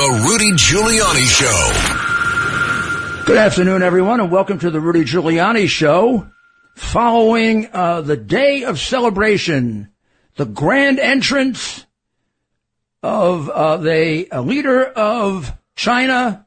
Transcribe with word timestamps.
The 0.00 0.24
Rudy 0.26 0.52
Giuliani 0.52 1.26
Show. 1.28 3.26
Good 3.26 3.36
afternoon, 3.36 3.82
everyone, 3.82 4.20
and 4.20 4.32
welcome 4.32 4.58
to 4.60 4.70
the 4.70 4.80
Rudy 4.80 5.04
Giuliani 5.04 5.68
Show. 5.68 6.26
Following 6.74 7.68
uh, 7.70 8.00
the 8.00 8.16
day 8.16 8.64
of 8.64 8.80
celebration, 8.80 9.90
the 10.36 10.46
grand 10.46 10.98
entrance 11.00 11.84
of 13.02 13.50
uh, 13.50 13.76
the 13.76 14.26
leader 14.42 14.86
of 14.86 15.52
China, 15.76 16.46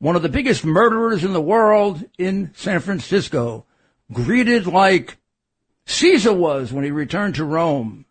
one 0.00 0.16
of 0.16 0.22
the 0.22 0.28
biggest 0.28 0.64
murderers 0.64 1.22
in 1.22 1.32
the 1.32 1.40
world 1.40 2.04
in 2.18 2.50
San 2.56 2.80
Francisco, 2.80 3.64
greeted 4.12 4.66
like 4.66 5.18
Caesar 5.86 6.32
was 6.32 6.72
when 6.72 6.82
he 6.82 6.90
returned 6.90 7.36
to 7.36 7.44
Rome, 7.44 8.06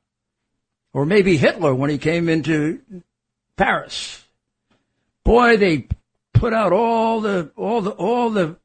or 0.93 1.05
maybe 1.05 1.35
Hitler 1.35 1.75
when 1.75 1.89
he 1.89 1.97
came 1.97 2.29
into 2.29 2.79
Paris. 3.57 4.23
Boy, 5.23 5.57
they 5.57 5.87
put 6.33 6.53
out 6.53 6.73
all 6.73 7.21
the 7.21 7.51
all 7.55 7.81
the 7.81 7.91
all 7.91 8.29
the 8.29 8.57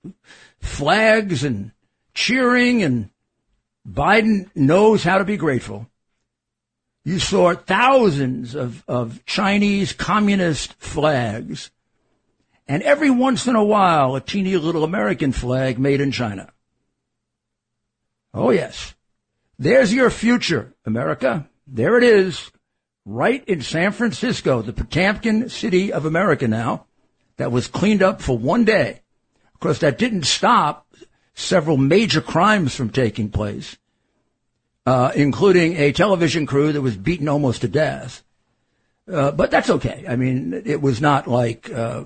flags 0.60 1.44
and 1.44 1.72
cheering 2.14 2.82
and 2.82 3.10
Biden 3.88 4.50
knows 4.54 5.04
how 5.04 5.18
to 5.18 5.24
be 5.24 5.36
grateful. 5.36 5.86
You 7.04 7.20
saw 7.20 7.54
thousands 7.54 8.56
of, 8.56 8.82
of 8.88 9.24
Chinese 9.26 9.92
communist 9.92 10.74
flags 10.74 11.70
and 12.66 12.82
every 12.82 13.10
once 13.10 13.46
in 13.46 13.54
a 13.54 13.64
while 13.64 14.16
a 14.16 14.20
teeny 14.20 14.56
little 14.56 14.82
American 14.82 15.30
flag 15.32 15.78
made 15.78 16.00
in 16.00 16.10
China. 16.10 16.52
Oh 18.34 18.50
yes. 18.50 18.94
There's 19.58 19.94
your 19.94 20.10
future, 20.10 20.74
America. 20.84 21.48
There 21.66 21.96
it 21.96 22.04
is, 22.04 22.50
right 23.06 23.44
in 23.44 23.62
San 23.62 23.92
Francisco, 23.92 24.60
the 24.60 24.72
Potemkin 24.72 25.48
city 25.48 25.92
of 25.92 26.04
America 26.04 26.48
now 26.48 26.86
that 27.36 27.52
was 27.52 27.68
cleaned 27.68 28.02
up 28.02 28.20
for 28.20 28.36
one 28.36 28.64
day. 28.64 29.00
Of 29.54 29.60
course, 29.60 29.78
that 29.78 29.96
didn't 29.96 30.24
stop 30.24 30.86
several 31.34 31.76
major 31.76 32.20
crimes 32.20 32.74
from 32.74 32.90
taking 32.90 33.30
place, 33.30 33.78
uh, 34.84 35.12
including 35.14 35.76
a 35.76 35.92
television 35.92 36.46
crew 36.46 36.72
that 36.72 36.82
was 36.82 36.96
beaten 36.96 37.28
almost 37.28 37.60
to 37.60 37.68
death. 37.68 38.24
Uh, 39.10 39.30
but 39.30 39.52
that's 39.52 39.70
okay. 39.70 40.04
I 40.08 40.16
mean, 40.16 40.62
it 40.66 40.82
was 40.82 41.00
not 41.00 41.28
like 41.28 41.70
uh, 41.70 42.04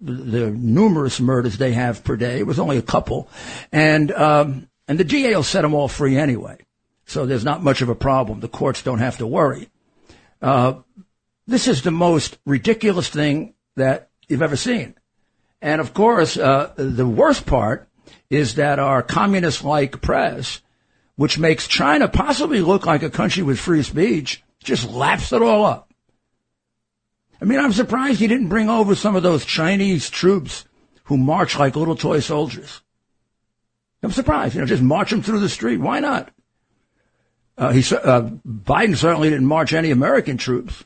the 0.00 0.50
numerous 0.50 1.20
murders 1.20 1.58
they 1.58 1.72
have 1.72 2.04
per 2.04 2.16
day. 2.16 2.38
It 2.38 2.46
was 2.46 2.58
only 2.58 2.78
a 2.78 2.82
couple, 2.82 3.28
and 3.70 4.10
um, 4.12 4.68
and 4.88 4.98
the 4.98 5.04
DA 5.04 5.34
will 5.34 5.42
set 5.42 5.60
them 5.60 5.74
all 5.74 5.88
free 5.88 6.16
anyway. 6.16 6.56
So 7.04 7.26
there's 7.26 7.44
not 7.44 7.62
much 7.62 7.82
of 7.82 7.90
a 7.90 7.94
problem. 7.94 8.40
The 8.40 8.48
courts 8.48 8.82
don't 8.82 8.98
have 8.98 9.18
to 9.18 9.26
worry. 9.26 9.68
Uh, 10.40 10.74
this 11.46 11.68
is 11.68 11.82
the 11.82 11.90
most 11.90 12.38
ridiculous 12.44 13.08
thing 13.08 13.54
that 13.76 14.10
you've 14.28 14.42
ever 14.42 14.56
seen. 14.56 14.94
And 15.62 15.80
of 15.80 15.94
course, 15.94 16.36
uh, 16.36 16.72
the 16.76 17.06
worst 17.06 17.46
part 17.46 17.88
is 18.30 18.56
that 18.56 18.78
our 18.78 19.02
communist-like 19.02 20.02
press, 20.02 20.60
which 21.16 21.38
makes 21.38 21.66
China 21.66 22.08
possibly 22.08 22.60
look 22.60 22.86
like 22.86 23.02
a 23.02 23.10
country 23.10 23.42
with 23.42 23.58
free 23.58 23.82
speech, 23.82 24.42
just 24.62 24.90
laps 24.90 25.32
it 25.32 25.42
all 25.42 25.64
up. 25.64 25.92
I 27.40 27.44
mean, 27.44 27.60
I'm 27.60 27.72
surprised 27.72 28.18
he 28.18 28.26
didn't 28.26 28.48
bring 28.48 28.68
over 28.68 28.94
some 28.94 29.14
of 29.14 29.22
those 29.22 29.44
Chinese 29.44 30.10
troops 30.10 30.64
who 31.04 31.16
march 31.16 31.58
like 31.58 31.76
little 31.76 31.96
toy 31.96 32.20
soldiers. 32.20 32.80
I'm 34.02 34.10
surprised. 34.10 34.54
You 34.54 34.60
know, 34.60 34.66
just 34.66 34.82
march 34.82 35.10
them 35.10 35.22
through 35.22 35.40
the 35.40 35.48
street. 35.48 35.78
Why 35.78 36.00
not? 36.00 36.30
Uh, 37.58 37.72
he, 37.72 37.80
uh, 37.94 38.30
Biden 38.46 38.96
certainly 38.96 39.30
didn't 39.30 39.46
march 39.46 39.72
any 39.72 39.90
American 39.90 40.36
troops. 40.36 40.84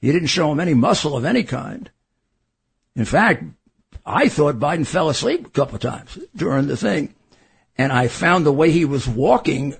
He 0.00 0.12
didn't 0.12 0.28
show 0.28 0.48
them 0.48 0.60
any 0.60 0.74
muscle 0.74 1.16
of 1.16 1.24
any 1.24 1.42
kind. 1.42 1.90
In 2.94 3.04
fact, 3.04 3.44
I 4.04 4.28
thought 4.28 4.56
Biden 4.56 4.86
fell 4.86 5.08
asleep 5.08 5.46
a 5.46 5.50
couple 5.50 5.76
of 5.76 5.82
times 5.82 6.18
during 6.34 6.66
the 6.66 6.76
thing. 6.76 7.14
And 7.78 7.92
I 7.92 8.08
found 8.08 8.44
the 8.44 8.52
way 8.52 8.70
he 8.70 8.84
was 8.84 9.08
walking, 9.08 9.74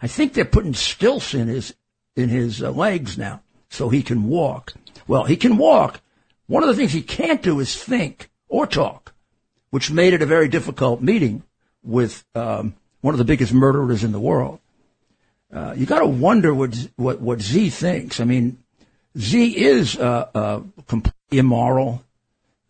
I 0.00 0.06
think 0.06 0.32
they're 0.32 0.44
putting 0.44 0.74
stilts 0.74 1.34
in 1.34 1.48
his, 1.48 1.74
in 2.16 2.28
his 2.28 2.62
uh, 2.62 2.70
legs 2.70 3.16
now 3.16 3.42
so 3.68 3.88
he 3.88 4.02
can 4.02 4.24
walk. 4.24 4.74
Well, 5.06 5.24
he 5.24 5.36
can 5.36 5.56
walk. 5.56 6.00
One 6.46 6.62
of 6.62 6.68
the 6.68 6.74
things 6.74 6.92
he 6.92 7.02
can't 7.02 7.42
do 7.42 7.60
is 7.60 7.76
think 7.76 8.30
or 8.48 8.66
talk, 8.66 9.14
which 9.70 9.90
made 9.90 10.14
it 10.14 10.22
a 10.22 10.26
very 10.26 10.48
difficult 10.48 11.00
meeting 11.00 11.42
with 11.82 12.24
um, 12.34 12.74
one 13.00 13.14
of 13.14 13.18
the 13.18 13.24
biggest 13.24 13.52
murderers 13.52 14.04
in 14.04 14.12
the 14.12 14.20
world. 14.20 14.60
Uh, 15.52 15.74
you 15.76 15.84
got 15.84 15.98
to 15.98 16.06
wonder 16.06 16.54
what, 16.54 16.74
what 16.96 17.20
what 17.20 17.42
Z 17.42 17.70
thinks. 17.70 18.20
I 18.20 18.24
mean, 18.24 18.62
Z 19.18 19.56
is 19.56 19.96
a, 19.96 20.30
uh, 20.34 20.62
completely 20.86 21.38
immoral 21.38 22.02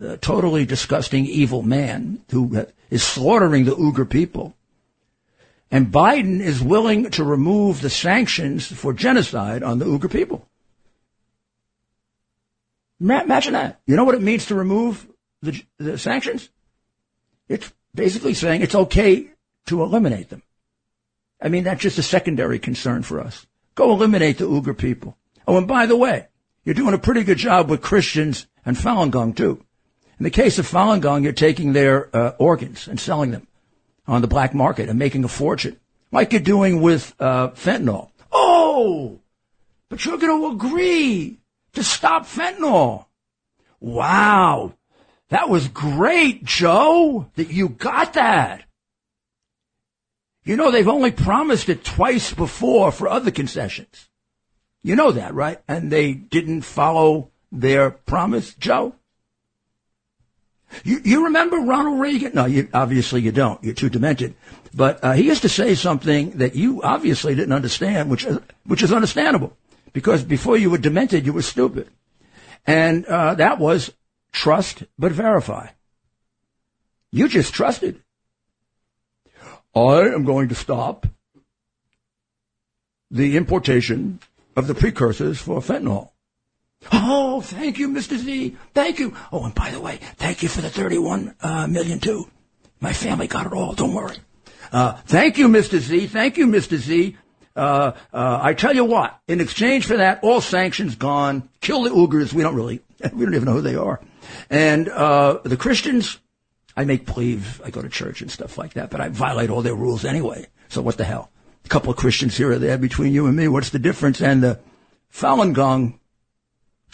uh, 0.02 0.16
totally 0.20 0.64
disgusting, 0.64 1.26
evil 1.26 1.62
man 1.62 2.24
who 2.30 2.66
is 2.90 3.02
slaughtering 3.02 3.64
the 3.64 3.76
Uyghur 3.76 4.08
people. 4.08 4.56
And 5.70 5.92
Biden 5.92 6.40
is 6.40 6.62
willing 6.62 7.10
to 7.10 7.24
remove 7.24 7.80
the 7.80 7.90
sanctions 7.90 8.66
for 8.66 8.92
genocide 8.92 9.62
on 9.62 9.78
the 9.78 9.84
Uyghur 9.84 10.10
people. 10.10 10.46
Imagine 13.00 13.54
that. 13.54 13.80
You 13.86 13.96
know 13.96 14.04
what 14.04 14.14
it 14.14 14.22
means 14.22 14.46
to 14.46 14.54
remove 14.54 15.08
the, 15.40 15.62
the 15.78 15.98
sanctions? 15.98 16.48
It's 17.48 17.72
basically 17.94 18.34
saying 18.34 18.62
it's 18.62 18.74
okay 18.74 19.28
to 19.66 19.82
eliminate 19.82 20.30
them. 20.30 20.42
I 21.42 21.48
mean, 21.48 21.64
that's 21.64 21.82
just 21.82 21.98
a 21.98 22.02
secondary 22.02 22.58
concern 22.58 23.02
for 23.02 23.20
us. 23.20 23.46
Go 23.74 23.92
eliminate 23.92 24.38
the 24.38 24.44
Uyghur 24.44 24.78
people. 24.78 25.18
Oh, 25.46 25.56
and 25.58 25.66
by 25.66 25.86
the 25.86 25.96
way, 25.96 26.28
you're 26.64 26.74
doing 26.74 26.94
a 26.94 26.98
pretty 26.98 27.24
good 27.24 27.38
job 27.38 27.68
with 27.68 27.82
Christians 27.82 28.46
and 28.64 28.76
Falun 28.76 29.10
Gong 29.10 29.32
too. 29.32 29.64
In 30.18 30.24
the 30.24 30.30
case 30.30 30.58
of 30.58 30.70
Falun 30.70 31.00
Gong, 31.00 31.24
you're 31.24 31.32
taking 31.32 31.72
their 31.72 32.14
uh, 32.14 32.34
organs 32.38 32.86
and 32.86 33.00
selling 33.00 33.32
them 33.32 33.48
on 34.06 34.22
the 34.22 34.28
black 34.28 34.54
market 34.54 34.88
and 34.88 34.98
making 34.98 35.24
a 35.24 35.28
fortune, 35.28 35.80
like 36.12 36.32
you're 36.32 36.40
doing 36.40 36.80
with 36.80 37.14
uh, 37.18 37.48
fentanyl. 37.50 38.10
Oh, 38.30 39.18
but 39.88 40.04
you're 40.04 40.18
going 40.18 40.40
to 40.40 40.54
agree 40.54 41.40
to 41.72 41.82
stop 41.82 42.26
fentanyl. 42.26 43.06
Wow, 43.80 44.74
that 45.30 45.48
was 45.48 45.66
great, 45.66 46.44
Joe, 46.44 47.28
that 47.34 47.50
you 47.50 47.68
got 47.68 48.12
that. 48.12 48.62
You 50.44 50.56
know, 50.56 50.70
they've 50.70 50.88
only 50.88 51.12
promised 51.12 51.68
it 51.68 51.84
twice 51.84 52.32
before 52.32 52.90
for 52.90 53.08
other 53.08 53.30
concessions. 53.30 54.08
You 54.82 54.96
know 54.96 55.12
that, 55.12 55.34
right? 55.34 55.60
And 55.68 55.90
they 55.90 56.12
didn't 56.12 56.62
follow 56.62 57.30
their 57.52 57.90
promise, 57.90 58.54
Joe? 58.54 58.94
You, 60.84 61.00
you 61.04 61.24
remember 61.24 61.58
Ronald 61.58 62.00
Reagan? 62.00 62.32
No, 62.34 62.46
you, 62.46 62.68
obviously 62.72 63.20
you 63.20 63.30
don't. 63.30 63.62
You're 63.62 63.74
too 63.74 63.90
demented. 63.90 64.34
But 64.74 65.04
uh, 65.04 65.12
he 65.12 65.24
used 65.24 65.42
to 65.42 65.48
say 65.48 65.74
something 65.74 66.30
that 66.38 66.54
you 66.54 66.82
obviously 66.82 67.34
didn't 67.34 67.52
understand, 67.52 68.10
which 68.10 68.26
which 68.64 68.82
is 68.82 68.92
understandable 68.92 69.56
because 69.92 70.24
before 70.24 70.56
you 70.56 70.70
were 70.70 70.78
demented, 70.78 71.26
you 71.26 71.34
were 71.34 71.42
stupid, 71.42 71.88
and 72.66 73.04
uh, 73.04 73.34
that 73.34 73.58
was 73.58 73.92
trust 74.32 74.84
but 74.98 75.12
verify. 75.12 75.68
You 77.10 77.28
just 77.28 77.52
trusted. 77.52 78.02
I 79.74 80.08
am 80.08 80.24
going 80.24 80.48
to 80.48 80.54
stop 80.54 81.06
the 83.10 83.36
importation 83.36 84.20
of 84.56 84.66
the 84.66 84.74
precursors 84.74 85.38
for 85.38 85.60
fentanyl. 85.60 86.10
Oh, 86.90 87.40
thank 87.40 87.78
you, 87.78 87.88
Mr. 87.88 88.16
Z. 88.16 88.56
Thank 88.74 88.98
you. 88.98 89.14
Oh, 89.30 89.44
and 89.44 89.54
by 89.54 89.70
the 89.70 89.80
way, 89.80 90.00
thank 90.16 90.42
you 90.42 90.48
for 90.48 90.60
the 90.60 90.70
thirty-one 90.70 91.34
uh, 91.40 91.66
million 91.68 92.00
too. 92.00 92.28
My 92.80 92.92
family 92.92 93.28
got 93.28 93.46
it 93.46 93.52
all. 93.52 93.72
Don't 93.74 93.94
worry. 93.94 94.16
Uh, 94.72 94.94
thank 95.06 95.38
you, 95.38 95.48
Mr. 95.48 95.78
Z. 95.78 96.08
Thank 96.08 96.36
you, 96.36 96.46
Mr. 96.46 96.76
Z. 96.76 97.16
Uh, 97.54 97.92
uh, 98.12 98.40
I 98.42 98.54
tell 98.54 98.74
you 98.74 98.84
what, 98.84 99.20
in 99.28 99.40
exchange 99.40 99.86
for 99.86 99.98
that, 99.98 100.20
all 100.22 100.40
sanctions 100.40 100.96
gone. 100.96 101.48
Kill 101.60 101.82
the 101.82 101.90
Uyghurs. 101.90 102.32
We 102.32 102.42
don't 102.42 102.56
really, 102.56 102.80
we 103.12 103.24
don't 103.24 103.34
even 103.34 103.44
know 103.44 103.52
who 103.52 103.60
they 103.60 103.76
are. 103.76 104.00
And 104.50 104.88
uh, 104.88 105.38
the 105.44 105.56
Christians, 105.56 106.18
I 106.76 106.84
make 106.84 107.06
believe 107.06 107.60
I 107.64 107.70
go 107.70 107.82
to 107.82 107.88
church 107.88 108.22
and 108.22 108.30
stuff 108.30 108.58
like 108.58 108.74
that, 108.74 108.90
but 108.90 109.00
I 109.00 109.08
violate 109.08 109.50
all 109.50 109.62
their 109.62 109.74
rules 109.74 110.04
anyway. 110.04 110.46
So 110.68 110.82
what 110.82 110.96
the 110.96 111.04
hell? 111.04 111.30
A 111.64 111.68
couple 111.68 111.90
of 111.90 111.96
Christians 111.96 112.36
here 112.36 112.52
or 112.52 112.58
there 112.58 112.78
between 112.78 113.12
you 113.12 113.26
and 113.26 113.36
me. 113.36 113.48
What's 113.48 113.70
the 113.70 113.78
difference? 113.78 114.20
And 114.20 114.42
the 114.42 114.58
Falun 115.12 115.52
Gong 115.52 115.98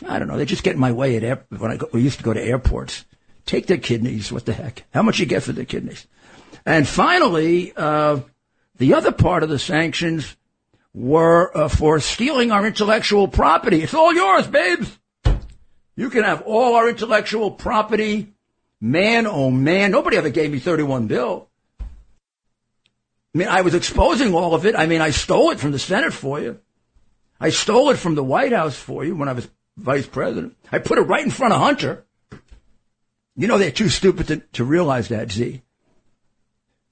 I 0.06 0.18
don't 0.18 0.28
know. 0.28 0.36
They 0.36 0.44
just 0.44 0.62
get 0.62 0.74
in 0.74 0.80
my 0.80 0.92
way 0.92 1.16
at 1.16 1.24
air, 1.24 1.44
when 1.56 1.70
I 1.72 1.76
go, 1.76 1.88
we 1.92 2.02
used 2.02 2.18
to 2.18 2.24
go 2.24 2.32
to 2.32 2.42
airports. 2.42 3.04
Take 3.46 3.66
their 3.66 3.78
kidneys. 3.78 4.30
What 4.30 4.44
the 4.44 4.52
heck? 4.52 4.84
How 4.92 5.02
much 5.02 5.18
you 5.18 5.26
get 5.26 5.42
for 5.42 5.52
their 5.52 5.64
kidneys? 5.64 6.06
And 6.64 6.86
finally, 6.86 7.72
uh, 7.74 8.20
the 8.76 8.94
other 8.94 9.10
part 9.10 9.42
of 9.42 9.48
the 9.48 9.58
sanctions 9.58 10.36
were 10.94 11.56
uh, 11.56 11.68
for 11.68 11.98
stealing 12.00 12.52
our 12.52 12.66
intellectual 12.66 13.26
property. 13.26 13.82
It's 13.82 13.94
all 13.94 14.14
yours, 14.14 14.46
babes. 14.46 14.98
You 15.96 16.10
can 16.10 16.24
have 16.24 16.42
all 16.42 16.74
our 16.74 16.88
intellectual 16.88 17.50
property. 17.50 18.32
Man, 18.80 19.26
oh 19.26 19.50
man, 19.50 19.90
nobody 19.90 20.16
ever 20.16 20.30
gave 20.30 20.52
me 20.52 20.58
31 20.58 21.06
bill. 21.06 21.48
I 21.80 23.38
mean, 23.38 23.48
I 23.48 23.60
was 23.62 23.74
exposing 23.74 24.34
all 24.34 24.54
of 24.54 24.66
it. 24.66 24.76
I 24.76 24.86
mean, 24.86 25.00
I 25.00 25.10
stole 25.10 25.50
it 25.50 25.60
from 25.60 25.72
the 25.72 25.78
Senate 25.78 26.12
for 26.12 26.40
you. 26.40 26.60
I 27.40 27.50
stole 27.50 27.90
it 27.90 27.96
from 27.96 28.14
the 28.14 28.24
White 28.24 28.52
House 28.52 28.76
for 28.76 29.04
you 29.04 29.14
when 29.14 29.28
I 29.28 29.32
was 29.32 29.48
vice 29.76 30.06
president. 30.06 30.56
I 30.72 30.78
put 30.78 30.98
it 30.98 31.02
right 31.02 31.24
in 31.24 31.30
front 31.30 31.54
of 31.54 31.60
Hunter. 31.60 32.04
You 33.36 33.46
know 33.46 33.58
they're 33.58 33.70
too 33.70 33.88
stupid 33.88 34.26
to, 34.28 34.36
to 34.54 34.64
realize 34.64 35.08
that, 35.08 35.30
Z. 35.30 35.62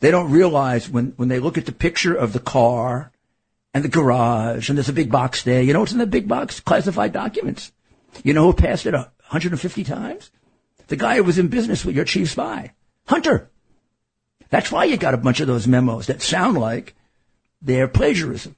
They 0.00 0.10
don't 0.10 0.30
realize 0.30 0.88
when, 0.88 1.14
when 1.16 1.28
they 1.28 1.40
look 1.40 1.58
at 1.58 1.66
the 1.66 1.72
picture 1.72 2.14
of 2.14 2.32
the 2.32 2.38
car 2.38 3.10
and 3.74 3.82
the 3.82 3.88
garage 3.88 4.68
and 4.68 4.78
there's 4.78 4.88
a 4.88 4.92
big 4.92 5.10
box 5.10 5.42
there. 5.42 5.62
You 5.62 5.72
know 5.72 5.80
what's 5.80 5.92
in 5.92 5.98
the 5.98 6.06
big 6.06 6.28
box? 6.28 6.60
Classified 6.60 7.12
documents. 7.12 7.72
You 8.22 8.34
know 8.34 8.44
who 8.44 8.52
passed 8.52 8.86
it 8.86 8.94
150 8.94 9.84
times? 9.84 10.30
The 10.88 10.96
guy 10.96 11.16
who 11.16 11.24
was 11.24 11.38
in 11.38 11.48
business 11.48 11.84
with 11.84 11.96
your 11.96 12.04
chief 12.04 12.30
spy, 12.30 12.72
Hunter. 13.06 13.50
That's 14.50 14.70
why 14.70 14.84
you 14.84 14.96
got 14.96 15.14
a 15.14 15.18
bunch 15.18 15.40
of 15.40 15.48
those 15.48 15.66
memos 15.66 16.06
that 16.06 16.22
sound 16.22 16.56
like 16.56 16.94
they're 17.60 17.88
plagiarism 17.88 18.54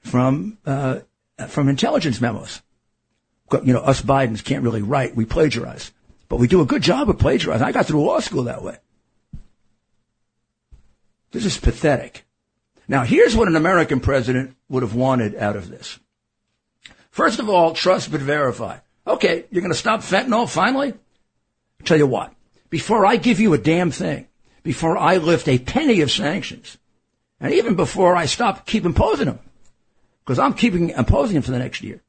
from 0.00 0.58
uh, 0.66 1.00
from 1.48 1.68
intelligence 1.68 2.20
memos. 2.20 2.62
You 3.52 3.72
know, 3.72 3.80
us 3.80 4.02
Bidens 4.02 4.44
can't 4.44 4.64
really 4.64 4.82
write; 4.82 5.16
we 5.16 5.24
plagiarize, 5.24 5.92
but 6.28 6.38
we 6.38 6.48
do 6.48 6.60
a 6.60 6.66
good 6.66 6.82
job 6.82 7.08
of 7.08 7.18
plagiarizing. 7.18 7.66
I 7.66 7.72
got 7.72 7.86
through 7.86 8.04
law 8.04 8.20
school 8.20 8.44
that 8.44 8.62
way. 8.62 8.76
This 11.30 11.46
is 11.46 11.56
pathetic. 11.56 12.24
Now, 12.88 13.04
here's 13.04 13.34
what 13.34 13.48
an 13.48 13.56
American 13.56 14.00
president 14.00 14.56
would 14.68 14.82
have 14.82 14.94
wanted 14.94 15.34
out 15.36 15.56
of 15.56 15.70
this. 15.70 15.98
First 17.10 17.38
of 17.38 17.48
all, 17.48 17.72
trust 17.72 18.10
but 18.10 18.20
verify. 18.20 18.78
Okay, 19.06 19.44
you're 19.50 19.62
going 19.62 19.72
to 19.72 19.78
stop 19.78 20.00
fentanyl 20.00 20.48
finally? 20.48 20.94
Tell 21.84 21.98
you 21.98 22.06
what, 22.06 22.32
before 22.70 23.04
I 23.04 23.16
give 23.16 23.40
you 23.40 23.54
a 23.54 23.58
damn 23.58 23.90
thing, 23.90 24.26
before 24.62 24.96
I 24.96 25.16
lift 25.16 25.48
a 25.48 25.58
penny 25.58 26.00
of 26.00 26.10
sanctions, 26.10 26.78
and 27.40 27.52
even 27.52 27.74
before 27.74 28.16
I 28.16 28.26
stop 28.26 28.66
keep 28.66 28.84
imposing 28.84 29.26
them, 29.26 29.40
because 30.24 30.38
I'm 30.38 30.54
keeping 30.54 30.90
imposing 30.90 31.34
them 31.34 31.42
for 31.42 31.50
the 31.50 31.58
next 31.58 31.82
year, 31.82 32.00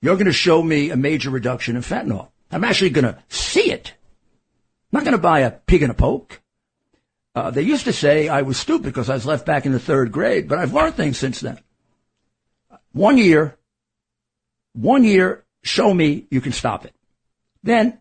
you're 0.00 0.16
going 0.16 0.26
to 0.26 0.32
show 0.32 0.62
me 0.62 0.90
a 0.90 0.96
major 0.96 1.30
reduction 1.30 1.76
in 1.76 1.82
fentanyl. 1.82 2.28
I'm 2.50 2.64
actually 2.64 2.90
going 2.90 3.06
to 3.06 3.18
see 3.28 3.72
it. 3.72 3.94
I'm 4.92 4.98
not 4.98 5.04
going 5.04 5.16
to 5.16 5.22
buy 5.22 5.40
a 5.40 5.50
pig 5.50 5.82
in 5.82 5.90
a 5.90 5.94
poke. 5.94 6.40
Uh, 7.34 7.50
they 7.50 7.62
used 7.62 7.86
to 7.86 7.92
say 7.92 8.28
I 8.28 8.42
was 8.42 8.58
stupid 8.58 8.84
because 8.84 9.10
I 9.10 9.14
was 9.14 9.26
left 9.26 9.46
back 9.46 9.66
in 9.66 9.72
the 9.72 9.80
third 9.80 10.12
grade, 10.12 10.46
but 10.48 10.58
I've 10.58 10.74
learned 10.74 10.94
things 10.94 11.18
since 11.18 11.40
then. 11.40 11.58
One 12.92 13.18
year, 13.18 13.56
one 14.74 15.02
year, 15.02 15.44
show 15.62 15.92
me 15.92 16.26
you 16.30 16.40
can 16.40 16.52
stop 16.52 16.84
it. 16.84 16.94
Then, 17.64 17.98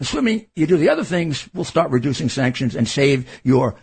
assuming 0.00 0.46
you 0.54 0.66
do 0.66 0.76
the 0.76 0.90
other 0.90 1.04
things, 1.04 1.48
we'll 1.54 1.64
start 1.64 1.90
reducing 1.90 2.28
sanctions 2.28 2.74
and 2.74 2.86
save 2.88 3.28
your 3.42 3.76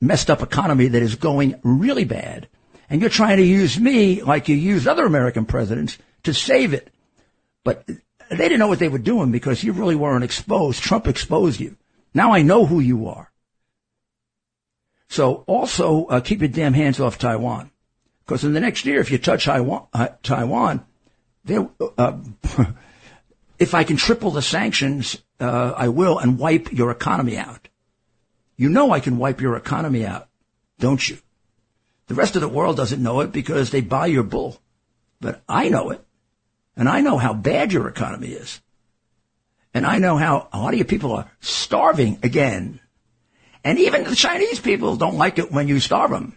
messed 0.00 0.30
up 0.30 0.42
economy 0.42 0.88
that 0.88 1.02
is 1.02 1.14
going 1.14 1.58
really 1.62 2.04
bad. 2.04 2.48
And 2.90 3.00
you're 3.00 3.10
trying 3.10 3.38
to 3.38 3.44
use 3.44 3.78
me 3.78 4.22
like 4.22 4.48
you 4.48 4.56
use 4.56 4.86
other 4.86 5.06
American 5.06 5.46
presidents 5.46 5.96
to 6.24 6.34
save 6.34 6.74
it. 6.74 6.92
But 7.64 7.86
they 7.86 8.36
didn't 8.36 8.58
know 8.58 8.68
what 8.68 8.78
they 8.78 8.88
were 8.88 8.98
doing 8.98 9.30
because 9.30 9.62
you 9.62 9.72
really 9.72 9.94
weren't 9.94 10.24
exposed. 10.24 10.82
Trump 10.82 11.06
exposed 11.06 11.60
you. 11.60 11.76
Now 12.14 12.32
I 12.32 12.42
know 12.42 12.66
who 12.66 12.80
you 12.80 13.08
are. 13.08 13.30
So 15.08 15.44
also 15.46 16.06
uh, 16.06 16.20
keep 16.20 16.40
your 16.40 16.48
damn 16.48 16.72
hands 16.72 16.98
off 16.98 17.18
Taiwan, 17.18 17.70
because 18.24 18.44
in 18.44 18.54
the 18.54 18.60
next 18.60 18.86
year, 18.86 18.98
if 18.98 19.10
you 19.10 19.18
touch 19.18 19.44
Taiwan, 19.44 19.86
uh, 19.92 20.08
Taiwan, 20.22 20.86
uh, 21.98 22.18
if 23.58 23.74
I 23.74 23.84
can 23.84 23.98
triple 23.98 24.30
the 24.30 24.40
sanctions, 24.40 25.22
uh, 25.42 25.74
I 25.76 25.88
will, 25.88 26.18
and 26.18 26.38
wipe 26.38 26.72
your 26.72 26.90
economy 26.90 27.36
out. 27.36 27.68
You 28.56 28.68
know 28.68 28.92
I 28.92 29.00
can 29.00 29.18
wipe 29.18 29.40
your 29.40 29.56
economy 29.56 30.06
out, 30.06 30.28
don't 30.78 31.06
you? 31.08 31.18
The 32.06 32.14
rest 32.14 32.36
of 32.36 32.42
the 32.42 32.48
world 32.48 32.76
doesn't 32.76 33.02
know 33.02 33.20
it 33.20 33.32
because 33.32 33.70
they 33.70 33.80
buy 33.80 34.06
your 34.06 34.22
bull, 34.22 34.60
but 35.20 35.42
I 35.48 35.68
know 35.68 35.90
it, 35.90 36.04
and 36.76 36.88
I 36.88 37.00
know 37.00 37.18
how 37.18 37.34
bad 37.34 37.72
your 37.72 37.88
economy 37.88 38.28
is. 38.28 38.60
And 39.74 39.86
I 39.86 39.98
know 39.98 40.16
how 40.16 40.48
a 40.52 40.58
lot 40.58 40.74
of 40.74 40.78
you 40.78 40.84
people 40.84 41.12
are 41.12 41.30
starving 41.40 42.18
again 42.22 42.80
and 43.64 43.78
even 43.78 44.04
the 44.04 44.16
Chinese 44.16 44.60
people 44.60 44.96
don't 44.96 45.16
like 45.16 45.38
it 45.38 45.52
when 45.52 45.68
you 45.68 45.78
starve 45.78 46.10
them. 46.10 46.36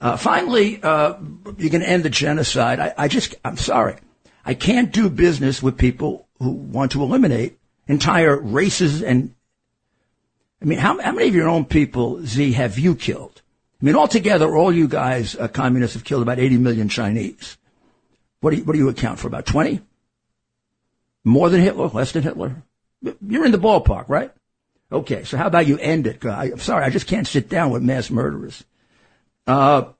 Uh, 0.00 0.16
finally, 0.16 0.80
uh, 0.82 1.14
you 1.56 1.70
can 1.70 1.82
end 1.82 2.04
the 2.04 2.10
genocide. 2.10 2.80
I, 2.80 2.94
I 2.96 3.08
just, 3.08 3.34
I'm 3.44 3.56
sorry. 3.56 3.96
I 4.44 4.54
can't 4.54 4.92
do 4.92 5.10
business 5.10 5.62
with 5.62 5.76
people 5.76 6.27
who 6.38 6.50
want 6.50 6.92
to 6.92 7.02
eliminate 7.02 7.58
entire 7.86 8.38
races 8.38 9.02
and, 9.02 9.34
I 10.60 10.64
mean, 10.64 10.78
how, 10.78 11.00
how 11.00 11.12
many 11.12 11.28
of 11.28 11.34
your 11.34 11.48
own 11.48 11.64
people, 11.64 12.24
Z, 12.24 12.52
have 12.52 12.78
you 12.78 12.94
killed? 12.94 13.42
I 13.80 13.84
mean, 13.84 13.94
altogether, 13.94 14.56
all 14.56 14.72
you 14.72 14.88
guys, 14.88 15.36
uh, 15.36 15.48
communists, 15.48 15.94
have 15.94 16.04
killed 16.04 16.22
about 16.22 16.40
80 16.40 16.58
million 16.58 16.88
Chinese. 16.88 17.56
What 18.40 18.50
do 18.50 18.56
you, 18.56 18.64
what 18.64 18.72
do 18.72 18.78
you 18.78 18.88
account 18.88 19.18
for? 19.18 19.28
About 19.28 19.46
20? 19.46 19.80
More 21.24 21.48
than 21.48 21.60
Hitler? 21.60 21.88
Less 21.88 22.12
than 22.12 22.22
Hitler? 22.22 22.62
You're 23.02 23.44
in 23.44 23.52
the 23.52 23.58
ballpark, 23.58 24.08
right? 24.08 24.32
Okay, 24.90 25.24
so 25.24 25.36
how 25.36 25.46
about 25.46 25.66
you 25.66 25.78
end 25.78 26.06
it? 26.06 26.24
I, 26.24 26.46
am 26.46 26.58
sorry, 26.58 26.84
I 26.84 26.90
just 26.90 27.06
can't 27.06 27.26
sit 27.26 27.48
down 27.48 27.70
with 27.70 27.82
mass 27.82 28.10
murderers. 28.10 28.64
Uh, 29.46 29.92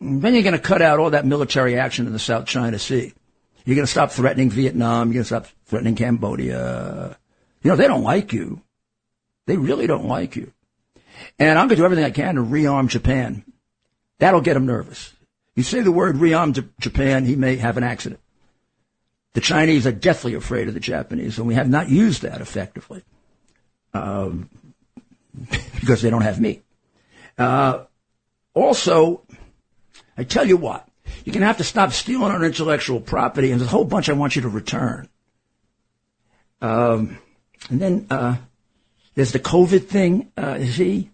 then 0.00 0.34
you're 0.34 0.42
going 0.42 0.52
to 0.52 0.58
cut 0.58 0.82
out 0.82 0.98
all 0.98 1.10
that 1.10 1.26
military 1.26 1.78
action 1.78 2.06
in 2.06 2.12
the 2.12 2.18
South 2.18 2.46
China 2.46 2.78
Sea. 2.78 3.14
You're 3.64 3.76
going 3.76 3.86
to 3.86 3.90
stop 3.90 4.10
threatening 4.10 4.50
Vietnam. 4.50 5.08
You're 5.08 5.14
going 5.14 5.24
to 5.24 5.26
stop 5.26 5.46
threatening 5.66 5.94
Cambodia. 5.94 7.16
You 7.62 7.70
know, 7.70 7.76
they 7.76 7.86
don't 7.86 8.02
like 8.02 8.32
you. 8.32 8.60
They 9.46 9.56
really 9.56 9.86
don't 9.86 10.06
like 10.06 10.36
you. 10.36 10.52
And 11.38 11.58
I'm 11.58 11.68
going 11.68 11.76
to 11.76 11.76
do 11.76 11.84
everything 11.84 12.04
I 12.04 12.10
can 12.10 12.34
to 12.34 12.42
rearm 12.42 12.88
Japan. 12.88 13.44
That'll 14.18 14.40
get 14.40 14.56
him 14.56 14.66
nervous. 14.66 15.12
You 15.54 15.62
say 15.62 15.80
the 15.80 15.92
word 15.92 16.16
rearm 16.16 16.54
to 16.54 16.68
Japan, 16.80 17.24
he 17.24 17.36
may 17.36 17.56
have 17.56 17.76
an 17.76 17.84
accident. 17.84 18.20
The 19.34 19.40
Chinese 19.40 19.86
are 19.86 19.92
deathly 19.92 20.34
afraid 20.34 20.68
of 20.68 20.74
the 20.74 20.80
Japanese, 20.80 21.38
and 21.38 21.46
we 21.46 21.54
have 21.54 21.68
not 21.68 21.88
used 21.88 22.22
that 22.22 22.40
effectively 22.40 23.02
um, 23.92 24.48
because 25.80 26.02
they 26.02 26.10
don't 26.10 26.22
have 26.22 26.40
me. 26.40 26.62
Uh, 27.36 27.84
also, 28.52 29.22
I 30.16 30.24
tell 30.24 30.44
you 30.44 30.56
what, 30.56 30.88
you're 31.24 31.32
going 31.32 31.40
to 31.40 31.46
have 31.46 31.58
to 31.58 31.64
stop 31.64 31.92
stealing 31.92 32.30
our 32.30 32.44
intellectual 32.44 33.00
property, 33.00 33.50
and 33.50 33.60
there's 33.60 33.68
a 33.68 33.72
whole 33.72 33.84
bunch 33.84 34.08
I 34.08 34.14
want 34.14 34.36
you 34.36 34.42
to 34.42 34.48
return. 34.48 35.08
Um, 36.60 37.18
and 37.70 37.80
then 37.80 38.06
uh, 38.10 38.36
there's 39.14 39.32
the 39.32 39.38
COVID 39.38 39.86
thing. 39.86 40.32
Uh, 40.36 40.58
see, 40.60 41.10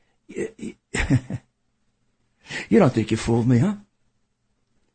you 0.28 0.74
don't 2.70 2.92
think 2.92 3.10
you 3.10 3.16
fooled 3.16 3.48
me, 3.48 3.58
huh? 3.58 3.74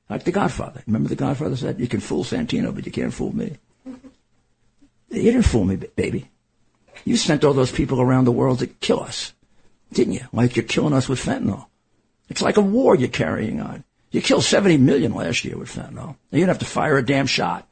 Like 0.09 0.23
the 0.23 0.31
Godfather. 0.31 0.81
Remember 0.87 1.09
the 1.09 1.15
Godfather 1.15 1.55
said, 1.55 1.79
"You 1.79 1.87
can 1.87 1.99
fool 1.99 2.23
Santino, 2.23 2.73
but 2.73 2.85
you 2.85 2.91
can't 2.91 3.13
fool 3.13 3.35
me." 3.35 3.57
You 5.11 5.23
didn't 5.23 5.47
fool 5.47 5.65
me, 5.65 5.75
baby. 5.75 6.29
You 7.03 7.17
sent 7.17 7.43
all 7.43 7.53
those 7.53 7.71
people 7.71 7.99
around 7.99 8.25
the 8.25 8.31
world 8.31 8.59
to 8.59 8.67
kill 8.67 8.99
us, 8.99 9.33
didn't 9.91 10.13
you? 10.13 10.27
Like 10.31 10.55
you're 10.55 10.65
killing 10.65 10.93
us 10.93 11.09
with 11.09 11.19
fentanyl. 11.19 11.65
It's 12.29 12.43
like 12.43 12.57
a 12.57 12.61
war 12.61 12.93
you're 12.93 13.09
carrying 13.09 13.59
on. 13.59 13.83
You 14.11 14.21
killed 14.21 14.43
70 14.43 14.77
million 14.77 15.13
last 15.13 15.45
year 15.45 15.57
with 15.57 15.73
fentanyl. 15.73 16.15
You're 16.31 16.39
going 16.39 16.47
to 16.47 16.53
have 16.53 16.59
to 16.59 16.65
fire 16.65 16.97
a 16.97 17.05
damn 17.05 17.27
shot. 17.27 17.69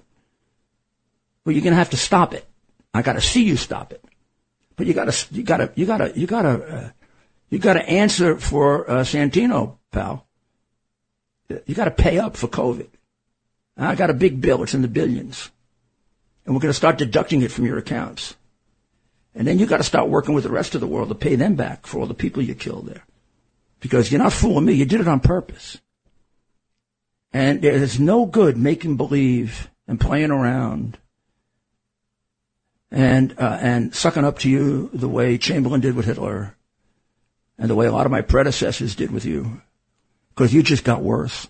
Well, 1.43 1.53
you're 1.53 1.63
going 1.63 1.73
to 1.73 1.77
have 1.77 1.91
to 1.91 1.97
stop 1.97 2.33
it. 2.33 2.45
I 2.93 3.01
got 3.01 3.13
to 3.13 3.21
see 3.21 3.43
you 3.43 3.57
stop 3.57 3.91
it. 3.91 4.03
But 4.75 4.85
you 4.85 4.93
got 4.93 5.11
to, 5.11 5.33
you 5.33 5.43
got 5.43 5.57
to, 5.57 5.71
you 5.75 5.85
got 5.85 5.97
to, 5.97 6.19
you 6.19 6.27
got 6.27 6.43
to, 6.43 6.49
uh, 6.49 6.89
you 7.49 7.59
got 7.59 7.73
to 7.73 7.89
answer 7.89 8.37
for 8.37 8.89
uh, 8.89 9.03
Santino, 9.03 9.77
pal. 9.91 10.27
You 11.49 11.73
got 11.73 11.85
to 11.85 11.91
pay 11.91 12.19
up 12.19 12.35
for 12.35 12.47
COVID. 12.47 12.89
I 13.77 13.95
got 13.95 14.09
a 14.09 14.13
big 14.13 14.41
bill. 14.41 14.63
It's 14.63 14.73
in 14.73 14.81
the 14.81 14.87
billions. 14.87 15.49
And 16.45 16.53
we're 16.53 16.61
going 16.61 16.71
to 16.71 16.77
start 16.77 16.97
deducting 16.97 17.41
it 17.41 17.51
from 17.51 17.65
your 17.65 17.77
accounts. 17.77 18.35
And 19.33 19.47
then 19.47 19.59
you 19.59 19.65
got 19.65 19.77
to 19.77 19.83
start 19.83 20.09
working 20.09 20.33
with 20.33 20.43
the 20.43 20.49
rest 20.49 20.75
of 20.75 20.81
the 20.81 20.87
world 20.87 21.09
to 21.09 21.15
pay 21.15 21.35
them 21.35 21.55
back 21.55 21.85
for 21.85 21.99
all 21.99 22.07
the 22.07 22.13
people 22.13 22.41
you 22.41 22.55
killed 22.55 22.87
there. 22.87 23.03
Because 23.79 24.11
you're 24.11 24.21
not 24.21 24.33
fooling 24.33 24.65
me. 24.65 24.73
You 24.73 24.85
did 24.85 25.01
it 25.01 25.07
on 25.07 25.19
purpose. 25.19 25.79
And 27.33 27.61
there's 27.61 27.99
no 27.99 28.25
good 28.25 28.57
making 28.57 28.97
believe 28.97 29.69
and 29.87 29.99
playing 29.99 30.31
around 30.31 30.97
and 32.89 33.35
uh, 33.37 33.57
and 33.61 33.93
sucking 33.93 34.23
up 34.23 34.39
to 34.39 34.49
you 34.49 34.89
the 34.93 35.09
way 35.09 35.37
Chamberlain 35.37 35.81
did 35.81 35.95
with 35.95 36.05
Hitler 36.05 36.55
and 37.57 37.69
the 37.69 37.75
way 37.75 37.85
a 37.85 37.91
lot 37.91 38.05
of 38.05 38.11
my 38.11 38.21
predecessors 38.21 38.95
did 38.95 39.11
with 39.11 39.25
you. 39.25 39.61
Because 40.29 40.53
you 40.53 40.61
just 40.61 40.83
got 40.83 41.01
worse. 41.01 41.47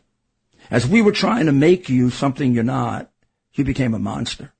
As 0.72 0.88
we 0.88 1.01
were 1.01 1.12
trying 1.12 1.46
to 1.46 1.51
make 1.51 1.89
you 1.89 2.10
something 2.10 2.53
you're 2.53 2.63
not, 2.63 3.12
you 3.53 3.63
became 3.63 3.93
a 3.93 4.00
monster. 4.00 4.53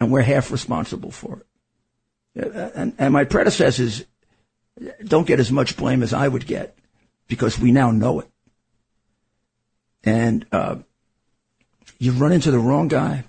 And 0.00 0.12
we're 0.12 0.22
half 0.22 0.50
responsible 0.50 1.10
for 1.10 1.44
it. 2.34 2.72
And, 2.74 2.94
and 2.98 3.12
my 3.12 3.24
predecessors 3.24 4.04
don't 5.04 5.26
get 5.26 5.40
as 5.40 5.50
much 5.50 5.76
blame 5.76 6.02
as 6.02 6.12
I 6.12 6.28
would 6.28 6.46
get 6.46 6.76
because 7.28 7.58
we 7.58 7.72
now 7.72 7.90
know 7.90 8.20
it. 8.20 8.28
And 10.06 10.46
uh, 10.52 10.76
you 11.98 12.12
run 12.12 12.32
into 12.32 12.50
the 12.50 12.58
wrong 12.58 12.88
guy. 12.88 13.24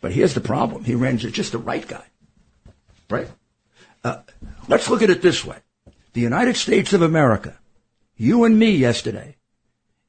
But 0.00 0.12
here's 0.12 0.34
the 0.34 0.40
problem. 0.40 0.84
He 0.84 0.94
ran 0.94 1.14
into 1.14 1.30
just 1.30 1.52
the 1.52 1.58
right 1.58 1.86
guy. 1.86 2.04
Right? 3.10 3.28
Uh, 4.04 4.18
let's 4.68 4.88
look 4.88 5.02
at 5.02 5.10
it 5.10 5.22
this 5.22 5.44
way. 5.44 5.56
The 6.12 6.20
United 6.20 6.56
States 6.56 6.92
of 6.92 7.02
America, 7.02 7.58
you 8.16 8.44
and 8.44 8.58
me 8.58 8.70
yesterday, 8.70 9.36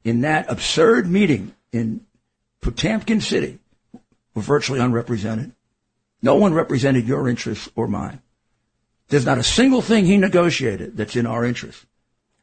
in 0.03 0.21
that 0.21 0.49
absurd 0.49 1.07
meeting 1.07 1.55
in 1.71 2.05
Potemkin 2.61 3.21
City 3.21 3.59
were 4.33 4.41
virtually 4.41 4.79
unrepresented. 4.79 5.53
No 6.21 6.35
one 6.35 6.53
represented 6.53 7.07
your 7.07 7.29
interests 7.29 7.69
or 7.75 7.87
mine. 7.87 8.21
There's 9.07 9.25
not 9.25 9.37
a 9.37 9.43
single 9.43 9.81
thing 9.81 10.05
he 10.05 10.17
negotiated 10.17 10.97
that's 10.97 11.15
in 11.15 11.25
our 11.25 11.45
interest, 11.45 11.83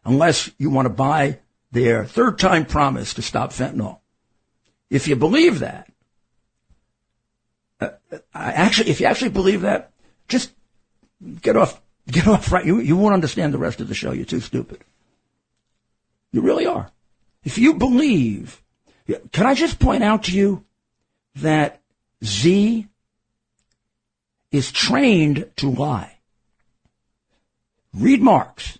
unless 0.04 0.50
you 0.58 0.70
want 0.70 0.86
to 0.86 0.90
buy 0.90 1.38
their 1.72 2.04
third 2.04 2.38
time 2.38 2.64
promise 2.64 3.14
to 3.14 3.22
stop 3.22 3.50
fentanyl. 3.50 4.00
If 4.90 5.08
you 5.08 5.16
believe 5.16 5.60
that, 5.60 5.90
uh, 7.80 7.90
I 8.32 8.52
actually, 8.52 8.90
if 8.90 9.00
you 9.00 9.06
actually 9.06 9.30
believe 9.30 9.62
that, 9.62 9.90
just 10.28 10.52
get 11.42 11.56
off, 11.56 11.80
get 12.10 12.26
off 12.26 12.52
right. 12.52 12.64
You, 12.64 12.80
you 12.80 12.96
won't 12.96 13.14
understand 13.14 13.52
the 13.52 13.58
rest 13.58 13.80
of 13.80 13.88
the 13.88 13.94
show. 13.94 14.12
You're 14.12 14.24
too 14.24 14.40
stupid. 14.40 14.84
You 16.32 16.40
really 16.40 16.66
are. 16.66 16.90
If 17.44 17.58
you 17.58 17.74
believe, 17.74 18.62
can 19.32 19.46
I 19.46 19.54
just 19.54 19.78
point 19.78 20.02
out 20.02 20.24
to 20.24 20.32
you 20.32 20.64
that 21.36 21.80
Z 22.24 22.88
is 24.50 24.72
trained 24.72 25.50
to 25.56 25.70
lie? 25.70 26.18
Read 27.94 28.20
Marx. 28.20 28.78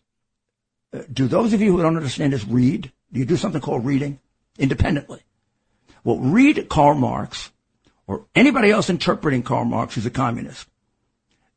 Do 1.13 1.27
those 1.27 1.53
of 1.53 1.61
you 1.61 1.73
who 1.73 1.83
don't 1.83 1.97
understand 1.97 2.33
this 2.33 2.45
read? 2.45 2.93
Do 3.13 3.21
you 3.21 3.27
do 3.27 3.37
something 3.37 3.61
called 3.61 3.85
reading 3.85 4.21
independently? 4.59 5.21
Well, 6.05 6.19
read 6.19 6.69
Karl 6.69 6.95
Marx 6.95 7.51
or 8.07 8.27
anybody 8.35 8.71
else 8.71 8.91
interpreting 8.91 9.43
Karl 9.43 9.65
Marx 9.65 9.95
who's 9.95 10.07
a 10.07 10.11
communist. 10.11 10.69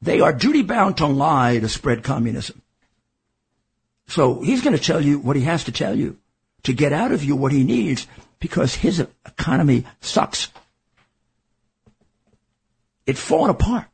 They 0.01 0.21
are 0.21 0.33
duty 0.33 0.61
bound 0.61 0.97
to 0.97 1.07
lie 1.07 1.59
to 1.59 1.69
spread 1.69 2.03
communism. 2.03 2.61
So 4.07 4.41
he's 4.41 4.61
going 4.61 4.75
to 4.75 4.83
tell 4.83 5.01
you 5.01 5.19
what 5.19 5.35
he 5.35 5.43
has 5.43 5.65
to 5.65 5.71
tell 5.71 5.95
you 5.95 6.17
to 6.63 6.73
get 6.73 6.93
out 6.93 7.11
of 7.11 7.23
you 7.23 7.35
what 7.35 7.51
he 7.51 7.63
needs 7.63 8.07
because 8.39 8.73
his 8.73 9.05
economy 9.25 9.85
sucks. 10.01 10.49
It's 13.05 13.19
fallen 13.19 13.49
apart. 13.49 13.87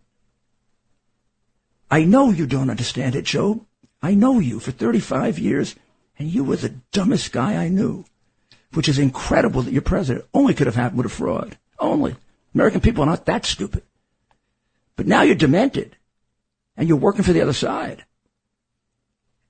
I 1.90 2.04
know 2.04 2.30
you 2.30 2.48
don't 2.48 2.70
understand 2.70 3.16
it, 3.16 3.26
Joe. 3.26 3.66
I 4.02 4.14
know 4.14 4.40
you 4.40 4.60
for 4.60 4.72
35 4.72 5.40
years, 5.40 5.76
and 6.20 6.30
you 6.30 6.44
were 6.44 6.56
the 6.56 6.76
dumbest 6.92 7.32
guy 7.32 7.56
I 7.56 7.70
knew, 7.70 8.06
which 8.74 8.90
is 8.90 9.00
incredible 9.00 9.62
that 9.62 9.72
you're 9.72 9.82
president. 9.82 10.26
Only 10.34 10.54
could 10.54 10.68
have 10.68 10.76
happened 10.76 10.98
with 10.98 11.08
a 11.08 11.16
fraud. 11.16 11.58
Only. 11.80 12.16
American 12.54 12.82
people 12.82 13.04
are 13.04 13.08
not 13.08 13.26
that 13.26 13.46
stupid. 13.46 13.84
But 14.96 15.08
now 15.08 15.24
you're 15.24 15.36
demented, 15.36 15.98
and 16.78 16.88
you're 16.88 16.98
working 16.98 17.24
for 17.24 17.34
the 17.34 17.42
other 17.42 17.54
side. 17.54 18.06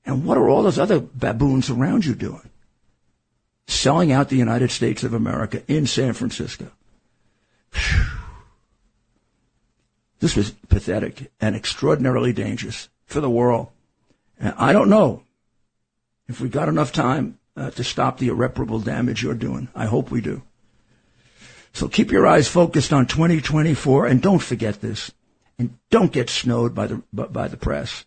And 0.06 0.26
what 0.26 0.38
are 0.38 0.50
all 0.50 0.64
those 0.64 0.80
other 0.80 1.00
baboons 1.00 1.70
around 1.70 2.06
you 2.06 2.16
doing? 2.16 2.50
Selling 3.68 4.12
out 4.12 4.30
the 4.30 4.38
United 4.38 4.72
States 4.72 5.04
of 5.04 5.14
America 5.14 5.64
in 5.68 5.88
San 5.88 6.14
Francisco. 6.14 6.72
Whew. 7.74 8.06
This 10.20 10.36
was 10.36 10.52
pathetic 10.70 11.32
and 11.42 11.56
extraordinarily 11.56 12.34
dangerous 12.34 12.90
for 13.06 13.22
the 13.22 13.30
world. 13.30 13.70
I 14.40 14.74
don't 14.74 14.90
know 14.90 15.24
if 16.28 16.42
we 16.42 16.50
got 16.50 16.70
enough 16.70 16.92
time 16.92 17.40
uh, 17.56 17.72
to 17.72 17.84
stop 17.84 18.18
the 18.18 18.28
irreparable 18.28 18.80
damage 18.80 19.24
you're 19.24 19.34
doing. 19.34 19.70
I 19.76 19.86
hope 19.86 20.12
we 20.12 20.22
do. 20.22 20.42
So 21.74 21.88
keep 21.88 22.12
your 22.12 22.26
eyes 22.26 22.48
focused 22.48 22.94
on 22.94 23.06
2024 23.06 24.08
and 24.08 24.22
don't 24.22 24.40
forget 24.40 24.82
this. 24.82 25.12
And 25.58 25.78
don't 25.90 26.12
get 26.12 26.30
snowed 26.30 26.76
by 26.76 26.88
the, 26.88 27.02
by 27.14 27.48
the 27.48 27.58
press, 27.58 28.06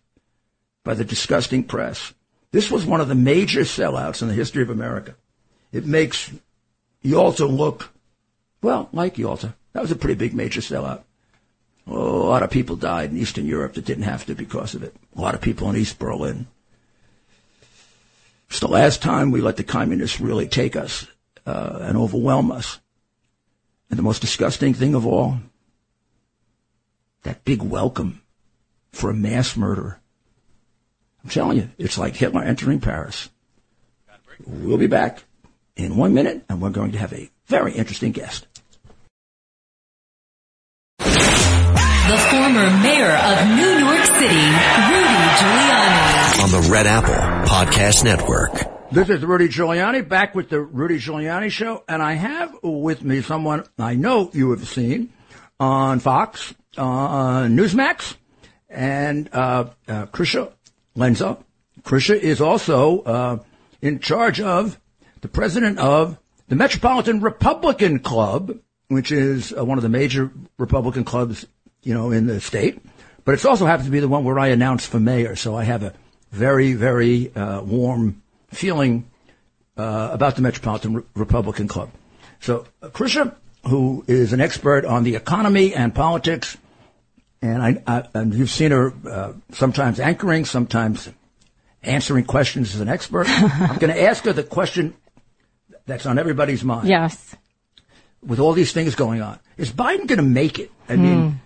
by 0.83 0.93
the 0.93 1.05
disgusting 1.05 1.63
press. 1.63 2.13
This 2.51 2.69
was 2.69 2.85
one 2.85 3.01
of 3.01 3.07
the 3.07 3.15
major 3.15 3.61
sellouts 3.61 4.21
in 4.21 4.27
the 4.27 4.33
history 4.33 4.61
of 4.61 4.69
America. 4.69 5.15
It 5.71 5.85
makes 5.85 6.31
Yalta 7.01 7.45
look, 7.45 7.91
well, 8.61 8.89
like 8.91 9.17
Yalta. 9.17 9.55
That 9.73 9.81
was 9.81 9.91
a 9.91 9.95
pretty 9.95 10.15
big 10.15 10.33
major 10.33 10.61
sellout. 10.61 11.03
Oh, 11.91 12.21
a 12.21 12.29
lot 12.29 12.43
of 12.43 12.51
people 12.51 12.75
died 12.75 13.09
in 13.09 13.17
Eastern 13.17 13.47
Europe 13.47 13.73
that 13.73 13.85
didn't 13.85 14.03
have 14.03 14.25
to 14.27 14.35
because 14.35 14.75
of 14.75 14.83
it. 14.83 14.95
A 15.15 15.21
lot 15.21 15.33
of 15.33 15.41
people 15.41 15.69
in 15.69 15.75
East 15.75 15.97
Berlin. 15.97 16.45
It's 18.47 18.59
the 18.59 18.67
last 18.67 19.01
time 19.01 19.31
we 19.31 19.41
let 19.41 19.57
the 19.57 19.63
communists 19.63 20.21
really 20.21 20.47
take 20.47 20.75
us 20.75 21.07
uh, 21.47 21.79
and 21.81 21.97
overwhelm 21.97 22.51
us. 22.51 22.79
And 23.89 23.97
the 23.97 24.03
most 24.03 24.21
disgusting 24.21 24.75
thing 24.75 24.93
of 24.93 25.05
all, 25.07 25.39
that 27.23 27.43
big 27.43 27.63
welcome 27.63 28.21
for 28.91 29.09
a 29.09 29.15
mass 29.15 29.57
murderer. 29.57 29.99
I'm 31.23 31.29
telling 31.31 31.57
you, 31.57 31.69
it's 31.79 31.97
like 31.97 32.15
Hitler 32.15 32.43
entering 32.43 32.79
Paris. 32.79 33.29
We'll 34.45 34.77
be 34.77 34.87
back 34.87 35.23
in 35.75 35.97
one 35.97 36.13
minute, 36.13 36.45
and 36.49 36.61
we're 36.61 36.69
going 36.69 36.91
to 36.91 36.97
have 36.99 37.13
a 37.13 37.29
very 37.47 37.73
interesting 37.73 38.11
guest. 38.11 38.47
The 42.09 42.17
former 42.17 42.71
mayor 42.81 43.11
of 43.11 43.47
New 43.55 43.85
York 43.85 44.03
City, 44.03 44.45
Rudy 44.89 45.29
Giuliani. 45.37 46.43
On 46.43 46.49
the 46.49 46.67
Red 46.71 46.87
Apple 46.87 47.13
Podcast 47.47 48.03
Network. 48.03 48.51
This 48.91 49.11
is 49.11 49.23
Rudy 49.23 49.47
Giuliani 49.47 50.09
back 50.09 50.33
with 50.33 50.49
the 50.49 50.59
Rudy 50.59 50.97
Giuliani 50.97 51.51
Show, 51.51 51.83
and 51.87 52.01
I 52.01 52.13
have 52.13 52.57
with 52.63 53.03
me 53.03 53.21
someone 53.21 53.63
I 53.77 53.93
know 53.93 54.31
you 54.33 54.49
have 54.49 54.67
seen 54.67 55.13
on 55.59 55.99
Fox, 55.99 56.55
on 56.79 57.55
Newsmax, 57.55 58.15
and 58.71 59.29
uh, 59.31 59.65
uh, 59.87 60.07
Krisha 60.07 60.51
Lenza. 60.97 61.37
Krisha 61.83 62.19
is 62.19 62.41
also 62.41 63.01
uh, 63.03 63.37
in 63.83 63.99
charge 63.99 64.41
of 64.41 64.79
the 65.21 65.27
president 65.27 65.77
of 65.77 66.17
the 66.47 66.55
Metropolitan 66.55 67.21
Republican 67.21 67.99
Club, 67.99 68.57
which 68.87 69.11
is 69.11 69.53
uh, 69.55 69.63
one 69.63 69.77
of 69.77 69.83
the 69.83 69.89
major 69.89 70.31
Republican 70.57 71.03
clubs 71.03 71.45
you 71.83 71.93
know, 71.93 72.11
in 72.11 72.27
the 72.27 72.41
state. 72.41 72.81
But 73.25 73.35
it 73.35 73.45
also 73.45 73.65
happens 73.65 73.87
to 73.87 73.91
be 73.91 73.99
the 73.99 74.07
one 74.07 74.23
where 74.23 74.39
I 74.39 74.47
announced 74.47 74.87
for 74.87 74.99
mayor, 74.99 75.35
so 75.35 75.55
I 75.55 75.63
have 75.63 75.83
a 75.83 75.93
very, 76.31 76.73
very 76.73 77.33
uh, 77.35 77.61
warm 77.61 78.21
feeling 78.49 79.09
uh, 79.77 80.09
about 80.11 80.35
the 80.35 80.41
Metropolitan 80.41 80.95
Re- 80.95 81.03
Republican 81.15 81.67
Club. 81.67 81.91
So, 82.39 82.65
uh, 82.81 82.89
Krisha, 82.89 83.35
who 83.67 84.03
is 84.07 84.33
an 84.33 84.41
expert 84.41 84.85
on 84.85 85.03
the 85.03 85.15
economy 85.15 85.73
and 85.73 85.93
politics, 85.93 86.57
and 87.41 87.61
I, 87.61 87.81
I 87.87 88.03
and 88.13 88.33
you've 88.33 88.49
seen 88.49 88.71
her 88.71 88.93
uh, 89.07 89.33
sometimes 89.51 89.99
anchoring, 89.99 90.45
sometimes 90.45 91.09
answering 91.83 92.25
questions 92.25 92.75
as 92.75 92.81
an 92.81 92.89
expert. 92.89 93.27
I'm 93.29 93.77
going 93.77 93.93
to 93.93 94.01
ask 94.01 94.23
her 94.25 94.33
the 94.33 94.43
question 94.43 94.93
that's 95.85 96.05
on 96.05 96.19
everybody's 96.19 96.63
mind. 96.63 96.87
Yes. 96.87 97.35
With 98.21 98.39
all 98.39 98.53
these 98.53 98.73
things 98.73 98.95
going 98.95 99.21
on, 99.21 99.39
is 99.57 99.71
Biden 99.71 100.07
going 100.07 100.17
to 100.17 100.23
make 100.23 100.59
it? 100.59 100.71
I 100.89 100.97
mean, 100.97 101.39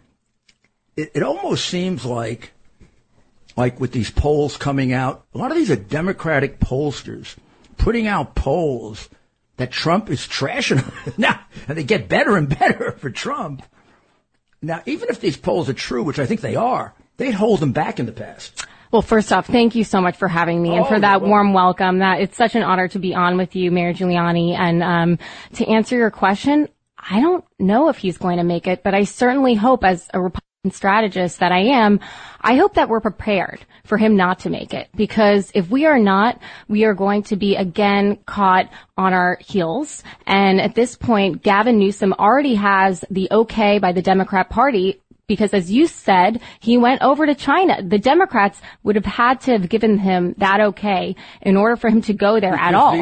it, 0.96 1.12
it 1.16 1.24
almost 1.24 1.66
seems 1.66 2.06
like, 2.06 2.52
like 3.56 3.80
with 3.80 3.92
these 3.92 4.12
polls 4.12 4.58
coming 4.58 4.94
out, 4.94 5.26
a 5.34 5.38
lot 5.38 5.52
of 5.52 5.58
these 5.58 5.72
are 5.72 5.76
Democratic 5.76 6.60
pollsters 6.60 7.36
putting 7.78 8.08
out 8.08 8.36
polls 8.36 9.10
that 9.58 9.72
Trump 9.72 10.10
is 10.10 10.22
trashing 10.22 10.84
now, 11.18 11.40
and 11.68 11.78
they 11.78 11.84
get 11.84 12.10
better 12.10 12.38
and 12.38 12.50
better 12.50 12.92
for 12.94 13.10
Trump. 13.10 13.64
Now, 14.62 14.82
even 14.86 15.10
if 15.10 15.20
these 15.20 15.38
polls 15.38 15.70
are 15.70 15.74
true, 15.74 16.04
which 16.04 16.20
I 16.20 16.26
think 16.26 16.42
they 16.42 16.56
are, 16.56 16.94
they'd 17.18 17.32
hold 17.32 17.60
them 17.60 17.74
back 17.74 18.00
in 18.00 18.06
the 18.06 18.14
past. 18.14 18.66
Well, 18.92 19.02
first 19.02 19.34
off, 19.34 19.48
thank 19.48 19.76
you 19.76 19.84
so 19.84 20.02
much 20.02 20.18
for 20.18 20.28
having 20.28 20.62
me 20.62 20.76
and 20.76 20.86
Oh, 20.86 20.88
for 20.88 21.00
that 21.00 21.22
warm 21.22 21.52
welcome. 21.54 22.00
That 22.00 22.22
it's 22.22 22.38
such 22.38 22.56
an 22.56 22.62
honor 22.62 22.88
to 22.90 23.00
be 23.00 23.16
on 23.16 23.38
with 23.38 23.56
you, 23.56 23.72
Mayor 23.72 23.92
Giuliani. 23.92 24.56
And 24.56 24.84
um, 24.84 25.20
to 25.54 25.66
answer 25.68 25.98
your 25.98 26.12
question, 26.12 26.70
I 26.98 27.20
don't 27.20 27.44
know 27.60 27.90
if 27.90 27.98
he's 27.98 28.18
going 28.18 28.38
to 28.38 28.44
make 28.44 28.68
it, 28.68 28.84
but 28.84 28.94
I 28.94 29.04
certainly 29.04 29.56
hope, 29.56 29.84
as 29.84 30.08
a 30.14 30.22
Republican 30.22 30.53
strategist 30.72 31.40
that 31.40 31.52
I 31.52 31.60
am, 31.60 32.00
I 32.40 32.56
hope 32.56 32.76
that 32.76 32.88
we're 32.88 33.02
prepared 33.02 33.66
for 33.84 33.98
him 33.98 34.16
not 34.16 34.40
to 34.40 34.50
make 34.50 34.74
it. 34.74 34.88
Because 34.96 35.52
if 35.54 35.70
we 35.70 35.86
are 35.86 36.00
not, 36.00 36.40
we 36.70 36.86
are 36.86 36.94
going 36.94 37.24
to 37.24 37.36
be 37.36 37.58
again 37.58 38.18
caught 38.26 38.70
on 38.98 39.14
our 39.14 39.38
heels. 39.42 40.04
And 40.26 40.62
at 40.62 40.74
this 40.74 40.96
point, 40.96 41.44
Gavin 41.44 41.80
Newsom 41.80 42.14
already 42.14 42.56
has 42.56 43.04
the 43.10 43.28
okay 43.30 43.78
by 43.78 43.92
the 43.92 44.02
Democrat 44.02 44.50
Party 44.50 45.02
because 45.28 45.54
as 45.54 45.70
you 45.70 45.86
said, 45.88 46.42
he 46.62 46.78
went 46.78 47.02
over 47.02 47.26
to 47.26 47.36
China. 47.36 47.82
The 47.82 48.00
Democrats 48.00 48.62
would 48.84 48.96
have 48.96 49.06
had 49.06 49.42
to 49.42 49.52
have 49.54 49.68
given 49.68 49.98
him 49.98 50.34
that 50.38 50.62
okay 50.62 51.18
in 51.42 51.58
order 51.58 51.76
for 51.76 51.90
him 51.90 52.02
to 52.04 52.14
go 52.14 52.40
there 52.40 52.54
at 52.54 52.74
all. 52.74 52.94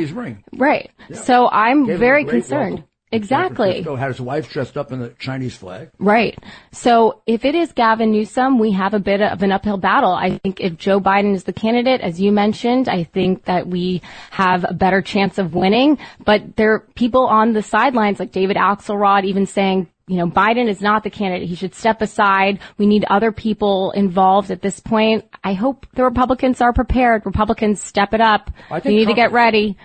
Right. 0.51 0.89
So 1.13 1.47
I'm 1.47 1.85
Gave 1.85 1.99
very 1.99 2.25
concerned. 2.25 2.75
welcome. 2.75 2.90
San 3.11 3.19
Exactly. 3.19 3.71
Francisco 3.71 3.95
had 3.97 4.07
his 4.07 4.21
wife 4.21 4.49
dressed 4.49 4.77
up 4.77 4.91
in 4.91 4.99
the 4.99 5.09
Chinese 5.19 5.55
flag. 5.55 5.89
Right. 5.99 6.37
So 6.71 7.21
if 7.25 7.43
it 7.43 7.55
is 7.55 7.73
Gavin 7.73 8.11
Newsom, 8.11 8.57
we 8.57 8.71
have 8.71 8.93
a 8.93 8.99
bit 8.99 9.21
of 9.21 9.43
an 9.43 9.51
uphill 9.51 9.77
battle. 9.77 10.13
I 10.13 10.37
think 10.37 10.61
if 10.61 10.77
Joe 10.77 11.01
Biden 11.01 11.35
is 11.35 11.43
the 11.43 11.53
candidate, 11.53 11.99
as 12.01 12.21
you 12.21 12.31
mentioned, 12.31 12.87
I 12.87 13.03
think 13.03 13.45
that 13.45 13.67
we 13.67 14.01
have 14.31 14.65
a 14.67 14.73
better 14.73 15.01
chance 15.01 15.37
of 15.37 15.53
winning. 15.53 15.97
But 16.23 16.55
there 16.55 16.73
are 16.73 16.79
people 16.79 17.27
on 17.27 17.53
the 17.53 17.61
sidelines 17.61 18.19
like 18.19 18.31
David 18.31 18.55
Axelrod 18.55 19.25
even 19.25 19.45
saying, 19.45 19.87
you 20.07 20.17
know, 20.17 20.27
Biden 20.27 20.67
is 20.67 20.81
not 20.81 21.03
the 21.03 21.09
candidate. 21.09 21.47
He 21.47 21.55
should 21.55 21.73
step 21.75 22.01
aside. 22.01 22.59
We 22.77 22.85
need 22.85 23.05
other 23.05 23.31
people 23.31 23.91
involved 23.91 24.51
at 24.51 24.61
this 24.61 24.79
point. 24.79 25.25
I 25.43 25.53
hope 25.53 25.85
the 25.93 26.03
Republicans 26.03 26.59
are 26.59 26.73
prepared. 26.73 27.25
Republicans 27.25 27.81
step 27.81 28.13
it 28.13 28.19
up. 28.19 28.51
I 28.69 28.79
think 28.79 28.91
We 28.91 28.95
need 28.97 29.07
to 29.07 29.13
get 29.13 29.31
ready. 29.31 29.77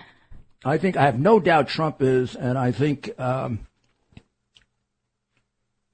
I 0.67 0.77
think 0.77 0.97
I 0.97 1.05
have 1.05 1.19
no 1.19 1.39
doubt 1.39 1.67
Trump 1.67 2.01
is, 2.01 2.35
and 2.35 2.57
I 2.57 2.71
think 2.71 3.17
um, 3.19 3.59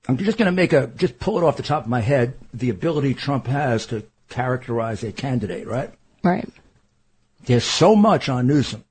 I'm 0.08 0.18
just 0.18 0.38
going 0.38 0.48
to 0.48 0.52
make 0.52 0.74
a, 0.74 0.88
just 0.88 1.20
pull 1.20 1.38
it 1.38 1.44
off 1.44 1.58
the 1.58 1.64
top 1.64 1.84
of 1.84 1.90
my 1.90 2.02
head, 2.02 2.36
the 2.54 2.70
ability 2.70 3.14
Trump 3.14 3.48
has 3.48 3.86
to 3.88 4.04
characterize 4.30 5.04
a 5.04 5.12
candidate, 5.12 5.68
right? 5.68 5.92
Right. 6.24 6.50
There's 7.46 7.64
so 7.64 7.96
much 7.96 8.30
on 8.30 8.48
Newsom. 8.48 8.84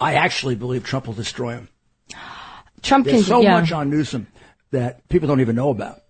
I 0.00 0.14
actually 0.14 0.54
believe 0.54 0.84
Trump 0.84 1.06
will 1.06 1.14
destroy 1.14 1.54
him. 1.54 1.68
Trump 2.82 3.06
There's 3.06 3.18
can, 3.18 3.24
so 3.24 3.40
yeah. 3.40 3.60
much 3.60 3.72
on 3.72 3.90
Newsom 3.90 4.26
that 4.70 5.08
people 5.08 5.28
don't 5.28 5.40
even 5.40 5.56
know 5.56 5.70
about. 5.70 6.02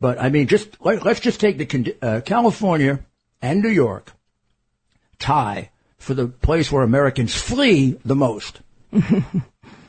But 0.00 0.20
I 0.20 0.28
mean, 0.28 0.46
just 0.46 0.76
let, 0.80 1.04
us 1.06 1.20
just 1.20 1.40
take 1.40 1.58
the 1.58 1.96
uh, 2.02 2.20
California 2.20 3.00
and 3.42 3.62
New 3.62 3.68
York 3.68 4.12
tie 5.18 5.70
for 5.98 6.14
the 6.14 6.28
place 6.28 6.70
where 6.70 6.82
Americans 6.82 7.34
flee 7.34 7.98
the 8.04 8.14
most. 8.14 8.60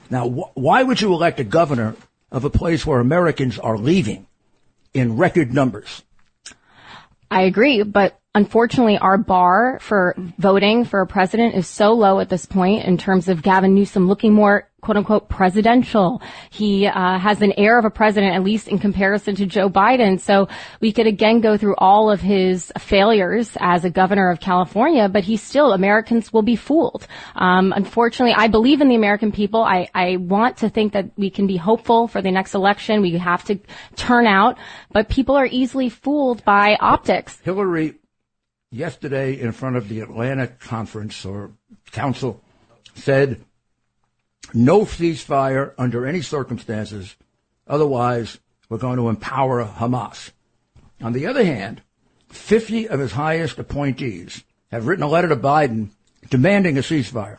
now, 0.10 0.30
wh- 0.30 0.58
why 0.58 0.84
would 0.84 1.02
you 1.02 1.14
elect 1.14 1.40
a 1.40 1.44
governor 1.44 1.96
of 2.32 2.46
a 2.46 2.50
place 2.50 2.86
where 2.86 3.00
Americans 3.00 3.58
are 3.60 3.78
leaving 3.78 4.28
in 4.94 5.18
record 5.18 5.54
numbers? 5.54 6.04
I 7.32 7.44
agree, 7.44 7.84
but 7.84 8.19
unfortunately 8.36 8.98
our 8.98 9.18
bar 9.18 9.80
for 9.82 10.16
voting 10.38 10.86
for 10.86 11.02
a 11.02 11.08
president 11.08 11.56
is 11.56 11.68
so 11.68 11.94
low 11.94 12.20
at 12.20 12.30
this 12.30 12.46
point 12.46 12.86
in 12.86 12.98
terms 12.98 13.28
of 13.28 13.42
Gavin 13.42 13.74
Newsom 13.74 14.08
looking 14.08 14.34
more 14.34 14.70
quote 14.82 14.98
unquote 14.98 15.30
presidential. 15.30 16.22
He 16.50 16.88
uh, 16.88 17.20
has 17.20 17.42
an 17.42 17.54
air 17.58 17.78
of 17.78 17.86
a 17.86 17.90
president, 17.90 18.36
at 18.36 18.44
least 18.44 18.68
in 18.68 18.80
comparison 18.80 19.36
to 19.36 19.46
Joe 19.46 19.70
Biden. 19.70 20.20
So 20.20 20.48
we 20.80 20.92
could 20.92 21.08
again 21.08 21.42
go 21.42 21.58
through 21.58 21.76
all 21.78 22.10
of 22.10 22.22
his 22.22 22.72
failures 22.78 23.58
as 23.60 23.84
a 23.84 23.90
governor 23.90 24.30
of 24.30 24.40
California, 24.40 25.10
but 25.10 25.24
he 25.24 25.38
still, 25.38 25.74
Americans 25.74 26.32
will 26.32 26.42
be 26.42 26.56
fooled. 26.56 27.08
Um, 27.36 27.74
unfortunately, 27.76 28.34
I 28.38 28.48
believe 28.48 28.82
in 28.82 28.90
the 28.90 28.96
American 28.96 29.32
people. 29.32 29.64
I, 29.64 29.90
I 29.94 30.18
want 30.18 30.58
to 30.58 30.70
think 30.70 30.94
that 30.94 31.12
we 31.18 31.30
can 31.30 31.48
be 31.48 31.58
hopeful 31.58 32.08
for 32.08 32.22
the 32.22 32.32
next 32.32 32.54
election. 32.54 33.02
We 33.02 33.18
have 33.18 33.44
to 33.46 33.60
turn 33.96 34.28
out, 34.28 34.58
but 34.92 35.10
people 35.10 35.36
are 35.36 35.46
easily 35.46 35.90
fooled 35.90 36.44
by 36.46 36.78
optics. 36.80 37.40
Hillary, 37.44 37.99
yesterday 38.72 39.40
in 39.40 39.52
front 39.52 39.76
of 39.76 39.90
the 39.90 40.02
Atlantic 40.02 40.60
conference 40.60 41.26
or 41.26 41.52
council, 41.92 42.42
said 42.96 43.44
no 44.54 44.82
ceasefire 44.82 45.74
under 45.78 46.06
any 46.06 46.22
circumstances. 46.22 47.16
Otherwise, 47.68 48.40
we're 48.68 48.78
going 48.78 48.98
to 48.98 49.10
empower 49.10 49.64
Hamas. 49.66 50.32
On 51.02 51.14
the 51.14 51.28
other 51.28 51.44
hand, 51.44 51.82
50 52.30 52.90
of 52.90 53.00
his 53.00 53.12
highest 53.12 53.58
appointees 53.58 54.44
have 54.72 54.88
written 54.88 55.04
a 55.04 55.08
letter 55.08 55.30
to 55.30 55.36
Biden 55.36 55.90
demanding 56.30 56.78
a 56.78 56.82
ceasefire 56.82 57.38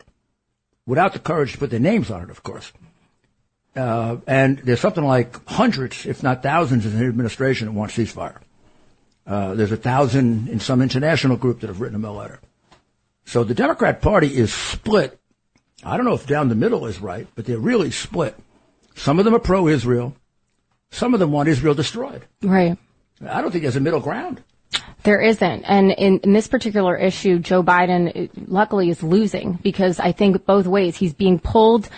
without 0.85 1.13
the 1.13 1.19
courage 1.19 1.53
to 1.53 1.57
put 1.57 1.69
their 1.69 1.79
names 1.79 2.11
on 2.11 2.23
it, 2.23 2.29
of 2.29 2.43
course. 2.43 2.71
Uh, 3.75 4.17
and 4.27 4.59
there's 4.59 4.81
something 4.81 5.05
like 5.05 5.47
hundreds, 5.47 6.05
if 6.05 6.23
not 6.23 6.43
thousands, 6.43 6.85
in 6.85 6.97
the 6.97 7.05
administration 7.05 7.67
that 7.67 7.73
want 7.73 7.91
ceasefire. 7.91 8.37
Uh, 9.25 9.53
there's 9.53 9.71
a 9.71 9.77
thousand 9.77 10.49
in 10.49 10.59
some 10.59 10.81
international 10.81 11.37
group 11.37 11.59
that 11.61 11.67
have 11.67 11.79
written 11.81 11.95
him 11.95 12.05
a 12.05 12.11
letter. 12.11 12.39
So 13.25 13.43
the 13.43 13.53
Democrat 13.53 14.01
Party 14.01 14.35
is 14.35 14.53
split 14.53 15.21
I 15.83 15.97
don't 15.97 16.05
know 16.05 16.13
if 16.13 16.27
down 16.27 16.49
the 16.49 16.55
middle 16.55 16.85
is 16.85 16.99
right, 16.99 17.27
but 17.35 17.45
they're 17.45 17.57
really 17.57 17.91
split. 17.91 18.35
Some 18.95 19.19
of 19.19 19.25
them 19.25 19.33
are 19.33 19.39
pro-Israel. 19.39 20.15
Some 20.91 21.13
of 21.13 21.19
them 21.19 21.31
want 21.31 21.49
Israel 21.49 21.73
destroyed. 21.73 22.25
Right. 22.43 22.77
I 23.27 23.41
don't 23.41 23.51
think 23.51 23.63
there's 23.63 23.77
a 23.77 23.81
middle 23.81 23.99
ground. 23.99 24.43
There 25.03 25.19
isn't. 25.19 25.63
And 25.63 25.91
in, 25.91 26.19
in, 26.19 26.33
this 26.33 26.47
particular 26.47 26.95
issue, 26.95 27.39
Joe 27.39 27.63
Biden 27.63 28.29
luckily 28.47 28.89
is 28.89 29.01
losing 29.01 29.53
because 29.53 29.99
I 29.99 30.11
think 30.11 30.45
both 30.45 30.67
ways 30.67 30.95
he's 30.95 31.13
being 31.13 31.39
pulled 31.39 31.89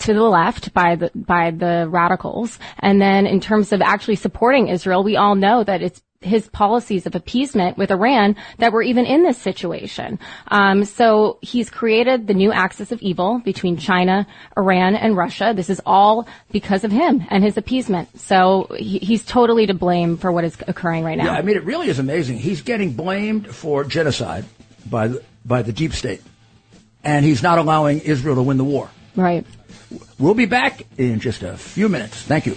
to 0.00 0.14
the 0.14 0.22
left 0.22 0.72
by 0.74 0.96
the 0.96 1.10
by 1.14 1.50
the 1.50 1.86
radicals. 1.88 2.58
And 2.78 3.00
then 3.00 3.26
in 3.26 3.40
terms 3.40 3.72
of 3.72 3.80
actually 3.80 4.16
supporting 4.16 4.68
Israel, 4.68 5.02
we 5.02 5.16
all 5.16 5.34
know 5.34 5.64
that 5.64 5.82
it's 5.82 6.02
his 6.22 6.48
policies 6.48 7.06
of 7.06 7.14
appeasement 7.14 7.78
with 7.78 7.90
Iran 7.90 8.36
that 8.58 8.72
were 8.72 8.82
even 8.82 9.06
in 9.06 9.22
this 9.22 9.38
situation. 9.38 10.18
Um, 10.48 10.84
so 10.84 11.38
he's 11.40 11.70
created 11.70 12.26
the 12.26 12.34
new 12.34 12.52
axis 12.52 12.92
of 12.92 13.00
evil 13.00 13.40
between 13.42 13.78
China, 13.78 14.26
Iran, 14.56 14.96
and 14.96 15.16
Russia. 15.16 15.54
This 15.56 15.70
is 15.70 15.80
all 15.86 16.28
because 16.52 16.84
of 16.84 16.92
him 16.92 17.24
and 17.30 17.42
his 17.42 17.56
appeasement. 17.56 18.20
So 18.20 18.66
he, 18.78 18.98
he's 18.98 19.24
totally 19.24 19.66
to 19.66 19.74
blame 19.74 20.18
for 20.18 20.30
what 20.30 20.44
is 20.44 20.58
occurring 20.68 21.04
right 21.04 21.16
now. 21.16 21.24
Yeah, 21.24 21.38
I 21.38 21.42
mean, 21.42 21.56
it 21.56 21.64
really 21.64 21.88
is 21.88 21.98
amazing. 21.98 22.36
He's 22.38 22.60
getting 22.60 22.92
blamed 22.92 23.54
for 23.54 23.84
genocide 23.84 24.44
by 24.90 25.08
the, 25.08 25.24
by 25.46 25.62
the 25.62 25.72
deep 25.72 25.94
state, 25.94 26.20
and 27.02 27.24
he's 27.24 27.42
not 27.42 27.58
allowing 27.58 28.00
Israel 28.00 28.34
to 28.34 28.42
win 28.42 28.58
the 28.58 28.64
war. 28.64 28.90
Right. 29.16 29.46
We'll 30.18 30.34
be 30.34 30.46
back 30.46 30.86
in 30.98 31.20
just 31.20 31.42
a 31.42 31.56
few 31.56 31.88
minutes. 31.88 32.22
Thank 32.22 32.46
you. 32.46 32.56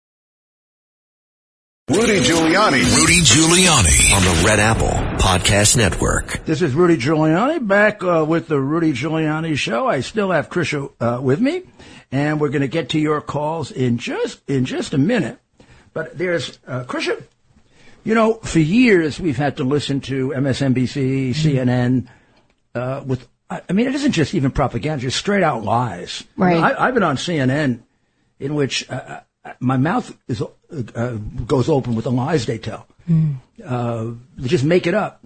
Rudy 1.89 2.19
Giuliani. 2.21 2.95
Rudy 2.95 3.19
Giuliani 3.21 4.15
on 4.15 4.21
the 4.23 4.43
Red 4.47 4.59
Apple 4.59 4.87
Podcast 5.17 5.75
Network. 5.75 6.45
This 6.45 6.61
is 6.61 6.73
Rudy 6.73 6.95
Giuliani 6.95 7.67
back 7.67 8.01
uh, 8.01 8.23
with 8.25 8.47
the 8.47 8.61
Rudy 8.61 8.93
Giuliani 8.93 9.57
Show. 9.57 9.87
I 9.87 9.99
still 9.99 10.31
have 10.31 10.49
Krisha 10.49 10.89
uh, 11.01 11.19
with 11.21 11.41
me, 11.41 11.63
and 12.11 12.39
we're 12.39 12.49
going 12.49 12.61
to 12.61 12.69
get 12.69 12.89
to 12.89 12.99
your 12.99 13.19
calls 13.19 13.71
in 13.71 13.97
just 13.97 14.41
in 14.47 14.63
just 14.63 14.93
a 14.93 14.97
minute. 14.97 15.39
But 15.91 16.17
there's 16.17 16.59
uh, 16.65 16.85
Krisha. 16.85 17.21
You 18.05 18.15
know, 18.15 18.35
for 18.35 18.59
years 18.59 19.19
we've 19.19 19.37
had 19.37 19.57
to 19.57 19.65
listen 19.65 19.99
to 20.01 20.29
MSNBC, 20.29 21.31
CNN, 21.31 22.07
uh, 22.73 23.03
with. 23.05 23.27
I 23.49 23.73
mean, 23.73 23.87
it 23.87 23.95
isn't 23.95 24.13
just 24.13 24.33
even 24.33 24.51
propaganda; 24.51 25.01
just 25.01 25.17
straight 25.17 25.43
out 25.43 25.63
lies. 25.65 26.23
Right. 26.37 26.57
I, 26.57 26.87
I've 26.87 26.93
been 26.93 27.03
on 27.03 27.17
CNN, 27.17 27.81
in 28.39 28.55
which 28.55 28.89
uh, 28.89 29.21
my 29.59 29.77
mouth 29.77 30.15
is 30.27 30.41
uh, 30.41 31.17
goes 31.45 31.69
open 31.69 31.95
with 31.95 32.05
the 32.05 32.11
lies 32.11 32.45
they 32.45 32.57
tell. 32.57 32.87
Mm. 33.09 33.35
Uh, 33.63 34.15
they 34.37 34.47
just 34.47 34.63
make 34.63 34.87
it 34.87 34.93
up. 34.93 35.25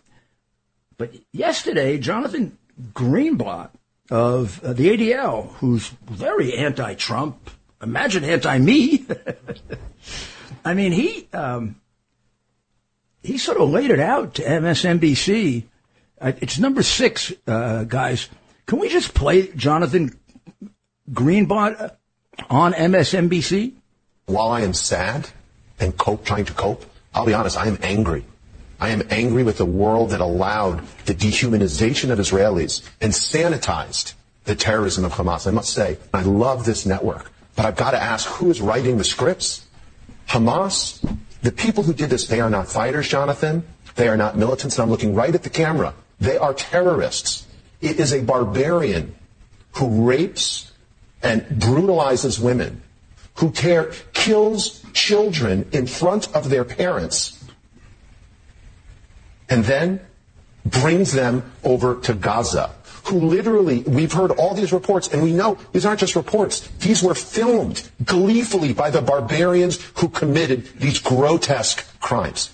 But 0.98 1.14
yesterday, 1.32 1.98
Jonathan 1.98 2.58
Greenblatt 2.94 3.72
of 4.10 4.64
uh, 4.64 4.74
the 4.74 4.90
ADL, 4.90 5.52
who's 5.56 5.90
very 6.10 6.56
anti-Trump, 6.56 7.50
imagine 7.82 8.24
anti-me. 8.24 9.06
I 10.66 10.74
mean, 10.74 10.92
he 10.92 11.28
um, 11.34 11.82
he 13.22 13.38
sort 13.38 13.60
of 13.60 13.70
laid 13.70 13.92
it 13.92 14.00
out 14.00 14.36
to 14.36 14.44
MSNBC. 14.44 15.64
Uh, 16.20 16.32
it's 16.40 16.58
number 16.60 16.82
six, 16.84 17.34
uh, 17.48 17.84
guys. 17.84 18.30
Can 18.66 18.80
we 18.80 18.90
just 18.90 19.14
play 19.14 19.48
Jonathan 19.50 20.18
Greenblatt 21.12 21.98
on 22.50 22.74
MSNBC? 22.74 23.74
While 24.26 24.50
I 24.50 24.62
am 24.62 24.74
sad 24.74 25.30
and 25.80 25.98
cope, 25.98 26.26
trying 26.26 26.46
to 26.46 26.54
cope, 26.54 26.86
I'll 27.14 27.26
be 27.26 27.34
honest, 27.34 27.58
I 27.58 27.68
am 27.68 27.78
angry. 27.82 28.26
I 28.80 28.90
am 28.90 29.04
angry 29.10 29.44
with 29.44 29.58
the 29.58 29.66
world 29.66 30.10
that 30.10 30.20
allowed 30.20 30.86
the 31.06 31.14
dehumanization 31.14 32.12
of 32.12 32.20
Israelis 32.20 32.88
and 33.00 33.14
sanitized 33.14 34.14
the 34.44 34.56
terrorism 34.56 35.06
of 35.06 35.14
Hamas. 35.14 35.48
I 35.48 35.52
must 35.52 35.74
say, 35.74 35.98
I 36.14 36.24
love 36.24 36.66
this 36.66 36.86
network, 36.86 37.32
but 37.56 37.66
I've 37.66 37.78
got 37.78 37.92
to 37.92 38.02
ask 38.02 38.28
who 38.28 38.50
is 38.50 38.62
writing 38.62 38.98
the 38.98 39.04
scripts? 39.04 39.66
Hamas? 40.28 41.02
The 41.42 41.52
people 41.52 41.84
who 41.84 41.94
did 41.94 42.10
this, 42.10 42.28
they 42.28 42.42
are 42.42 42.50
not 42.50 42.68
fighters, 42.68 43.08
Jonathan. 43.08 43.66
They 43.96 44.08
are 44.08 44.18
not 44.18 44.38
militants, 44.38 44.78
and 44.78 44.84
I'm 44.84 44.90
looking 44.90 45.16
right 45.16 45.34
at 45.34 45.44
the 45.44 45.50
camera. 45.50 45.94
They 46.20 46.38
are 46.38 46.54
terrorists. 46.54 47.46
It 47.82 48.00
is 48.00 48.14
a 48.14 48.22
barbarian 48.22 49.16
who 49.74 50.10
rapes 50.10 50.72
and 51.22 51.48
brutalizes 51.48 52.40
women 52.40 52.82
who 53.36 53.52
tear, 53.52 53.92
kills 54.26 54.82
children 54.94 55.68
in 55.72 55.86
front 55.86 56.34
of 56.36 56.50
their 56.50 56.64
parents 56.64 57.44
and 59.50 59.64
then 59.66 60.00
brings 60.66 61.14
them 61.14 61.44
over 61.64 61.96
to 62.02 62.14
Gaza. 62.14 62.72
Who 63.06 63.20
literally, 63.20 63.84
we've 63.84 64.12
heard 64.12 64.32
all 64.32 64.56
these 64.56 64.74
reports, 64.74 65.10
and 65.10 65.22
we 65.22 65.32
know 65.32 65.60
these 65.74 65.86
aren't 65.86 66.00
just 66.00 66.16
reports. 66.16 66.68
These 66.80 67.04
were 67.04 67.14
filmed 67.14 67.88
gleefully 68.04 68.74
by 68.74 68.90
the 68.90 69.02
barbarians 69.02 69.80
who 69.98 70.10
committed 70.10 70.66
these 70.80 70.98
grotesque 70.98 71.86
crimes. 72.00 72.50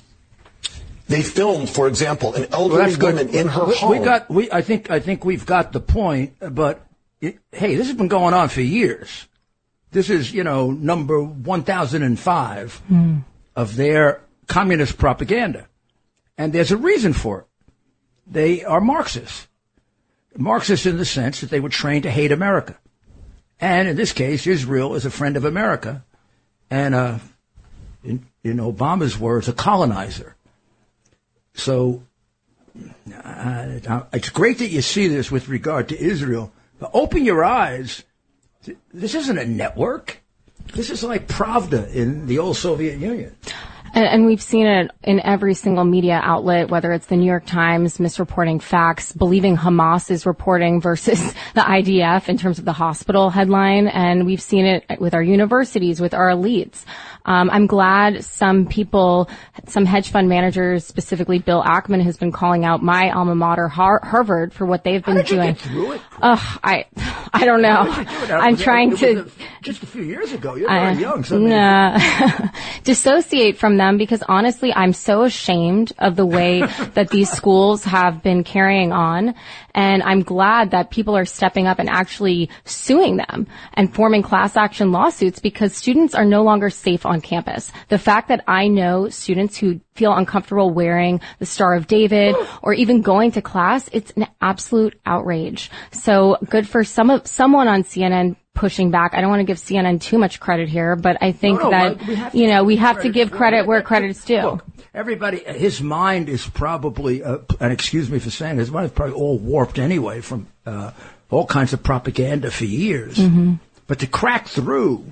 They 1.08 1.22
filmed, 1.22 1.70
for 1.70 1.88
example, 1.88 2.34
an 2.36 2.48
Well, 2.52 2.64
elderly 2.64 2.96
good. 2.96 3.16
woman 3.16 3.30
in 3.30 3.48
her 3.48 3.64
we, 3.64 3.76
home. 3.76 3.92
We 3.92 4.00
got. 4.04 4.30
We. 4.30 4.52
I 4.52 4.62
think. 4.62 4.92
I 4.92 5.00
think 5.00 5.24
we've 5.24 5.46
got 5.46 5.72
the 5.72 5.80
point. 5.80 6.34
But 6.40 6.86
it, 7.22 7.40
hey, 7.54 7.76
this 7.76 7.88
has 7.88 7.96
been 7.96 8.10
going 8.10 8.34
on 8.34 8.50
for 8.50 8.62
years. 8.62 9.28
This 9.92 10.10
is, 10.10 10.34
you 10.34 10.44
know, 10.44 10.72
number 10.72 11.22
one 11.22 11.64
thousand 11.64 12.04
and 12.04 12.18
five 12.20 12.82
of 13.56 13.76
their 13.76 14.22
communist 14.48 14.98
propaganda, 14.98 15.68
and 16.38 16.54
there's 16.54 16.72
a 16.72 16.78
reason 16.78 17.14
for 17.14 17.40
it. 17.40 17.46
They 18.26 18.64
are 18.64 18.80
Marxists. 18.80 19.48
Marxists 20.38 20.86
in 20.86 20.98
the 20.98 21.06
sense 21.06 21.42
that 21.42 21.50
they 21.50 21.60
were 21.60 21.70
trained 21.70 22.04
to 22.04 22.12
hate 22.12 22.32
America, 22.32 22.78
and 23.60 23.90
in 23.90 23.98
this 23.98 24.14
case, 24.14 24.48
Israel 24.48 24.96
is 24.96 25.06
a 25.06 25.12
friend 25.12 25.36
of 25.36 25.44
America, 25.44 26.06
and 26.70 26.96
uh, 26.96 27.20
in, 28.04 28.26
in 28.44 28.58
Obama's 28.58 29.20
words, 29.20 29.50
a 29.50 29.54
colonizer. 29.54 30.36
So 31.54 32.04
uh, 33.14 33.80
it's 34.14 34.30
great 34.30 34.60
that 34.60 34.70
you 34.70 34.82
see 34.82 35.10
this 35.10 35.30
with 35.30 35.50
regard 35.50 35.90
to 35.90 36.00
Israel, 36.02 36.54
but 36.80 36.92
open 36.94 37.26
your 37.26 37.44
eyes. 37.44 38.06
This 38.94 39.16
isn't 39.16 39.38
a 39.38 39.46
network. 39.46 40.22
This 40.74 40.90
is 40.90 41.04
like 41.04 41.28
Pravda 41.28 41.92
in 41.94 42.28
the 42.28 42.40
old 42.40 42.58
Soviet 42.58 43.00
Union. 43.00 43.36
And, 43.94 44.06
and 44.06 44.26
we've 44.26 44.42
seen 44.42 44.68
it 44.68 44.92
in 45.04 45.20
every 45.20 45.54
single 45.54 45.84
media 45.84 46.20
outlet, 46.24 46.70
whether 46.70 46.94
it's 46.94 47.08
the 47.08 47.18
New 47.18 47.26
York 47.26 47.46
Times 47.46 47.98
misreporting 47.98 48.62
facts, 48.62 49.12
believing 49.12 49.58
Hamas 49.58 50.10
is 50.10 50.26
reporting 50.26 50.80
versus 50.80 51.20
the 51.54 51.62
IDF 51.62 52.30
in 52.30 52.38
terms 52.38 52.58
of 52.58 52.66
the 52.66 52.74
hospital 52.74 53.30
headline. 53.30 53.88
And 53.88 54.26
we've 54.26 54.42
seen 54.42 54.66
it 54.66 54.86
with 55.00 55.14
our 55.14 55.24
universities, 55.24 56.00
with 56.00 56.14
our 56.14 56.30
elites. 56.30 56.86
Um, 57.26 57.50
I'm 57.52 57.68
glad 57.68 58.24
some 58.24 58.66
people, 58.66 59.30
some 59.68 59.86
hedge 59.86 60.10
fund 60.10 60.28
managers, 60.28 60.86
specifically 60.86 61.38
Bill 61.38 61.62
Ackman, 61.62 62.02
has 62.02 62.18
been 62.18 62.32
calling 62.32 62.66
out 62.66 62.82
my 62.82 63.12
alma 63.12 63.36
mater, 63.36 63.68
Har- 63.68 64.02
Harvard, 64.04 64.54
for 64.54 64.66
what 64.66 64.84
they've 64.84 65.04
been 65.04 65.18
How 65.18 65.22
did 65.22 65.30
you 65.30 65.36
doing. 65.36 65.54
get 65.54 65.62
through 65.62 65.92
it? 65.94 66.02
Ugh, 66.22 66.60
I, 66.64 66.86
I 67.34 67.46
don't 67.46 67.62
know. 67.62 67.84
How 67.92 68.04
did 68.04 68.12
you 68.22 68.28
do? 68.28 68.34
I'm 68.34 68.58
trying 68.58 68.96
to. 68.98 69.22
a- 69.22 69.26
just 69.62 69.84
a 69.84 69.86
few 69.86 70.02
years 70.02 70.32
ago. 70.32 70.56
You're 70.56 70.72
young. 70.94 71.24
So 71.24 71.38
nah. 71.38 72.00
dissociate 72.84 73.58
from 73.60 73.78
them 73.82 73.98
because 73.98 74.24
honestly, 74.28 74.72
I'm 74.74 74.94
so 74.94 75.24
ashamed 75.24 75.92
of 75.98 76.16
the 76.16 76.26
way 76.26 76.62
that 76.94 77.10
these 77.10 77.30
schools 77.30 77.84
have 77.84 78.22
been 78.24 78.44
carrying 78.44 78.92
on. 78.92 79.36
And 79.74 80.04
I'm 80.04 80.22
glad 80.22 80.72
that 80.72 80.92
people 80.92 81.18
are 81.18 81.26
stepping 81.26 81.68
up 81.68 81.80
and 81.80 81.90
actually 81.90 82.50
suing 82.66 83.18
them 83.18 83.48
and 83.74 83.94
forming 83.94 84.22
class 84.22 84.56
action 84.56 84.92
lawsuits 84.92 85.40
because 85.40 85.76
students 85.76 86.14
are 86.14 86.26
no 86.26 86.44
longer 86.44 86.70
safe 86.70 87.06
on 87.06 87.22
campus. 87.22 87.72
The 87.88 87.98
fact 87.98 88.28
that 88.28 88.44
I 88.48 88.68
know 88.68 89.10
students 89.10 89.58
who 89.58 89.80
feel 89.96 90.14
uncomfortable 90.14 90.70
wearing 90.70 91.22
the 91.40 91.46
Star 91.46 91.76
of 91.76 91.88
David 91.88 92.36
or 92.62 92.74
even 92.74 93.02
going 93.02 93.32
to 93.32 93.42
class, 93.42 93.90
it's 93.92 94.12
an 94.12 94.28
absolute 94.42 95.00
outrage. 95.06 95.72
So 95.92 96.38
good 96.50 96.68
for 96.68 96.84
some 96.84 97.10
of, 97.10 97.28
someone 97.28 97.68
on 97.68 97.84
CNN 97.84 98.36
pushing 98.54 98.92
back. 98.92 99.14
I 99.14 99.22
don't 99.22 99.30
want 99.30 99.40
to 99.40 99.46
give 99.46 99.58
CNN 99.58 100.02
too 100.02 100.18
much 100.18 100.40
credit 100.40 100.70
here, 100.70 100.96
but 100.96 101.18
I 101.22 101.32
think 101.32 101.62
No, 101.62 101.70
no, 101.70 101.94
that, 101.94 102.34
we 102.34 102.42
you 102.42 102.48
know, 102.48 102.64
we 102.64 102.76
have 102.78 103.02
to 103.02 103.10
give 103.10 103.32
credit 103.32 103.66
where 103.66 103.82
credit 103.82 104.10
is 104.10 104.24
due. 104.24 104.42
Look, 104.42 104.66
everybody, 104.94 105.40
his 105.40 105.82
mind 105.82 106.30
is 106.30 106.46
probably, 106.48 107.24
uh, 107.24 107.40
and 107.60 107.72
excuse 107.72 108.10
me 108.10 108.20
for 108.20 108.30
saying, 108.30 108.58
his 108.58 108.72
mind 108.72 108.88
is 108.88 108.92
probably 108.92 109.16
all 109.16 109.38
warped 109.38 109.80
anyway 109.80 110.22
from 110.22 110.48
uh, 110.66 110.92
all 111.30 111.46
kinds 111.46 111.74
of 111.74 111.82
propaganda 111.82 112.52
for 112.52 112.66
years. 112.66 113.18
Mm-hmm. 113.18 113.54
But 113.88 114.00
to 114.00 114.08
crack 114.08 114.48
through, 114.48 115.12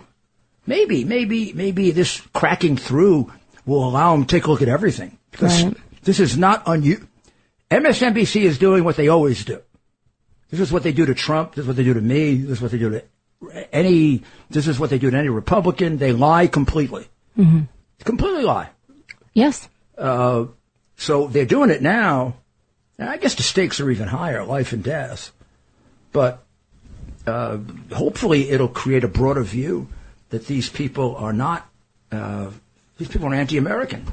maybe, 0.65 1.04
maybe, 1.04 1.54
maybe 1.54 1.92
this 1.92 2.22
cracking 2.34 2.78
through 2.78 3.32
will 3.65 3.88
allow 3.88 4.12
them 4.13 4.26
to 4.26 4.36
take 4.36 4.45
a 4.45 4.52
look 4.52 4.62
at 4.62 4.67
everything. 4.69 5.17
Because 5.32 5.63
Right. 5.63 5.78
this 6.04 6.19
is 6.19 6.38
not 6.38 6.63
unusual. 6.65 7.08
MSNBC 7.72 8.41
is 8.43 8.58
doing 8.58 8.84
what 8.84 8.95
they 8.95 9.08
always 9.10 9.45
do. 9.45 9.60
This 10.50 10.60
is 10.60 10.72
what 10.72 10.82
they 10.84 10.91
do 10.91 11.06
to 11.06 11.13
Trump. 11.13 11.54
This 11.54 11.63
is 11.63 11.67
what 11.67 11.76
they 11.76 11.84
do 11.84 11.93
to 11.93 12.02
me. 12.02 12.36
This 12.36 12.58
is 12.58 12.62
what 12.62 12.72
they 12.72 12.80
do 12.80 12.89
to 12.89 13.04
any. 13.72 14.24
This 14.50 14.67
is 14.67 14.80
what 14.80 14.89
they 14.89 14.98
do 14.98 15.12
to 15.12 15.17
any 15.17 15.30
Republican. 15.30 15.98
They 15.98 16.12
lie 16.12 16.48
completely. 16.48 17.08
Mm-hmm. 17.38 17.62
Completely 18.04 18.43
lie. 18.43 18.69
Yes. 19.34 19.69
So 19.98 21.28
they're 21.28 21.45
doing 21.45 21.69
it 21.69 21.82
now. 21.82 22.36
I 22.98 23.17
guess 23.17 23.36
the 23.36 23.43
stakes 23.43 23.80
are 23.80 23.89
even 23.89 24.08
higher, 24.08 24.43
life 24.43 24.74
and 24.74 24.84
death. 24.84 25.32
But 26.12 26.43
uh, 27.26 27.60
hopefully 27.93 28.50
it'll 28.50 28.67
create 28.67 29.04
a 29.04 29.08
broader 29.08 29.43
view 29.43 29.88
that 30.30 30.48
these 30.48 30.67
people 30.69 31.15
are 31.15 31.34
not. 31.34 31.69
Uh, 32.12 32.50
these 32.99 33.07
people 33.07 33.29
are 33.29 33.33
anti-American. 33.33 34.05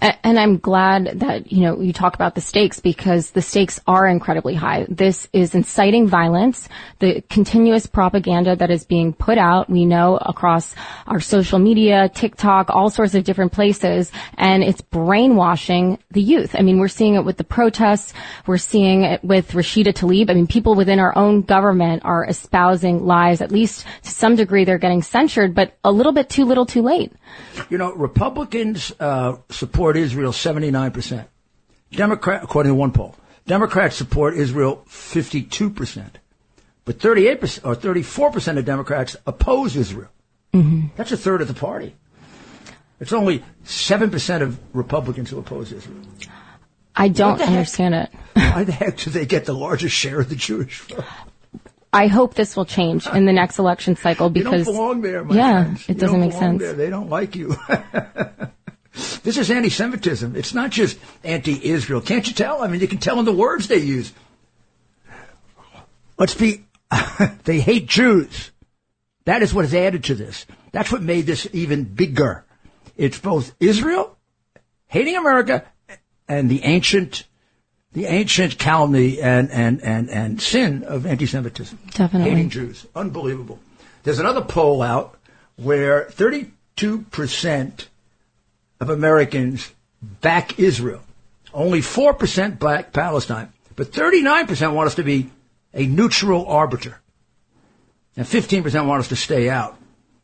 And 0.00 0.38
I'm 0.38 0.58
glad 0.58 1.20
that, 1.20 1.52
you 1.52 1.62
know, 1.62 1.80
you 1.80 1.92
talk 1.92 2.14
about 2.14 2.34
the 2.34 2.40
stakes 2.40 2.80
because 2.80 3.30
the 3.30 3.42
stakes 3.42 3.80
are 3.86 4.06
incredibly 4.06 4.54
high. 4.54 4.86
This 4.88 5.28
is 5.32 5.54
inciting 5.54 6.06
violence, 6.06 6.68
the 6.98 7.22
continuous 7.28 7.86
propaganda 7.86 8.56
that 8.56 8.70
is 8.70 8.84
being 8.84 9.12
put 9.12 9.38
out, 9.38 9.70
we 9.70 9.86
know 9.86 10.16
across 10.16 10.74
our 11.06 11.20
social 11.20 11.58
media, 11.58 12.08
TikTok, 12.08 12.70
all 12.70 12.90
sorts 12.90 13.14
of 13.14 13.24
different 13.24 13.52
places, 13.52 14.12
and 14.36 14.62
it's 14.62 14.80
brainwashing 14.80 15.98
the 16.10 16.22
youth. 16.22 16.54
I 16.58 16.62
mean, 16.62 16.78
we're 16.78 16.88
seeing 16.88 17.14
it 17.14 17.24
with 17.24 17.36
the 17.36 17.44
protests, 17.44 18.12
we're 18.46 18.58
seeing 18.58 19.04
it 19.04 19.24
with 19.24 19.52
Rashida 19.52 19.92
Tlaib. 19.92 20.30
I 20.30 20.34
mean, 20.34 20.46
people 20.46 20.74
within 20.74 20.98
our 20.98 21.16
own 21.16 21.42
government 21.42 22.04
are 22.04 22.24
espousing 22.24 23.06
lies, 23.06 23.40
at 23.40 23.52
least 23.52 23.86
to 24.02 24.10
some 24.10 24.36
degree 24.36 24.64
they're 24.64 24.78
getting 24.78 25.02
censured, 25.02 25.54
but 25.54 25.76
a 25.84 25.90
little 25.92 26.12
bit 26.12 26.28
too 26.28 26.44
little 26.44 26.66
too 26.66 26.82
late. 26.82 27.12
You 27.70 27.78
know, 27.78 27.92
Republicans 27.92 28.92
uh, 29.00 29.36
support 29.50 29.77
Israel 29.96 30.32
79%. 30.32 31.26
Democrat, 31.90 32.42
according 32.42 32.70
to 32.70 32.74
one 32.74 32.92
poll, 32.92 33.14
Democrats 33.46 33.96
support 33.96 34.34
Israel 34.34 34.84
52%. 34.88 36.10
But 36.84 36.98
38% 36.98 37.66
or 37.66 37.74
34% 37.74 38.58
of 38.58 38.64
Democrats 38.64 39.16
oppose 39.26 39.76
Israel. 39.76 40.10
Mm-hmm. 40.54 40.88
That's 40.96 41.12
a 41.12 41.16
third 41.16 41.42
of 41.42 41.48
the 41.48 41.54
party. 41.54 41.94
It's 43.00 43.12
only 43.12 43.44
7% 43.64 44.42
of 44.42 44.58
Republicans 44.74 45.30
who 45.30 45.38
oppose 45.38 45.72
Israel. 45.72 46.00
I 46.96 47.08
don't 47.08 47.40
understand 47.40 47.94
it. 47.94 48.10
Why 48.34 48.64
the 48.64 48.72
heck 48.72 48.96
do 48.96 49.10
they 49.10 49.24
get 49.26 49.44
the 49.44 49.54
largest 49.54 49.94
share 49.94 50.20
of 50.20 50.28
the 50.28 50.36
Jewish 50.36 50.80
vote? 50.80 51.04
I 51.92 52.06
hope 52.08 52.34
this 52.34 52.56
will 52.56 52.64
change 52.64 53.06
in 53.06 53.24
the 53.24 53.32
next 53.32 53.58
election 53.58 53.96
cycle 53.96 54.28
because 54.30 54.66
don't 54.66 54.74
belong 54.74 55.00
there, 55.00 55.24
my 55.24 55.34
yeah, 55.34 55.64
friends. 55.64 55.82
it 55.82 55.88
You 55.88 55.94
doesn't 55.94 56.20
don't 56.20 56.28
make 56.28 56.32
sense. 56.38 56.60
There. 56.60 56.72
They 56.74 56.90
don't 56.90 57.08
like 57.08 57.34
you. 57.34 57.56
this 59.22 59.38
is 59.38 59.50
anti-Semitism. 59.50 60.34
It's 60.36 60.54
not 60.54 60.70
just 60.70 60.98
anti-Israel. 61.24 62.00
Can't 62.00 62.26
you 62.26 62.34
tell? 62.34 62.62
I 62.62 62.68
mean, 62.68 62.80
you 62.80 62.88
can 62.88 62.98
tell 62.98 63.18
in 63.18 63.24
the 63.24 63.32
words 63.32 63.68
they 63.68 63.78
use. 63.78 64.12
Let's 66.18 66.34
be. 66.34 66.64
they 67.44 67.60
hate 67.60 67.86
Jews. 67.86 68.50
That 69.24 69.42
is 69.42 69.52
what 69.52 69.64
is 69.64 69.74
added 69.74 70.04
to 70.04 70.14
this. 70.14 70.46
That's 70.72 70.90
what 70.90 71.02
made 71.02 71.26
this 71.26 71.46
even 71.52 71.84
bigger. 71.84 72.44
It's 72.96 73.18
both 73.18 73.54
Israel 73.60 74.16
hating 74.86 75.16
America 75.16 75.64
and 76.26 76.50
the 76.50 76.64
ancient, 76.64 77.24
the 77.92 78.06
ancient 78.06 78.58
calumny 78.58 79.20
and, 79.20 79.50
and, 79.50 79.82
and, 79.82 80.10
and 80.10 80.40
sin 80.40 80.82
of 80.84 81.06
anti-Semitism. 81.06 81.78
Definitely. 81.92 82.30
Hating 82.30 82.50
Jews. 82.50 82.86
Unbelievable. 82.94 83.58
There's 84.02 84.18
another 84.18 84.42
poll 84.42 84.82
out 84.82 85.18
where 85.56 86.06
32% 86.06 87.86
of 88.80 88.90
Americans 88.90 89.72
back 90.02 90.58
Israel. 90.58 91.02
Only 91.52 91.80
4% 91.80 92.58
back 92.58 92.92
Palestine. 92.92 93.52
But 93.76 93.92
39% 93.92 94.74
want 94.74 94.88
us 94.88 94.96
to 94.96 95.02
be 95.02 95.30
a 95.72 95.86
neutral 95.86 96.46
arbiter. 96.46 97.00
And 98.16 98.26
15% 98.26 98.86
want 98.86 99.00
us 99.00 99.08
to 99.08 99.16
stay 99.16 99.48
out. 99.48 99.76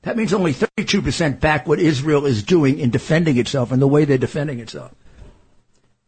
That 0.03 0.17
means 0.17 0.35
only 0.35 0.53
32% 0.53 1.41
back 1.41 1.67
what 1.67 1.79
Israel 1.79 2.27
is 2.27 2.43
doing 2.43 2.79
in 2.79 2.91
defending 2.91 3.39
itself 3.39 3.73
and 3.73 3.81
the 3.81 3.87
way 3.87 4.05
they're 4.05 4.19
defending 4.19 4.61
itself. 4.61 4.93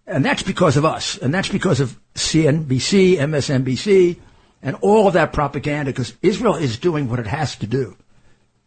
And 0.06 0.24
that's 0.24 0.42
because 0.42 0.76
of 0.76 0.84
us. 0.84 1.16
And 1.16 1.32
that's 1.32 1.48
because 1.48 1.80
of 1.80 1.98
CNBC, 2.14 3.16
MSNBC, 3.16 4.18
and 4.62 4.76
all 4.80 5.06
of 5.06 5.14
that 5.14 5.32
propaganda 5.32 5.92
because 5.92 6.14
Israel 6.22 6.56
is 6.56 6.78
doing 6.78 7.08
what 7.08 7.18
it 7.18 7.26
has 7.26 7.56
to 7.56 7.66
do. 7.66 7.96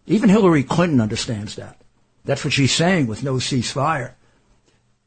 Even 0.07 0.29
Hillary 0.29 0.63
Clinton 0.63 0.99
understands 0.99 1.55
that. 1.55 1.78
That's 2.25 2.43
what 2.43 2.53
she's 2.53 2.73
saying 2.73 3.07
with 3.07 3.23
no 3.23 3.35
ceasefire. 3.35 4.13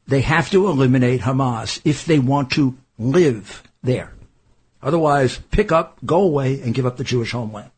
They 0.07 0.21
have 0.21 0.49
to 0.51 0.67
eliminate 0.67 1.21
Hamas 1.21 1.79
if 1.85 2.05
they 2.05 2.19
want 2.19 2.51
to 2.51 2.77
live 2.97 3.63
there. 3.81 4.13
Otherwise, 4.81 5.39
pick 5.51 5.71
up, 5.71 5.97
go 6.05 6.21
away, 6.21 6.61
and 6.61 6.73
give 6.73 6.85
up 6.85 6.97
the 6.97 7.03
Jewish 7.03 7.31
homeland. 7.31 7.71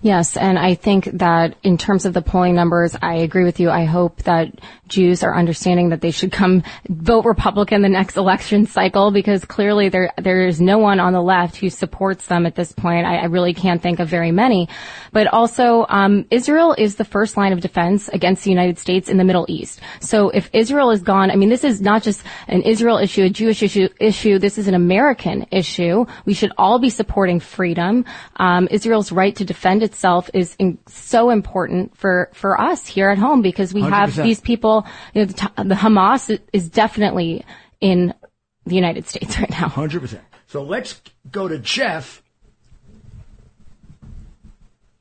Yes, 0.00 0.36
and 0.36 0.58
I 0.58 0.74
think 0.74 1.04
that 1.14 1.56
in 1.62 1.76
terms 1.76 2.04
of 2.04 2.14
the 2.14 2.22
polling 2.22 2.54
numbers, 2.54 2.96
I 3.00 3.16
agree 3.16 3.44
with 3.44 3.58
you. 3.58 3.70
I 3.70 3.84
hope 3.84 4.22
that 4.24 4.60
Jews 4.86 5.22
are 5.22 5.36
understanding 5.36 5.90
that 5.90 6.00
they 6.00 6.10
should 6.10 6.32
come 6.32 6.62
vote 6.88 7.24
Republican 7.24 7.82
the 7.82 7.88
next 7.88 8.16
election 8.24 8.66
cycle 8.66 9.10
because 9.10 9.44
clearly 9.44 9.88
there 9.88 10.12
there 10.16 10.46
is 10.46 10.60
no 10.60 10.78
one 10.78 11.00
on 11.00 11.12
the 11.12 11.22
left 11.22 11.56
who 11.56 11.68
supports 11.68 12.26
them 12.26 12.46
at 12.46 12.54
this 12.54 12.72
point. 12.72 13.06
I, 13.06 13.18
I 13.18 13.24
really 13.24 13.54
can't 13.54 13.82
think 13.82 13.98
of 13.98 14.08
very 14.08 14.32
many. 14.32 14.68
But 15.12 15.26
also, 15.26 15.86
um, 15.88 16.26
Israel 16.30 16.74
is 16.76 16.96
the 16.96 17.04
first 17.04 17.36
line 17.36 17.52
of 17.52 17.60
defense 17.60 18.08
against 18.08 18.44
the 18.44 18.50
United 18.50 18.78
States 18.78 19.08
in 19.08 19.16
the 19.16 19.24
Middle 19.24 19.46
East. 19.48 19.80
So 20.00 20.30
if 20.30 20.48
Israel 20.52 20.90
is 20.90 21.02
gone, 21.02 21.30
I 21.30 21.36
mean, 21.36 21.48
this 21.48 21.64
is 21.64 21.80
not 21.80 22.02
just 22.02 22.22
an 22.46 22.62
Israel 22.62 22.98
issue, 22.98 23.24
a 23.24 23.30
Jewish 23.30 23.62
issue. 23.62 23.88
Issue. 24.00 24.38
This 24.38 24.58
is 24.58 24.68
an 24.68 24.74
American 24.74 25.46
issue. 25.50 26.06
We 26.24 26.34
should 26.34 26.52
all 26.56 26.78
be 26.78 26.90
supporting 26.90 27.40
freedom. 27.40 28.04
Um, 28.36 28.68
Israel's 28.70 29.12
right 29.12 29.34
to 29.36 29.44
defend 29.44 29.82
itself 29.88 30.30
is 30.34 30.54
in, 30.58 30.78
so 30.86 31.30
important 31.30 31.96
for 31.96 32.30
for 32.34 32.60
us 32.60 32.86
here 32.86 33.08
at 33.10 33.18
home 33.18 33.42
because 33.42 33.72
we 33.74 33.82
100%. 33.82 33.90
have 33.90 34.16
these 34.16 34.40
people. 34.40 34.86
You 35.14 35.22
know, 35.22 35.26
the, 35.26 35.64
the 35.64 35.74
Hamas 35.74 36.38
is 36.52 36.68
definitely 36.68 37.44
in 37.80 38.14
the 38.66 38.74
United 38.76 39.08
States 39.08 39.38
right 39.38 39.50
now. 39.50 39.68
Hundred 39.68 40.00
percent. 40.00 40.22
So 40.46 40.62
let's 40.62 41.00
go 41.30 41.48
to 41.48 41.58
Jeff. 41.58 42.22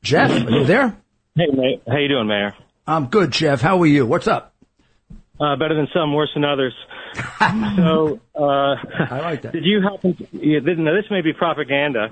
Jeff, 0.02 0.32
are 0.32 0.50
you 0.50 0.66
there? 0.66 0.98
Hey, 1.36 1.48
mate. 1.54 1.82
How 1.88 1.98
you 1.98 2.08
doing, 2.08 2.28
Mayor? 2.28 2.54
I'm 2.86 3.08
good, 3.08 3.32
Jeff. 3.32 3.62
How 3.62 3.82
are 3.82 3.86
you? 3.86 4.06
What's 4.06 4.28
up? 4.28 4.54
Uh, 5.40 5.56
better 5.56 5.76
than 5.76 5.88
some, 5.94 6.14
worse 6.14 6.32
than 6.34 6.44
others. 6.46 6.74
so, 7.76 8.20
uh, 8.36 8.76
I 9.10 9.20
like 9.22 9.42
that. 9.44 9.54
Did 9.54 9.66
you 9.66 9.82
happen? 9.82 10.16
To, 10.16 10.28
yeah, 10.32 10.60
now 10.60 10.94
this 10.96 11.10
may 11.12 11.22
be 11.22 11.34
propaganda. 11.34 12.08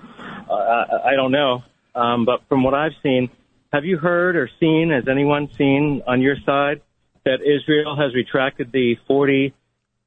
Uh, 0.50 0.54
I, 0.54 1.12
I 1.12 1.16
don't 1.16 1.32
know, 1.32 1.64
um, 1.96 2.26
but 2.26 2.42
from 2.50 2.64
what 2.64 2.74
I've 2.74 2.94
seen, 3.02 3.30
have 3.72 3.86
you 3.86 3.98
heard 3.98 4.36
or 4.36 4.50
seen? 4.60 4.92
Has 4.92 5.08
anyone 5.10 5.50
seen 5.58 6.04
on 6.06 6.22
your 6.22 6.36
side 6.46 6.82
that 7.24 7.40
Israel 7.42 7.96
has 7.96 8.14
retracted 8.14 8.72
the 8.72 8.96
40 9.08 9.54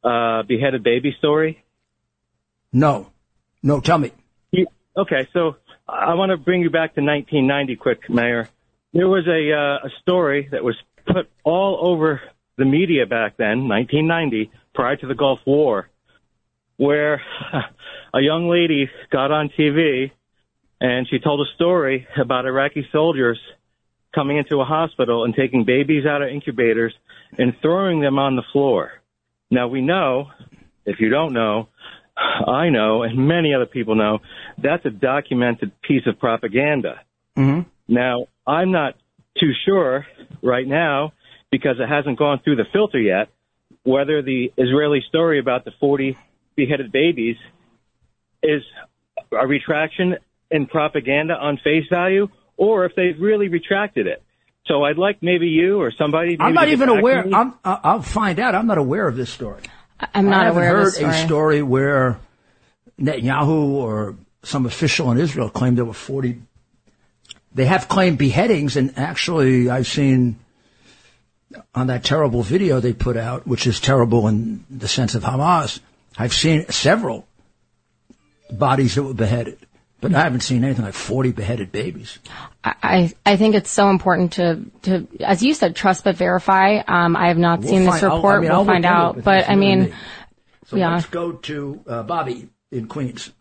uh, 0.05 0.43
beheaded 0.45 0.83
baby 0.83 1.15
story? 1.19 1.65
No, 2.73 3.11
no. 3.63 3.81
Tell 3.81 3.99
me. 3.99 4.13
You, 4.53 4.67
okay, 4.97 5.29
so 5.33 5.57
I 5.89 6.15
want 6.15 6.31
to 6.31 6.37
bring 6.37 6.63
you 6.63 6.71
back 6.71 6.95
to 6.95 7.01
1990, 7.01 7.77
quick, 7.77 8.11
Mayor. 8.11 8.49
There 8.93 9.09
was 9.09 9.27
a 9.27 9.53
uh, 9.53 9.89
a 9.89 9.91
story 10.01 10.49
that 10.51 10.63
was 10.63 10.77
put 11.07 11.31
all 11.45 11.79
over 11.81 12.23
the 12.57 12.65
media 12.65 13.07
back 13.07 13.37
then, 13.37 13.69
1990, 13.69 14.51
prior 14.75 14.97
to 14.97 15.07
the 15.07 15.15
Gulf 15.15 15.41
War, 15.47 15.89
where 16.77 17.23
a 18.15 18.21
young 18.21 18.49
lady 18.49 18.91
got 19.11 19.31
on 19.31 19.51
TV 19.51 20.11
and 20.81 21.09
she 21.09 21.19
told 21.19 21.41
a 21.41 21.55
story 21.55 22.07
about 22.21 22.47
Iraqi 22.47 22.87
soldiers 22.93 23.39
coming 24.15 24.37
into 24.37 24.61
a 24.61 24.65
hospital 24.65 25.25
and 25.25 25.35
taking 25.35 25.65
babies 25.65 26.07
out 26.07 26.23
of 26.23 26.29
incubators 26.29 26.95
and 27.37 27.55
throwing 27.61 28.01
them 28.01 28.19
on 28.19 28.37
the 28.37 28.43
floor. 28.53 28.93
Now 29.51 29.69
we 29.69 29.81
know, 29.81 30.29
if 30.87 31.01
you 31.01 31.11
don't 31.11 31.33
know, 31.33 31.69
I 32.17 32.71
know, 32.71 33.03
and 33.03 33.29
many 33.29 33.55
other 33.55 33.67
people 33.67 33.95
know, 33.95 34.21
that's 34.57 34.85
a 34.87 34.91
documented 34.91 35.81
piece 35.83 36.07
of 36.07 36.19
propaganda. 36.19 37.01
Mm-hmm. 37.37 37.69
Now, 37.87 38.27
I'm 38.47 38.73
not 38.73 38.95
too 39.39 39.53
sure 39.65 40.07
right 40.43 40.67
now 40.67 41.13
because 41.51 41.77
it 41.79 41.89
hasn't 41.89 42.19
gone 42.19 42.41
through 42.43 42.57
the 42.57 42.67
filter 42.73 42.99
yet 43.01 43.29
whether 43.85 44.23
the 44.23 44.53
Israeli 44.57 45.03
story 45.09 45.39
about 45.39 45.65
the 45.65 45.71
40 45.81 46.17
beheaded 46.57 46.93
babies 46.93 47.37
is 48.43 48.63
a 49.33 49.47
retraction 49.47 50.17
in 50.51 50.67
propaganda 50.67 51.35
on 51.35 51.59
face 51.63 51.85
value 51.91 52.29
or 52.57 52.85
if 52.85 52.93
they've 52.97 53.19
really 53.21 53.49
retracted 53.49 54.07
it. 54.07 54.23
So 54.67 54.85
I'd 54.85 54.99
like 54.99 55.23
maybe 55.23 55.47
you 55.47 55.81
or 55.81 55.93
somebody. 55.97 56.37
To 56.37 56.43
I'm 56.43 56.55
not 56.55 56.69
even 56.69 56.91
aware. 56.91 57.27
I'm, 57.33 57.55
I'll 57.65 58.03
find 58.03 58.39
out. 58.39 58.55
I'm 58.55 58.67
not 58.67 58.79
aware 58.79 59.09
of 59.09 59.17
this 59.17 59.31
story. 59.31 59.63
I'm 60.15 60.27
not 60.27 60.47
I 60.47 60.51
aware 60.51 60.69
heard 60.69 60.79
of 60.81 60.85
this 60.87 60.97
story. 60.97 61.11
a 61.11 61.25
story 61.25 61.63
where 61.63 62.21
Netanyahu 63.01 63.49
or 63.49 64.17
some 64.43 64.67
official 64.67 65.11
in 65.11 65.19
Israel 65.19 65.49
claimed 65.49 65.79
there 65.79 65.85
were 65.85 65.95
40. 65.95 66.43
They 67.55 67.65
have 67.65 67.89
claimed 67.89 68.19
beheadings, 68.19 68.77
and 68.77 68.99
actually, 68.99 69.71
I've 69.71 69.87
seen 69.87 70.39
on 71.75 71.87
that 71.87 72.05
terrible 72.05 72.43
video 72.43 72.79
they 72.79 72.93
put 72.93 73.17
out, 73.17 73.47
which 73.47 73.67
is 73.67 73.81
terrible 73.81 74.29
in 74.29 74.65
the 74.69 74.87
sense 74.89 75.15
of 75.15 75.23
Hamas. 75.23 75.81
I've 76.19 76.35
seen 76.35 76.67
several 76.69 77.27
bodies 78.51 78.97
that 78.97 79.03
were 79.03 79.15
beheaded. 79.15 79.59
But 80.01 80.15
I 80.15 80.23
haven't 80.23 80.41
seen 80.41 80.63
anything 80.63 80.85
like 80.85 80.95
40 80.95 81.33
beheaded 81.33 81.73
babies. 81.73 82.19
I, 82.63 83.13
I 83.27 83.37
think 83.37 83.57
it's 83.57 83.71
so 83.71 83.91
important 83.91 84.35
to, 84.35 84.65
to, 84.83 85.09
as 85.21 85.43
you 85.43 85.55
said, 85.55 85.75
trust 85.75 86.05
but 86.05 86.15
verify. 86.15 86.79
Um, 86.87 87.17
I 87.17 87.29
have 87.29 87.39
not 87.39 87.61
we'll 87.61 87.69
seen 87.69 87.85
find, 87.85 87.97
this 87.97 88.03
report. 88.05 88.39
I 88.39 88.41
mean, 88.41 88.51
we'll 88.51 88.65
find 88.65 88.85
out. 88.85 89.19
It, 89.19 89.25
but 89.25 89.49
I 89.49 89.57
mean, 89.57 89.93
so 90.67 90.77
yeah. 90.77 90.95
let's 90.95 91.07
go 91.07 91.33
to 91.33 91.81
uh, 91.89 92.03
Bobby 92.05 92.49
in 92.71 92.87
Queens. 92.87 93.33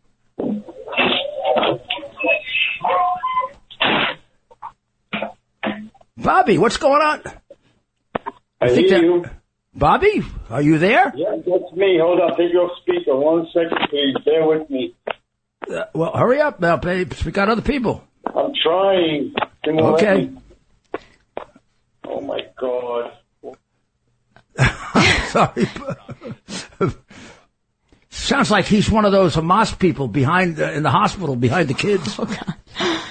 Bobby, 6.18 6.58
what's 6.58 6.78
going 6.78 7.02
on? 7.02 7.22
I, 8.16 8.32
I 8.62 8.70
think 8.70 8.90
that, 8.90 9.02
you. 9.02 9.26
Bobby, 9.76 10.24
are 10.50 10.62
you 10.62 10.80
there? 10.80 11.14
Yeah, 11.16 11.36
that's 11.36 11.72
me. 11.76 12.00
Hold 12.02 12.20
on, 12.20 12.36
take 12.36 12.52
you 12.52 12.62
off 12.62 12.72
speaker. 12.82 13.16
One 13.16 13.46
second, 13.54 13.78
please. 13.92 14.16
Bear 14.26 14.48
with 14.48 14.68
me. 14.72 14.96
Uh, 15.70 15.86
well, 15.94 16.16
hurry 16.16 16.42
up 16.42 16.60
now, 16.60 16.78
babe. 16.78 17.14
We 17.26 17.32
got 17.32 17.50
other 17.50 17.62
people. 17.62 18.04
I'm 18.26 18.52
trying. 18.62 19.34
Okay. 19.68 20.30
Oh 22.06 22.22
my 22.22 22.42
God. 22.60 23.12
Sorry. 25.28 25.68
Sounds 28.10 28.50
like 28.50 28.66
he's 28.66 28.90
one 28.90 29.06
of 29.06 29.12
those 29.12 29.36
Hamas 29.36 29.78
people 29.78 30.08
behind 30.08 30.60
uh, 30.60 30.72
in 30.72 30.84
the 30.84 30.90
hospital 30.90 31.36
behind 31.36 31.68
the 31.68 31.74
kids. 31.74 32.18
Oh 32.18 32.26
God. 32.26 32.56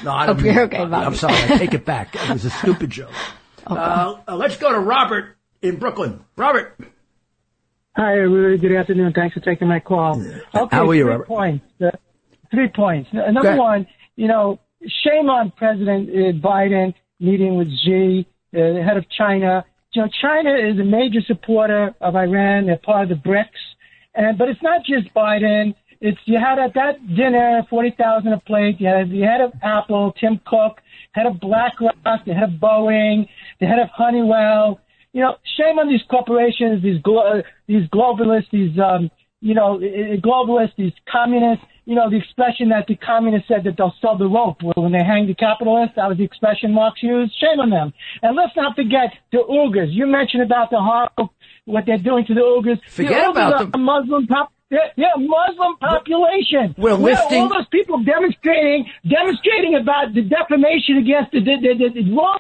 No, 0.05 0.13
I 0.13 0.27
don't. 0.27 0.37
Hope 0.37 0.45
you're 0.45 0.63
okay, 0.65 0.79
Bobby. 0.79 0.95
I'm 1.07 1.15
sorry. 1.15 1.35
I 1.35 1.59
take 1.59 1.75
it 1.75 1.85
back. 1.85 2.15
It 2.15 2.29
was 2.31 2.45
a 2.45 2.51
stupid 2.51 2.91
joke. 2.91 3.11
Okay. 3.69 3.81
Uh, 3.81 4.15
uh, 4.29 4.37
let's 4.37 4.57
go 4.59 4.71
to 4.71 4.79
Robert 4.79 5.37
in 5.61 5.75
Brooklyn. 5.81 6.25
Robert. 6.37 6.79
Hi, 7.97 8.17
everybody. 8.21 8.59
Good 8.59 8.77
afternoon. 8.77 9.13
Thanks 9.13 9.35
for 9.35 9.41
taking 9.41 9.67
my 9.67 9.81
call. 9.81 10.21
Okay, 10.21 10.77
How 10.77 10.89
are 10.89 10.95
you, 10.95 11.09
Robert? 11.09 11.27
Points. 11.27 11.65
Three 12.51 12.69
points. 12.69 13.11
Number 13.13 13.57
one, 13.57 13.87
you 14.17 14.29
know, 14.29 14.59
shame 15.05 15.29
on 15.29 15.53
President 15.57 16.09
uh, 16.11 16.47
Biden 16.47 16.95
meeting 17.21 17.57
with 17.57 17.69
Xi, 17.85 18.27
uh, 18.55 18.59
the 18.59 18.83
head 18.83 18.97
of 18.97 19.05
China. 19.11 19.65
You 19.93 20.03
know, 20.03 20.09
China 20.21 20.55
is 20.55 20.79
a 20.79 20.85
major 20.85 21.21
supporter 21.27 21.95
of 22.01 22.17
Iran. 22.17 22.67
They're 22.67 22.77
part 22.79 23.11
of 23.11 23.23
the 23.23 23.29
BRICS. 23.29 23.47
And, 24.15 24.37
but 24.37 24.49
it's 24.49 24.63
not 24.63 24.83
just 24.85 25.13
Biden. 25.15 25.75
It's, 26.01 26.19
you 26.27 26.39
had 26.39 26.59
at 26.59 26.75
that 26.75 27.07
dinner, 27.17 27.63
40,000 27.71 28.33
a 28.33 28.41
plate. 28.41 28.77
You 28.79 28.89
had 28.89 29.11
the 29.11 29.21
head 29.23 29.41
of 29.41 29.53
Apple, 29.63 30.13
Tim 30.21 30.41
Cook, 30.47 30.81
head 31.13 31.27
of 31.27 31.41
BlackRock, 31.41 31.95
the 32.27 32.35
head 32.35 32.43
of 32.43 32.61
Boeing, 32.61 33.27
the 33.61 33.67
head 33.67 33.79
of 33.79 33.89
Honeywell. 33.95 34.81
You 35.13 35.23
know, 35.23 35.37
shame 35.57 35.79
on 35.79 35.89
these 35.89 36.03
corporations, 36.11 36.83
these, 36.83 37.01
glo- 37.01 37.43
these 37.67 37.89
globalists, 37.89 38.51
these, 38.53 38.79
um, 38.79 39.11
you 39.47 39.55
know, 39.55 39.79
globalists, 39.79 40.77
these 40.77 40.93
communists 41.11 41.65
you 41.87 41.95
know, 41.95 42.11
the 42.11 42.17
expression 42.17 42.71
that 42.71 42.87
the 42.89 42.97
communists 42.97 43.47
said 43.47 43.63
that 43.63 43.77
they'll 43.79 43.95
sell 44.03 44.19
the 44.19 44.27
rope 44.27 44.59
when 44.61 44.91
they 44.91 45.05
hang 45.05 45.29
the 45.29 45.35
capitalists. 45.35 45.95
That 45.95 46.09
was 46.09 46.19
the 46.19 46.25
expression 46.25 46.75
Marx 46.75 47.01
used. 47.01 47.33
Shame 47.39 47.61
on 47.61 47.71
them. 47.71 47.95
And 48.23 48.35
let's 48.35 48.57
not 48.57 48.75
forget 48.75 49.15
the 49.31 49.39
Uyghurs. 49.39 49.95
You 49.95 50.07
mentioned 50.07 50.43
about 50.43 50.71
the 50.71 50.81
horrible, 50.81 51.33
what 51.65 51.87
they're 51.87 51.97
doing 51.97 52.27
to 52.27 52.35
the 52.35 52.41
Uyghurs. 52.41 52.81
Forget 52.91 53.23
the 53.23 53.31
about 53.31 53.73
them. 53.73 53.83
Muslim 53.83 54.27
pop, 54.27 54.53
yeah, 54.71 54.79
yeah, 54.97 55.15
Muslim 55.17 55.77
population. 55.79 56.75
We're 56.77 56.95
lifting 56.95 57.43
all 57.43 57.49
those 57.49 57.69
people 57.71 58.03
demonstrating, 58.03 58.87
demonstrating 59.09 59.77
about 59.77 60.13
the 60.13 60.23
defamation 60.23 60.99
against 60.99 61.31
the, 61.31 61.41
the, 61.41 61.55
the, 61.79 62.03
the 62.03 62.11
wrong, 62.11 62.39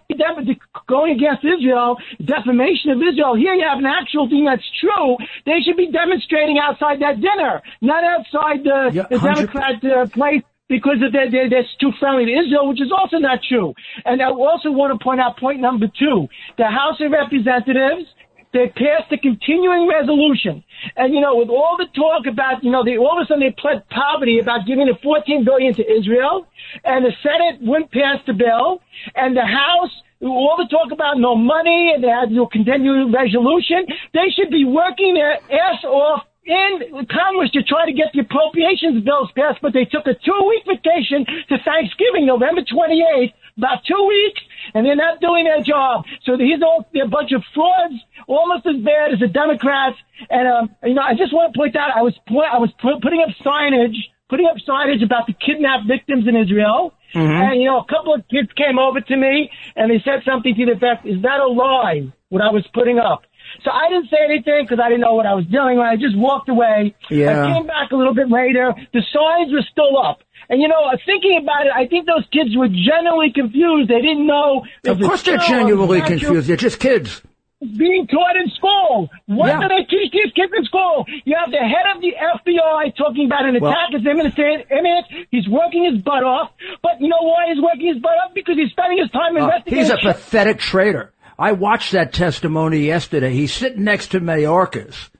going 0.88 1.14
against 1.14 1.44
Israel, 1.44 1.96
defamation 2.18 2.90
of 2.90 2.98
Israel. 2.98 3.36
Here 3.36 3.54
you 3.54 3.62
have 3.62 3.78
an 3.78 3.86
actual 3.86 4.28
thing 4.28 4.44
that's 4.44 4.66
true. 4.80 5.16
They 5.46 5.62
should 5.62 5.76
be 5.76 5.90
demonstrating 5.92 6.58
outside 6.58 6.98
that 7.00 7.20
dinner, 7.20 7.62
not 7.80 8.02
outside 8.02 8.64
the, 8.64 8.90
yeah, 8.92 9.06
the 9.08 9.18
Democrat 9.18 9.84
uh, 9.84 10.06
place 10.06 10.42
because 10.68 10.96
they're, 10.98 11.30
they're, 11.30 11.48
they're 11.48 11.70
too 11.78 11.92
friendly 12.00 12.26
to 12.26 12.32
Israel, 12.32 12.66
which 12.68 12.82
is 12.82 12.90
also 12.90 13.18
not 13.18 13.38
true. 13.48 13.72
And 14.04 14.20
I 14.20 14.30
also 14.30 14.72
want 14.72 14.98
to 14.98 14.98
point 14.98 15.20
out 15.20 15.38
point 15.38 15.60
number 15.60 15.86
two. 15.86 16.26
The 16.58 16.66
House 16.66 16.98
of 17.00 17.12
Representatives 17.12 18.10
they 18.57 18.69
passed 18.73 19.12
a 19.12 19.19
continuing 19.19 19.87
resolution. 19.87 20.64
And, 20.97 21.12
you 21.12 21.21
know, 21.21 21.37
with 21.37 21.49
all 21.49 21.77
the 21.77 21.87
talk 21.95 22.27
about, 22.27 22.64
you 22.64 22.71
know, 22.71 22.83
they, 22.83 22.97
all 22.97 23.21
of 23.21 23.25
a 23.25 23.27
sudden 23.27 23.45
they 23.45 23.53
pled 23.53 23.88
poverty 23.90 24.40
about 24.40 24.66
giving 24.66 24.87
the 24.87 24.97
14 25.03 25.45
billion 25.45 25.75
to 25.75 25.85
Israel. 25.85 26.47
And 26.85 27.05
the 27.05 27.12
Senate 27.23 27.61
wouldn't 27.61 27.92
pass 27.92 28.19
the 28.27 28.33
bill. 28.33 28.81
And 29.14 29.37
the 29.37 29.45
House, 29.45 29.92
all 30.23 30.57
the 30.57 30.69
talk 30.73 30.90
about 30.90 31.19
no 31.19 31.37
money 31.37 31.92
and 31.95 32.03
they 32.03 32.09
had 32.09 32.33
no 32.33 32.47
continuing 32.47 33.12
resolution. 33.12 33.85
They 34.14 34.33
should 34.33 34.51
be 34.51 34.64
working 34.64 35.14
their 35.14 35.37
ass 35.53 35.85
off 35.85 36.25
in 36.47 37.05
Congress 37.11 37.51
to 37.53 37.62
try 37.62 37.85
to 37.87 37.92
get 37.92 38.14
the 38.14 38.21
appropriations 38.21 39.05
bills 39.05 39.31
passed, 39.35 39.59
but 39.61 39.75
they 39.75 39.85
took 39.85 40.07
a 40.07 40.14
two-week 40.14 40.62
vacation 40.64 41.27
to 41.51 41.59
Thanksgiving, 41.66 42.25
November 42.25 42.62
28th, 42.62 43.35
about 43.59 43.83
two 43.85 44.07
weeks, 44.07 44.40
and 44.74 44.87
they're 44.87 44.96
not 44.96 45.20
doing 45.20 45.44
their 45.44 45.62
job. 45.62 46.05
So 46.24 46.37
these 46.37 46.62
are 46.62 46.85
they're 46.92 47.05
a 47.05 47.09
bunch 47.09 47.33
of 47.33 47.42
frauds, 47.55 47.94
almost 48.26 48.66
as 48.66 48.76
bad 48.83 49.12
as 49.12 49.20
the 49.20 49.29
Democrats. 49.29 49.96
And 50.31 50.48
um, 50.48 50.76
you 50.85 50.94
know, 50.94 51.02
I 51.02 51.14
just 51.14 51.33
want 51.33 51.52
to 51.52 51.59
point 51.59 51.76
out, 51.76 51.90
I 51.94 52.02
was 52.02 52.14
I 52.29 52.59
was 52.59 52.72
putting 52.81 53.22
up 53.22 53.31
signage, 53.44 53.96
putting 54.29 54.46
up 54.46 54.57
signage 54.66 55.05
about 55.05 55.26
the 55.26 55.35
kidnapped 55.35 55.87
victims 55.87 56.26
in 56.29 56.37
Israel. 56.37 56.94
Mm-hmm. 57.14 57.31
And 57.31 57.61
you 57.61 57.66
know, 57.66 57.81
a 57.81 57.87
couple 57.87 58.14
of 58.14 58.26
kids 58.29 58.50
came 58.57 58.79
over 58.79 59.00
to 59.00 59.16
me 59.16 59.50
and 59.76 59.90
they 59.90 60.02
said 60.05 60.22
something 60.24 60.55
to 60.55 60.66
the 60.66 60.72
effect, 60.72 61.07
"Is 61.07 61.22
that 61.22 61.40
a 61.40 61.46
lie?" 61.46 62.12
What 62.29 62.42
I 62.42 62.50
was 62.50 62.66
putting 62.74 62.98
up. 62.98 63.22
So 63.64 63.70
I 63.70 63.88
didn't 63.88 64.11
say 64.11 64.18
anything 64.24 64.64
because 64.64 64.81
I 64.83 64.88
didn't 64.88 65.02
know 65.02 65.14
what 65.14 65.26
I 65.26 65.35
was 65.35 65.46
doing. 65.46 65.79
I 65.79 65.96
just 65.96 66.16
walked 66.16 66.48
away. 66.48 66.94
Yeah. 67.11 67.44
I 67.44 67.52
came 67.52 67.66
back 67.66 67.92
a 67.92 67.96
little 67.96 68.14
bit 68.14 68.29
later. 68.29 68.74
The 68.92 69.02
signs 69.12 69.52
were 69.52 69.64
still 69.70 69.96
up. 69.98 70.20
And 70.48 70.61
you 70.61 70.68
know, 70.68 70.80
thinking 71.04 71.38
about 71.42 71.66
it, 71.66 71.72
I 71.74 71.87
think 71.87 72.06
those 72.06 72.24
kids 72.32 72.56
were 72.56 72.68
genuinely 72.68 73.32
confused. 73.35 73.90
They 73.90 74.00
didn't 74.00 74.26
know. 74.26 74.64
Of 74.87 75.00
course, 75.00 75.22
they're 75.22 75.38
genuinely 75.38 76.02
confused. 76.02 76.48
They're 76.48 76.56
just 76.56 76.78
kids 76.78 77.22
being 77.61 78.06
taught 78.06 78.37
in 78.37 78.50
school. 78.50 79.09
What 79.26 79.48
yeah. 79.48 79.61
do 79.61 79.68
they 79.68 79.85
teach 79.88 80.12
these 80.12 80.32
kids 80.35 80.52
in 80.56 80.64
school? 80.64 81.06
You 81.24 81.37
have 81.40 81.50
the 81.50 81.59
head 81.59 81.88
of 81.94 82.02
the 82.02 82.12
FBI 82.12 82.96
talking 82.96 83.26
about 83.26 83.46
an 83.46 83.56
attack 83.56 83.92
well, 83.92 84.00
is 84.00 84.06
imminent. 84.06 84.37
imminent. 84.38 85.06
He's 85.30 85.48
working 85.48 85.90
his 85.90 86.02
butt 86.02 86.22
off. 86.22 86.50
But 86.82 87.00
you 87.00 87.09
know 87.09 87.22
why 87.22 87.46
he's 87.52 87.62
working 87.62 87.94
his 87.94 88.02
butt 88.02 88.12
off? 88.24 88.35
Because 88.35 88.56
he's 88.56 88.70
spending 88.70 88.98
his 88.98 89.11
time 89.11 89.37
uh, 89.37 89.44
investigating. 89.44 89.78
He's 89.78 89.90
a 89.90 89.96
pathetic 89.96 90.59
traitor. 90.59 91.12
I 91.38 91.52
watched 91.52 91.92
that 91.92 92.12
testimony 92.12 92.80
yesterday. 92.87 93.32
He's 93.32 93.52
sitting 93.52 93.85
next 93.85 94.09
to 94.09 94.20
Mayorkas. 94.20 95.11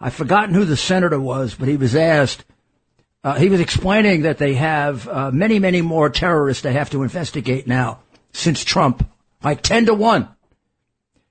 I've 0.00 0.14
forgotten 0.14 0.54
who 0.54 0.64
the 0.64 0.76
senator 0.76 1.20
was, 1.20 1.54
but 1.54 1.68
he 1.68 1.76
was 1.76 1.94
asked, 1.94 2.44
uh, 3.22 3.34
he 3.34 3.48
was 3.48 3.60
explaining 3.60 4.22
that 4.22 4.38
they 4.38 4.54
have 4.54 5.06
uh, 5.08 5.30
many, 5.30 5.58
many 5.58 5.82
more 5.82 6.08
terrorists 6.08 6.62
they 6.62 6.72
have 6.72 6.90
to 6.90 7.02
investigate 7.02 7.66
now 7.66 8.00
since 8.32 8.64
Trump, 8.64 9.08
like 9.42 9.62
10 9.62 9.86
to 9.86 9.94
1. 9.94 10.28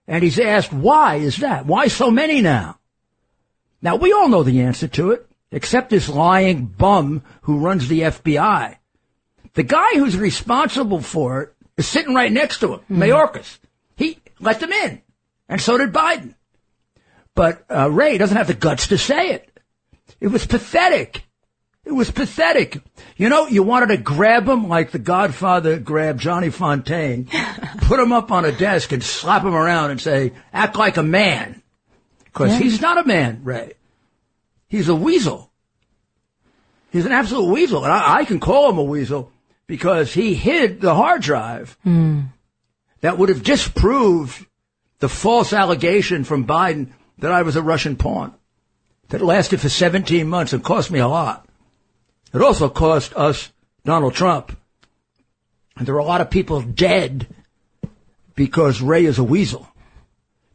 And 0.08 0.24
he's 0.24 0.40
asked, 0.40 0.74
why 0.74 1.16
is 1.16 1.38
that? 1.38 1.66
Why 1.66 1.88
so 1.88 2.12
many 2.12 2.42
now? 2.42 2.80
Now, 3.82 3.96
we 3.96 4.12
all 4.12 4.28
know 4.28 4.44
the 4.44 4.62
answer 4.62 4.88
to 4.90 5.12
it, 5.12 5.26
except 5.52 5.90
this 5.90 6.10
lying 6.10 6.66
bum 6.66 7.24
who 7.42 7.60
runs 7.60 7.88
the 7.88 8.02
FBI. 8.02 8.76
The 9.54 9.64
guy 9.64 9.94
who's 9.94 10.18
responsible 10.18 11.02
for 11.02 11.42
it 11.42 11.54
is 11.78 11.88
sitting 11.88 12.14
right 12.14 12.32
next 12.32 12.60
to 12.60 12.74
him, 12.74 12.80
mm-hmm. 12.82 13.02
Mayorkas. 13.02 13.60
He, 13.96 14.20
let 14.40 14.60
them 14.60 14.72
in. 14.72 15.02
And 15.48 15.62
so 15.62 15.78
did 15.78 15.94
Biden. 15.94 16.36
But 17.36 17.64
uh, 17.70 17.90
Wray 17.90 18.18
doesn't 18.18 18.38
have 18.38 18.48
the 18.48 18.54
guts 18.54 18.88
to 18.88 18.98
say 18.98 19.30
it. 19.32 19.50
It 20.20 20.28
was 20.28 20.46
pathetic. 20.46 21.24
It 21.90 21.96
was 21.96 22.12
pathetic. 22.12 22.82
You 23.18 23.30
know, 23.30 23.48
you 23.48 23.64
wanted 23.64 23.88
to 23.88 23.98
grab 23.98 24.48
him 24.48 24.68
like 24.68 24.92
the 24.92 25.00
Godfather 25.00 25.80
grabbed 25.80 26.20
Johnny 26.20 26.50
Fontane, 26.50 27.30
put 27.82 28.00
him 28.00 28.12
up 28.12 28.32
on 28.32 28.46
a 28.46 28.52
desk 28.52 28.92
and 28.92 29.04
slap 29.04 29.44
him 29.44 29.56
around 29.56 29.92
and 29.92 30.00
say, 30.00 30.34
act 30.54 30.78
like 30.78 30.98
a 30.98 31.04
man. 31.04 31.62
Because 32.24 32.54
yeah. 32.54 32.60
he's 32.60 32.80
not 32.80 32.98
a 32.98 33.08
man, 33.08 33.42
Wray. 33.44 33.74
He's 34.68 34.88
a 34.88 34.96
weasel. 34.96 35.52
He's 36.92 37.06
an 37.06 37.12
absolute 37.12 37.52
weasel. 37.52 37.84
And 37.84 37.92
I, 37.92 38.20
I 38.20 38.26
can 38.26 38.40
call 38.40 38.70
him 38.70 38.78
a 38.78 38.84
weasel 38.84 39.32
because 39.68 40.14
he 40.14 40.36
hid 40.36 40.80
the 40.80 40.96
hard 40.96 41.22
drive. 41.22 41.78
Mm 41.86 42.30
that 43.02 43.18
would 43.18 43.30
have 43.30 43.44
disproved 43.44 44.46
the 45.00 45.10
false 45.10 45.54
allegation 45.54 46.24
from 46.24 46.46
Biden 46.46 46.92
that 47.20 47.32
I 47.32 47.44
was 47.44 47.56
a 47.56 47.62
Russian 47.62 47.96
pawn 47.96 48.34
that 49.10 49.22
lasted 49.22 49.62
for 49.62 49.70
17 49.70 50.28
months 50.28 50.54
and 50.54 50.64
cost 50.64 50.92
me 50.92 51.00
a 51.00 51.08
lot. 51.08 51.48
It 52.34 52.42
also 52.42 52.70
cost 52.70 53.16
us 53.16 53.52
Donald 53.84 54.14
Trump. 54.14 54.58
And 55.78 55.88
there 55.88 55.96
are 55.96 56.00
a 56.00 56.06
lot 56.06 56.22
of 56.22 56.30
people 56.30 56.62
dead 56.62 57.28
because 58.36 58.82
Wray 58.82 59.06
is 59.06 59.20
a 59.20 59.24
weasel. 59.24 59.68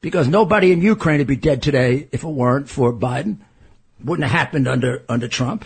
Because 0.00 0.28
nobody 0.28 0.70
in 0.70 0.82
Ukraine 0.82 1.18
would 1.18 1.26
be 1.26 1.36
dead 1.36 1.62
today 1.62 2.08
if 2.12 2.24
it 2.24 2.28
weren't 2.28 2.68
for 2.68 2.92
Biden. 2.92 3.38
Wouldn't 4.04 4.28
have 4.28 4.38
happened 4.38 4.68
under, 4.68 5.02
under 5.08 5.28
Trump. 5.28 5.64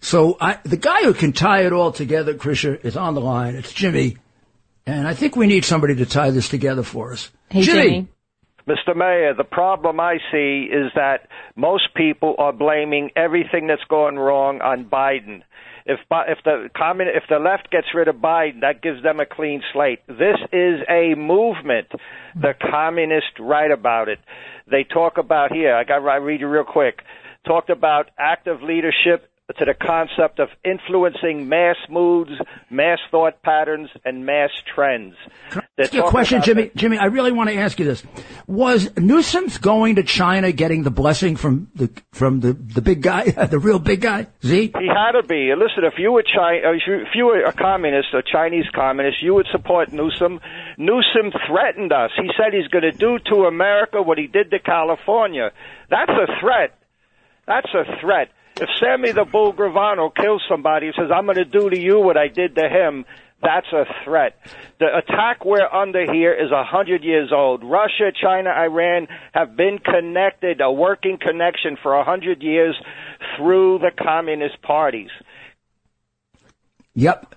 So 0.00 0.36
I, 0.40 0.58
the 0.64 0.76
guy 0.76 1.02
who 1.02 1.14
can 1.14 1.32
tie 1.32 1.64
it 1.64 1.72
all 1.72 1.90
together, 1.90 2.34
Krisha, 2.34 2.84
is 2.84 2.96
on 2.96 3.14
the 3.14 3.20
line. 3.20 3.54
It's 3.54 3.72
Jimmy 3.72 4.18
and 4.86 5.08
I 5.08 5.14
think 5.14 5.36
we 5.36 5.46
need 5.46 5.64
somebody 5.64 5.96
to 5.96 6.06
tie 6.06 6.30
this 6.30 6.48
together 6.48 6.82
for 6.82 7.12
us. 7.12 7.30
Hey, 7.48 7.62
Jimmy. 7.62 7.82
Jimmy. 7.82 8.08
Mr. 8.66 8.96
Mayor, 8.96 9.34
the 9.34 9.44
problem 9.44 10.00
I 10.00 10.16
see 10.32 10.68
is 10.72 10.90
that 10.94 11.28
most 11.54 11.94
people 11.94 12.34
are 12.38 12.52
blaming 12.52 13.10
everything 13.14 13.66
that's 13.66 13.84
going 13.90 14.16
wrong 14.16 14.60
on 14.62 14.86
Biden. 14.86 15.42
If 15.86 16.00
if 16.10 16.38
the 16.44 16.70
common 16.74 17.08
if 17.08 17.24
the 17.28 17.38
left 17.38 17.70
gets 17.70 17.88
rid 17.94 18.08
of 18.08 18.16
Biden, 18.16 18.62
that 18.62 18.80
gives 18.80 19.02
them 19.02 19.20
a 19.20 19.26
clean 19.26 19.62
slate. 19.72 19.98
This 20.06 20.40
is 20.50 20.80
a 20.88 21.14
movement. 21.14 21.88
The 22.34 22.54
communists 22.70 23.38
write 23.38 23.70
about 23.70 24.08
it. 24.08 24.18
They 24.70 24.84
talk 24.84 25.18
about 25.18 25.52
here. 25.52 25.74
I 25.74 25.84
got 25.84 26.06
I 26.08 26.16
read 26.16 26.40
you 26.40 26.48
real 26.48 26.64
quick. 26.64 27.00
Talked 27.46 27.68
about 27.68 28.10
active 28.18 28.62
leadership 28.62 29.28
to 29.52 29.64
the 29.66 29.74
concept 29.74 30.38
of 30.38 30.48
influencing 30.64 31.50
mass 31.50 31.76
moods, 31.90 32.30
mass 32.70 32.98
thought 33.10 33.42
patterns, 33.42 33.90
and 34.02 34.24
mass 34.24 34.48
trends. 34.74 35.16
Can 35.50 35.60
I 35.60 35.82
ask 35.82 35.92
you 35.92 36.02
a 36.02 36.08
question, 36.08 36.40
Jimmy? 36.40 36.62
That. 36.64 36.76
Jimmy, 36.76 36.96
I 36.96 37.06
really 37.06 37.30
want 37.30 37.50
to 37.50 37.56
ask 37.56 37.78
you 37.78 37.84
this: 37.84 38.02
Was 38.46 38.96
Newsom's 38.96 39.58
going 39.58 39.96
to 39.96 40.02
China 40.02 40.50
getting 40.50 40.82
the 40.82 40.90
blessing 40.90 41.36
from 41.36 41.68
the 41.74 41.90
from 42.12 42.40
the 42.40 42.54
the 42.54 42.80
big 42.80 43.02
guy, 43.02 43.24
the 43.50 43.58
real 43.58 43.78
big 43.78 44.00
guy, 44.00 44.28
Z? 44.42 44.72
He 44.78 44.88
had 44.88 45.12
to 45.12 45.22
be. 45.22 45.52
Listen, 45.54 45.84
if 45.84 45.98
you 45.98 46.12
were 46.12 46.22
China, 46.22 46.70
uh, 46.70 46.72
if 46.72 47.14
you 47.14 47.26
were 47.26 47.44
a 47.44 47.52
communist, 47.52 48.14
a 48.14 48.22
Chinese 48.22 48.66
communist, 48.74 49.22
you 49.22 49.34
would 49.34 49.46
support 49.52 49.92
Newsom. 49.92 50.40
Newsom 50.78 51.32
threatened 51.46 51.92
us. 51.92 52.12
He 52.16 52.30
said 52.38 52.54
he's 52.54 52.68
going 52.68 52.90
to 52.90 52.96
do 52.96 53.18
to 53.30 53.44
America 53.44 54.00
what 54.00 54.16
he 54.16 54.26
did 54.26 54.50
to 54.52 54.58
California. 54.58 55.52
That's 55.90 56.10
a 56.10 56.40
threat. 56.40 56.78
That's 57.46 57.68
a 57.74 58.00
threat. 58.00 58.30
If 58.56 58.68
Sammy 58.78 59.12
the 59.12 59.24
Bull 59.24 59.52
Gravano 59.52 60.14
kills 60.14 60.42
somebody 60.48 60.86
and 60.86 60.94
says, 60.96 61.10
I'm 61.14 61.24
going 61.24 61.36
to 61.36 61.44
do 61.44 61.70
to 61.70 61.78
you 61.78 61.98
what 61.98 62.16
I 62.16 62.28
did 62.28 62.54
to 62.54 62.68
him, 62.68 63.04
that's 63.42 63.66
a 63.72 63.84
threat. 64.04 64.38
The 64.78 64.86
attack 64.96 65.44
we're 65.44 65.66
under 65.66 66.10
here 66.10 66.32
is 66.32 66.50
a 66.50 66.64
hundred 66.64 67.02
years 67.02 67.30
old. 67.32 67.62
Russia, 67.62 68.10
China, 68.18 68.50
Iran 68.50 69.08
have 69.32 69.56
been 69.56 69.78
connected, 69.78 70.60
a 70.60 70.72
working 70.72 71.18
connection 71.18 71.76
for 71.82 71.94
a 71.94 72.04
hundred 72.04 72.42
years 72.42 72.74
through 73.36 73.80
the 73.80 73.90
communist 73.90 74.62
parties. 74.62 75.10
Yep. 76.94 77.34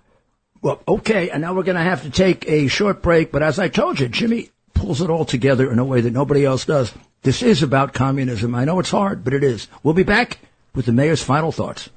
Well, 0.61 0.81
okay, 0.87 1.29
and 1.29 1.41
now 1.41 1.53
we're 1.53 1.63
going 1.63 1.77
to 1.77 1.83
have 1.83 2.03
to 2.03 2.09
take 2.09 2.47
a 2.47 2.67
short 2.67 3.01
break, 3.01 3.31
but 3.31 3.43
as 3.43 3.59
I 3.59 3.67
told 3.67 3.99
you, 3.99 4.07
Jimmy 4.07 4.49
pulls 4.73 5.01
it 5.01 5.09
all 5.09 5.25
together 5.25 5.71
in 5.71 5.79
a 5.79 5.85
way 5.85 6.01
that 6.01 6.13
nobody 6.13 6.45
else 6.45 6.65
does. 6.65 6.93
This 7.23 7.41
is 7.41 7.63
about 7.63 7.93
communism. 7.93 8.55
I 8.55 8.65
know 8.65 8.79
it's 8.79 8.91
hard, 8.91 9.23
but 9.23 9.33
it 9.33 9.43
is. 9.43 9.67
We'll 9.83 9.93
be 9.93 10.03
back 10.03 10.39
with 10.75 10.85
the 10.85 10.91
mayor's 10.91 11.23
final 11.23 11.51
thoughts. 11.51 11.89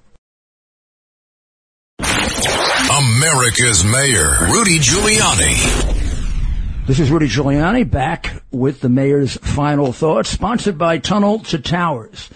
America's 2.00 3.84
Mayor, 3.84 4.30
Rudy 4.52 4.78
Giuliani. 4.78 6.86
This 6.86 6.98
is 6.98 7.10
Rudy 7.10 7.28
Giuliani 7.28 7.88
back 7.88 8.42
with 8.50 8.80
the 8.80 8.88
mayor's 8.88 9.36
final 9.36 9.92
thoughts, 9.92 10.28
sponsored 10.28 10.76
by 10.76 10.98
Tunnel 10.98 11.38
to 11.40 11.58
Towers. 11.58 12.30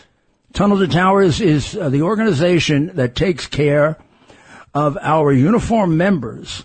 Tunnel 0.53 0.79
to 0.79 0.87
Towers 0.87 1.41
is 1.41 1.77
uh, 1.77 1.89
the 1.89 2.03
organization 2.03 2.93
that 2.95 3.17
takes 3.17 3.47
care 3.47 3.97
of 4.73 4.97
our 5.01 5.33
uniform 5.33 5.97
members 5.97 6.65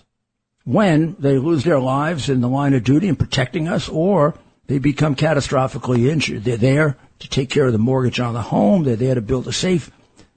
when 0.64 1.16
they 1.18 1.38
lose 1.38 1.64
their 1.64 1.80
lives 1.80 2.28
in 2.28 2.40
the 2.40 2.48
line 2.48 2.74
of 2.74 2.84
duty 2.84 3.08
in 3.08 3.16
protecting 3.16 3.66
us 3.66 3.88
or 3.88 4.34
they 4.70 4.78
become 4.78 5.14
catastrophically 5.16 6.08
injured. 6.08 6.44
They're 6.44 6.56
there 6.56 6.96
to 7.18 7.28
take 7.28 7.50
care 7.50 7.66
of 7.66 7.72
the 7.72 7.78
mortgage 7.78 8.20
on 8.20 8.34
the 8.34 8.42
home. 8.42 8.84
They're 8.84 8.94
there 8.94 9.16
to 9.16 9.20
build 9.20 9.46
the 9.46 9.52
safe, 9.52 9.90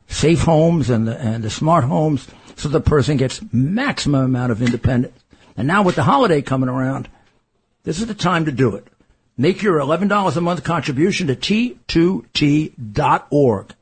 safe 0.07 0.41
homes 0.41 0.89
and 0.89 1.07
the, 1.07 1.15
and 1.19 1.43
the 1.43 1.51
smart 1.51 1.83
homes 1.83 2.27
so 2.55 2.67
the 2.67 2.81
person 2.81 3.17
gets 3.17 3.43
maximum 3.53 4.25
amount 4.25 4.51
of 4.51 4.63
independence. 4.63 5.23
And 5.55 5.67
now 5.67 5.83
with 5.83 5.93
the 5.93 6.01
holiday 6.01 6.41
coming 6.41 6.67
around, 6.67 7.09
this 7.83 7.99
is 7.99 8.07
the 8.07 8.15
time 8.15 8.45
to 8.45 8.51
do 8.51 8.75
it. 8.75 8.87
Make 9.37 9.61
your 9.61 9.77
$11 9.77 10.35
a 10.35 10.41
month 10.41 10.63
contribution 10.63 11.27
to 11.27 11.35
T2T.org. 11.35 13.75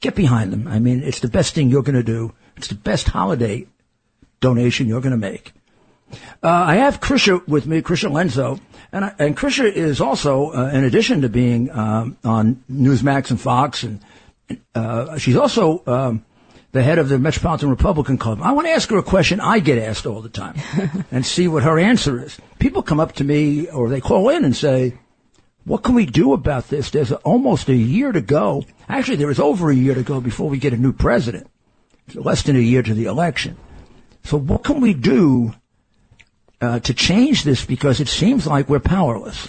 Get 0.00 0.16
behind 0.16 0.52
them. 0.52 0.66
I 0.66 0.80
mean, 0.80 1.04
it's 1.04 1.20
the 1.20 1.28
best 1.28 1.54
thing 1.54 1.70
you're 1.70 1.84
going 1.84 1.94
to 1.94 2.02
do. 2.02 2.32
It's 2.56 2.66
the 2.66 2.74
best 2.74 3.06
holiday 3.06 3.68
donation 4.40 4.88
you're 4.88 5.00
going 5.00 5.12
to 5.12 5.16
make. 5.16 5.52
Uh, 6.42 6.48
I 6.48 6.76
have 6.76 7.00
Krisha 7.00 7.46
with 7.46 7.66
me, 7.66 7.82
Krisha 7.82 8.10
Lenzo, 8.10 8.60
and, 8.92 9.04
I, 9.04 9.14
and 9.18 9.36
Krisha 9.36 9.70
is 9.70 10.00
also, 10.00 10.52
uh, 10.52 10.70
in 10.72 10.84
addition 10.84 11.22
to 11.22 11.28
being 11.28 11.70
um, 11.70 12.16
on 12.24 12.62
Newsmax 12.70 13.30
and 13.30 13.40
Fox, 13.40 13.82
and 13.82 14.00
uh, 14.74 15.18
she's 15.18 15.36
also 15.36 15.82
um, 15.86 16.24
the 16.72 16.82
head 16.82 16.98
of 16.98 17.08
the 17.08 17.18
Metropolitan 17.18 17.70
Republican 17.70 18.18
Club. 18.18 18.40
I 18.42 18.52
want 18.52 18.66
to 18.66 18.72
ask 18.72 18.88
her 18.90 18.98
a 18.98 19.02
question 19.02 19.40
I 19.40 19.58
get 19.58 19.78
asked 19.78 20.06
all 20.06 20.22
the 20.22 20.28
time, 20.28 20.56
and 21.10 21.24
see 21.24 21.48
what 21.48 21.62
her 21.62 21.78
answer 21.78 22.22
is. 22.22 22.38
People 22.58 22.82
come 22.82 23.00
up 23.00 23.12
to 23.14 23.24
me 23.24 23.68
or 23.68 23.88
they 23.88 24.00
call 24.00 24.28
in 24.30 24.44
and 24.44 24.56
say, 24.56 24.94
What 25.64 25.82
can 25.82 25.94
we 25.94 26.06
do 26.06 26.32
about 26.32 26.68
this? 26.68 26.90
There's 26.90 27.12
almost 27.12 27.68
a 27.68 27.74
year 27.74 28.12
to 28.12 28.20
go. 28.20 28.64
Actually, 28.88 29.16
there 29.16 29.30
is 29.30 29.40
over 29.40 29.70
a 29.70 29.74
year 29.74 29.94
to 29.94 30.02
go 30.02 30.20
before 30.20 30.48
we 30.48 30.58
get 30.58 30.72
a 30.72 30.78
new 30.78 30.92
president. 30.92 31.48
It's 32.06 32.16
less 32.16 32.42
than 32.42 32.56
a 32.56 32.60
year 32.60 32.82
to 32.82 32.94
the 32.94 33.04
election. 33.04 33.56
So 34.24 34.38
what 34.38 34.64
can 34.64 34.80
we 34.80 34.94
do 34.94 35.54
uh, 36.60 36.80
to 36.80 36.94
change 36.94 37.44
this? 37.44 37.64
Because 37.64 38.00
it 38.00 38.08
seems 38.08 38.46
like 38.46 38.68
we're 38.68 38.80
powerless. 38.80 39.48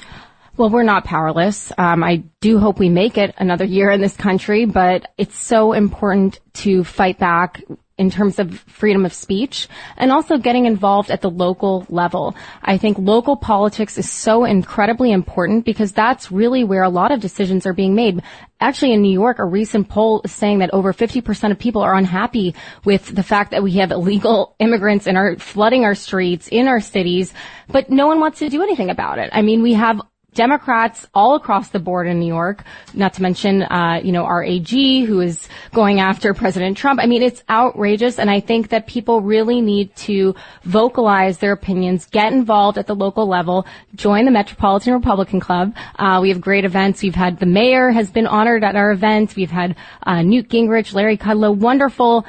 Well, 0.58 0.70
we're 0.70 0.84
not 0.84 1.06
powerless. 1.06 1.72
Um, 1.78 2.04
I 2.04 2.18
do 2.42 2.60
hope 2.60 2.80
we 2.80 2.90
make 2.90 3.18
it 3.18 3.34
another 3.38 3.64
year 3.64 3.92
in 3.92 4.02
this 4.02 4.18
country, 4.18 4.66
but 4.66 5.10
it's 5.18 5.38
so 5.38 5.72
important 5.72 6.40
to 6.56 6.84
fight 6.84 7.18
back 7.18 7.64
in 8.00 8.10
terms 8.10 8.40
of 8.40 8.60
freedom 8.62 9.06
of 9.06 9.14
speech 9.14 9.68
and 9.98 10.10
also 10.12 10.38
getting 10.38 10.66
involved 10.66 11.12
at 11.12 11.20
the 11.20 11.30
local 11.30 11.86
level. 11.90 12.34
I 12.64 12.78
think 12.78 12.98
local 12.98 13.36
politics 13.36 13.98
is 13.98 14.10
so 14.10 14.46
incredibly 14.46 15.12
important 15.12 15.66
because 15.66 15.92
that's 15.92 16.32
really 16.32 16.64
where 16.64 16.84
a 16.84 16.90
lot 16.90 17.12
of 17.12 17.20
decisions 17.20 17.66
are 17.68 17.74
being 17.74 17.96
made. 17.96 18.24
Actually, 18.62 18.94
in 18.94 19.02
New 19.02 19.12
York, 19.12 19.40
a 19.40 19.46
recent 19.46 19.90
poll 19.90 20.22
is 20.24 20.32
saying 20.32 20.60
that 20.60 20.74
over 20.74 20.94
50% 20.94 21.52
of 21.52 21.60
people 21.60 21.82
are 21.82 21.96
unhappy 21.96 22.56
with 22.86 23.14
the 23.14 23.24
fact 23.24 23.52
that 23.52 23.64
we 23.64 23.74
have 23.74 23.92
illegal 23.92 24.56
immigrants 24.60 25.06
and 25.06 25.18
are 25.18 25.36
flooding 25.36 25.84
our 25.84 25.96
streets 25.96 26.48
in 26.48 26.70
our 26.70 26.80
cities, 26.80 27.34
but 27.68 27.90
no 27.90 28.08
one 28.08 28.22
wants 28.22 28.40
to 28.40 28.50
do 28.50 28.64
anything 28.64 28.90
about 28.90 29.20
it. 29.20 29.30
I 29.34 29.42
mean, 29.42 29.62
we 29.62 29.74
have 29.74 30.02
Democrats 30.40 31.06
all 31.14 31.36
across 31.36 31.68
the 31.68 31.80
board 31.80 32.08
in 32.08 32.18
New 32.18 32.34
York, 32.40 32.64
not 32.94 33.12
to 33.16 33.22
mention, 33.22 33.62
uh, 33.64 34.00
you 34.02 34.14
know, 34.14 34.24
our 34.24 34.42
AG 34.42 35.04
who 35.04 35.20
is 35.20 35.50
going 35.74 36.00
after 36.00 36.34
President 36.34 36.78
Trump. 36.78 37.02
I 37.04 37.08
mean, 37.08 37.22
it's 37.22 37.44
outrageous. 37.50 38.18
And 38.18 38.30
I 38.32 38.40
think 38.40 38.70
that 38.70 38.88
people 38.88 39.20
really 39.22 39.60
need 39.60 39.94
to 40.08 40.36
vocalize 40.64 41.40
their 41.40 41.52
opinions, 41.52 42.06
get 42.06 42.32
involved 42.32 42.78
at 42.78 42.88
the 42.88 42.96
local 42.96 43.28
level, 43.28 43.68
join 43.96 44.24
the 44.24 44.32
Metropolitan 44.32 44.94
Republican 44.94 45.42
Club. 45.42 45.76
Uh, 45.98 46.20
we 46.22 46.30
have 46.30 46.40
great 46.40 46.64
events. 46.64 47.04
We've 47.04 47.22
had 47.26 47.38
the 47.40 47.46
mayor 47.46 47.90
has 47.90 48.10
been 48.10 48.26
honored 48.26 48.64
at 48.64 48.78
our 48.78 48.92
events. 48.92 49.36
We've 49.36 49.52
had, 49.52 49.76
uh, 50.04 50.22
Newt 50.22 50.48
Gingrich, 50.48 50.94
Larry 50.94 51.18
Kudlow, 51.18 51.54
wonderful 51.54 52.26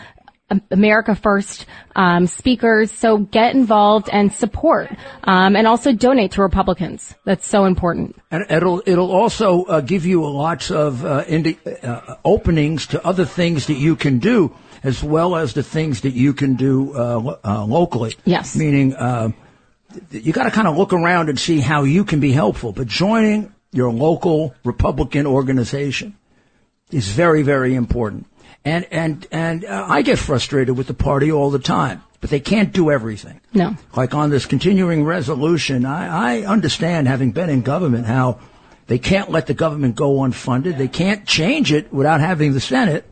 America 0.70 1.14
First 1.14 1.66
um, 1.96 2.26
speakers. 2.26 2.90
So 2.90 3.18
get 3.18 3.54
involved 3.54 4.08
and 4.12 4.32
support, 4.32 4.90
um, 5.24 5.56
and 5.56 5.66
also 5.66 5.92
donate 5.92 6.32
to 6.32 6.42
Republicans. 6.42 7.14
That's 7.24 7.46
so 7.46 7.64
important. 7.64 8.16
And 8.30 8.44
it'll 8.50 8.82
it'll 8.86 9.12
also 9.12 9.64
uh, 9.64 9.80
give 9.80 10.06
you 10.06 10.24
lots 10.28 10.70
of 10.70 11.04
uh, 11.04 11.24
indi- 11.28 11.58
uh, 11.82 12.16
openings 12.24 12.86
to 12.88 13.04
other 13.06 13.24
things 13.24 13.66
that 13.66 13.74
you 13.74 13.96
can 13.96 14.18
do, 14.18 14.54
as 14.82 15.02
well 15.02 15.36
as 15.36 15.54
the 15.54 15.62
things 15.62 16.02
that 16.02 16.14
you 16.14 16.32
can 16.32 16.54
do 16.54 16.94
uh, 16.94 17.36
uh, 17.44 17.64
locally. 17.64 18.14
Yes, 18.24 18.56
meaning 18.56 18.94
uh, 18.94 19.30
you 20.10 20.32
got 20.32 20.44
to 20.44 20.50
kind 20.50 20.68
of 20.68 20.76
look 20.76 20.92
around 20.92 21.28
and 21.28 21.38
see 21.38 21.60
how 21.60 21.84
you 21.84 22.04
can 22.04 22.20
be 22.20 22.32
helpful. 22.32 22.72
But 22.72 22.88
joining 22.88 23.52
your 23.72 23.92
local 23.92 24.54
Republican 24.64 25.26
organization 25.26 26.16
is 26.90 27.08
very 27.08 27.42
very 27.42 27.74
important. 27.74 28.26
And, 28.64 28.86
and, 28.90 29.26
and 29.30 29.64
uh, 29.64 29.86
I 29.88 30.02
get 30.02 30.18
frustrated 30.18 30.76
with 30.76 30.86
the 30.86 30.94
party 30.94 31.32
all 31.32 31.50
the 31.50 31.58
time, 31.58 32.02
but 32.20 32.30
they 32.30 32.40
can't 32.40 32.72
do 32.72 32.90
everything. 32.90 33.40
No. 33.54 33.76
Like 33.96 34.14
on 34.14 34.30
this 34.30 34.44
continuing 34.44 35.04
resolution, 35.04 35.86
I, 35.86 36.40
I 36.40 36.46
understand 36.46 37.08
having 37.08 37.32
been 37.32 37.48
in 37.48 37.62
government 37.62 38.06
how 38.06 38.38
they 38.86 38.98
can't 38.98 39.30
let 39.30 39.46
the 39.46 39.54
government 39.54 39.94
go 39.94 40.16
unfunded. 40.16 40.76
They 40.76 40.88
can't 40.88 41.26
change 41.26 41.72
it 41.72 41.92
without 41.92 42.20
having 42.20 42.52
the 42.52 42.60
Senate. 42.60 43.06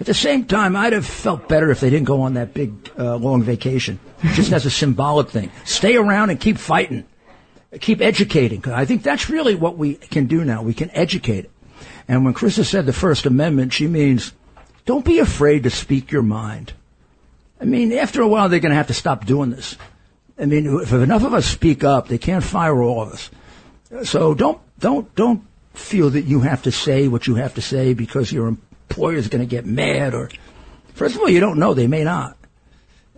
At 0.00 0.06
the 0.06 0.14
same 0.14 0.46
time, 0.46 0.74
I'd 0.74 0.94
have 0.94 1.06
felt 1.06 1.48
better 1.48 1.70
if 1.70 1.78
they 1.78 1.90
didn't 1.90 2.06
go 2.06 2.22
on 2.22 2.34
that 2.34 2.54
big, 2.54 2.90
uh, 2.98 3.16
long 3.16 3.42
vacation, 3.42 4.00
just 4.34 4.52
as 4.52 4.66
a 4.66 4.70
symbolic 4.70 5.28
thing. 5.28 5.52
Stay 5.64 5.96
around 5.96 6.30
and 6.30 6.40
keep 6.40 6.58
fighting. 6.58 7.04
Keep 7.80 8.00
educating. 8.00 8.66
I 8.66 8.84
think 8.84 9.04
that's 9.04 9.30
really 9.30 9.54
what 9.54 9.78
we 9.78 9.94
can 9.94 10.26
do 10.26 10.44
now. 10.44 10.62
We 10.62 10.74
can 10.74 10.90
educate. 10.90 11.48
And 12.08 12.24
when 12.24 12.34
Krista 12.34 12.64
said 12.64 12.84
the 12.84 12.92
First 12.92 13.26
Amendment, 13.26 13.72
she 13.72 13.86
means 13.86 14.32
don't 14.84 15.04
be 15.04 15.18
afraid 15.18 15.62
to 15.62 15.70
speak 15.70 16.10
your 16.10 16.22
mind. 16.22 16.72
I 17.60 17.64
mean, 17.64 17.92
after 17.92 18.22
a 18.22 18.28
while, 18.28 18.48
they're 18.48 18.60
going 18.60 18.70
to 18.70 18.76
have 18.76 18.88
to 18.88 18.94
stop 18.94 19.24
doing 19.24 19.50
this. 19.50 19.76
I 20.38 20.46
mean, 20.46 20.66
if 20.80 20.92
enough 20.92 21.24
of 21.24 21.34
us 21.34 21.46
speak 21.46 21.84
up, 21.84 22.08
they 22.08 22.18
can't 22.18 22.42
fire 22.42 22.82
all 22.82 23.02
of 23.02 23.12
us. 23.12 23.30
So 24.08 24.34
don't, 24.34 24.60
don't, 24.78 25.14
don't 25.14 25.44
feel 25.74 26.10
that 26.10 26.22
you 26.22 26.40
have 26.40 26.62
to 26.62 26.72
say 26.72 27.06
what 27.06 27.26
you 27.26 27.36
have 27.36 27.54
to 27.54 27.60
say 27.60 27.94
because 27.94 28.32
your 28.32 28.48
employer 28.48 29.16
is 29.16 29.28
going 29.28 29.42
to 29.42 29.48
get 29.48 29.66
mad 29.66 30.14
or, 30.14 30.30
first 30.94 31.14
of 31.14 31.20
all, 31.20 31.28
you 31.28 31.40
don't 31.40 31.58
know. 31.58 31.74
They 31.74 31.86
may 31.86 32.02
not. 32.02 32.36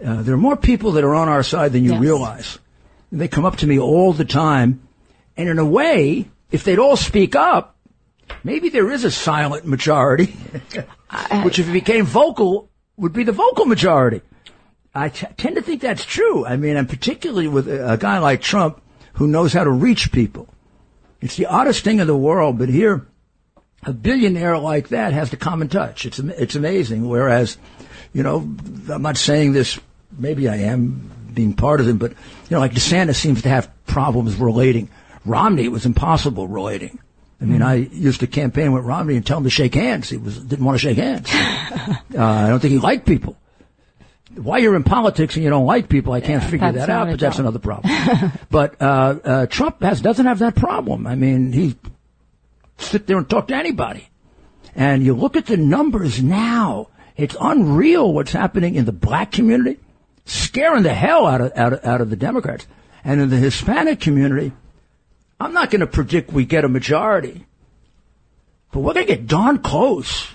Uh, 0.04 0.22
there 0.22 0.34
are 0.34 0.38
more 0.38 0.56
people 0.56 0.92
that 0.92 1.04
are 1.04 1.14
on 1.14 1.28
our 1.28 1.42
side 1.42 1.72
than 1.72 1.84
you 1.84 1.92
yes. 1.92 2.00
realize. 2.00 2.58
They 3.10 3.28
come 3.28 3.46
up 3.46 3.56
to 3.58 3.66
me 3.66 3.78
all 3.78 4.12
the 4.12 4.24
time. 4.24 4.86
And 5.36 5.48
in 5.48 5.58
a 5.58 5.64
way, 5.64 6.28
if 6.50 6.64
they'd 6.64 6.78
all 6.78 6.96
speak 6.96 7.34
up, 7.34 7.73
maybe 8.42 8.68
there 8.68 8.90
is 8.90 9.04
a 9.04 9.10
silent 9.10 9.66
majority, 9.66 10.26
which 11.42 11.58
if 11.58 11.68
it 11.68 11.72
became 11.72 12.04
vocal, 12.04 12.70
would 12.96 13.12
be 13.12 13.24
the 13.24 13.32
vocal 13.32 13.64
majority. 13.64 14.22
I 14.94 15.08
t- 15.08 15.26
tend 15.36 15.56
to 15.56 15.62
think 15.62 15.80
that's 15.80 16.04
true. 16.04 16.46
I 16.46 16.56
mean, 16.56 16.76
and 16.76 16.88
particularly 16.88 17.48
with 17.48 17.68
a 17.68 17.96
guy 17.98 18.18
like 18.18 18.40
Trump 18.40 18.80
who 19.14 19.26
knows 19.26 19.52
how 19.52 19.64
to 19.64 19.70
reach 19.70 20.12
people. 20.12 20.48
It's 21.20 21.36
the 21.36 21.46
oddest 21.46 21.82
thing 21.84 22.00
in 22.00 22.06
the 22.06 22.16
world, 22.16 22.58
but 22.58 22.68
here, 22.68 23.06
a 23.82 23.92
billionaire 23.92 24.58
like 24.58 24.88
that 24.88 25.12
has 25.12 25.30
the 25.30 25.36
common 25.36 25.68
touch. 25.68 26.06
It's, 26.06 26.18
it's 26.18 26.54
amazing. 26.54 27.08
Whereas, 27.08 27.56
you 28.12 28.22
know, 28.22 28.38
I'm 28.88 29.02
not 29.02 29.16
saying 29.16 29.52
this, 29.52 29.78
maybe 30.16 30.48
I 30.48 30.56
am 30.56 31.10
being 31.32 31.54
partisan, 31.54 31.98
but, 31.98 32.12
you 32.12 32.50
know, 32.50 32.60
like 32.60 32.72
DeSantis 32.72 33.16
seems 33.16 33.42
to 33.42 33.48
have 33.48 33.70
problems 33.86 34.36
relating. 34.36 34.88
Romney, 35.24 35.64
it 35.64 35.72
was 35.72 35.86
impossible 35.86 36.46
relating. 36.46 36.98
I 37.40 37.44
mean, 37.44 37.62
I 37.62 37.74
used 37.74 38.20
to 38.20 38.26
campaign 38.26 38.72
with 38.72 38.84
Romney 38.84 39.16
and 39.16 39.26
tell 39.26 39.38
him 39.38 39.44
to 39.44 39.50
shake 39.50 39.74
hands. 39.74 40.08
He 40.08 40.16
was 40.16 40.38
didn't 40.38 40.64
want 40.64 40.76
to 40.76 40.82
shake 40.82 40.96
hands. 40.96 41.28
uh, 41.34 41.98
I 42.18 42.48
don't 42.48 42.60
think 42.60 42.72
he 42.72 42.78
liked 42.78 43.06
people. 43.06 43.36
Why 44.34 44.58
you're 44.58 44.74
in 44.74 44.84
politics 44.84 45.34
and 45.36 45.44
you 45.44 45.50
don't 45.50 45.66
like 45.66 45.88
people, 45.88 46.12
I 46.12 46.20
can't 46.20 46.42
yeah, 46.42 46.48
figure 46.48 46.72
that 46.72 46.90
out. 46.90 47.08
But 47.08 47.20
that's 47.20 47.38
another 47.38 47.58
problem. 47.58 47.92
but 48.50 48.80
uh, 48.80 48.84
uh, 49.24 49.46
Trump 49.46 49.82
has 49.82 50.00
doesn't 50.00 50.26
have 50.26 50.40
that 50.40 50.56
problem. 50.56 51.06
I 51.06 51.14
mean, 51.14 51.52
he 51.52 51.76
sit 52.78 53.06
there 53.06 53.18
and 53.18 53.28
talk 53.28 53.48
to 53.48 53.56
anybody. 53.56 54.08
And 54.74 55.04
you 55.04 55.14
look 55.14 55.36
at 55.36 55.46
the 55.46 55.56
numbers 55.56 56.22
now; 56.22 56.88
it's 57.16 57.36
unreal 57.40 58.12
what's 58.12 58.32
happening 58.32 58.74
in 58.74 58.86
the 58.86 58.92
black 58.92 59.30
community, 59.30 59.78
scaring 60.24 60.82
the 60.82 60.94
hell 60.94 61.26
out 61.26 61.40
of 61.40 61.52
out 61.56 61.72
of, 61.74 61.84
out 61.84 62.00
of 62.00 62.10
the 62.10 62.16
Democrats, 62.16 62.66
and 63.04 63.20
in 63.20 63.28
the 63.28 63.36
Hispanic 63.36 64.00
community 64.00 64.52
I'm 65.40 65.52
not 65.52 65.70
going 65.70 65.80
to 65.80 65.86
predict 65.86 66.32
we 66.32 66.44
get 66.44 66.64
a 66.64 66.68
majority, 66.68 67.46
but 68.72 68.80
we're 68.80 68.94
going 68.94 69.06
to 69.06 69.14
get 69.14 69.26
darn 69.26 69.58
close. 69.58 70.28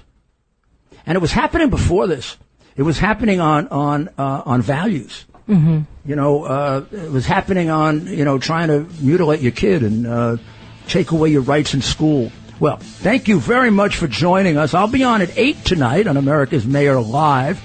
And 1.06 1.16
it 1.16 1.20
was 1.20 1.32
happening 1.32 1.70
before 1.70 2.08
this. 2.08 2.38
It 2.76 2.84
was 2.84 3.00
happening 3.00 3.40
on 3.40 3.68
on 3.70 4.10
uh, 4.18 4.44
on 4.46 4.62
values. 4.62 5.26
Mm-hmm. 5.48 5.82
You 6.06 6.16
know, 6.16 6.44
uh, 6.44 6.86
it 6.92 7.12
was 7.12 7.26
happening 7.26 7.70
on 7.70 8.08
you 8.08 8.26
know 8.26 8.38
trying 8.38 8.68
to 8.68 8.88
mutilate 9.02 9.42
your 9.42 9.52
kid 9.52 9.84
and 9.84 10.06
uh, 10.06 10.38
take 10.88 11.12
away 11.12 11.30
your 11.30 11.42
rights 11.42 11.74
in 11.74 11.82
school. 11.82 12.32
Well, 12.60 12.78
thank 12.78 13.28
you 13.28 13.40
very 13.40 13.72
much 13.72 13.96
for 13.96 14.08
joining 14.08 14.58
us. 14.58 14.74
I'll 14.74 14.88
be 14.88 15.04
on 15.04 15.22
at 15.22 15.38
eight 15.38 15.64
tonight 15.64 16.08
on 16.08 16.18
America's 16.18 16.66
Mayor 16.66 17.00
Live. 17.00 17.60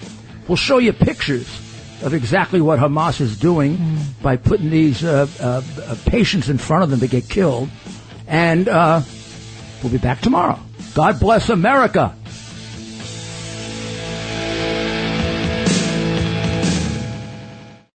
We'll 0.48 0.56
show 0.56 0.78
you 0.78 0.92
pictures 0.92 1.48
of 2.04 2.14
exactly 2.14 2.60
what 2.60 2.78
Hamas 2.78 3.20
is 3.20 3.38
doing 3.38 3.78
mm. 3.78 4.22
by 4.22 4.36
putting 4.36 4.70
these 4.70 5.02
uh, 5.02 5.26
uh, 5.40 5.62
uh, 5.82 5.96
patients 6.06 6.48
in 6.48 6.58
front 6.58 6.84
of 6.84 6.90
them 6.90 7.00
to 7.00 7.08
get 7.08 7.28
killed. 7.28 7.68
And 8.26 8.68
uh, 8.68 9.02
we'll 9.82 9.92
be 9.92 9.98
back 9.98 10.20
tomorrow. 10.20 10.58
God 10.94 11.18
bless 11.18 11.48
America. 11.48 12.14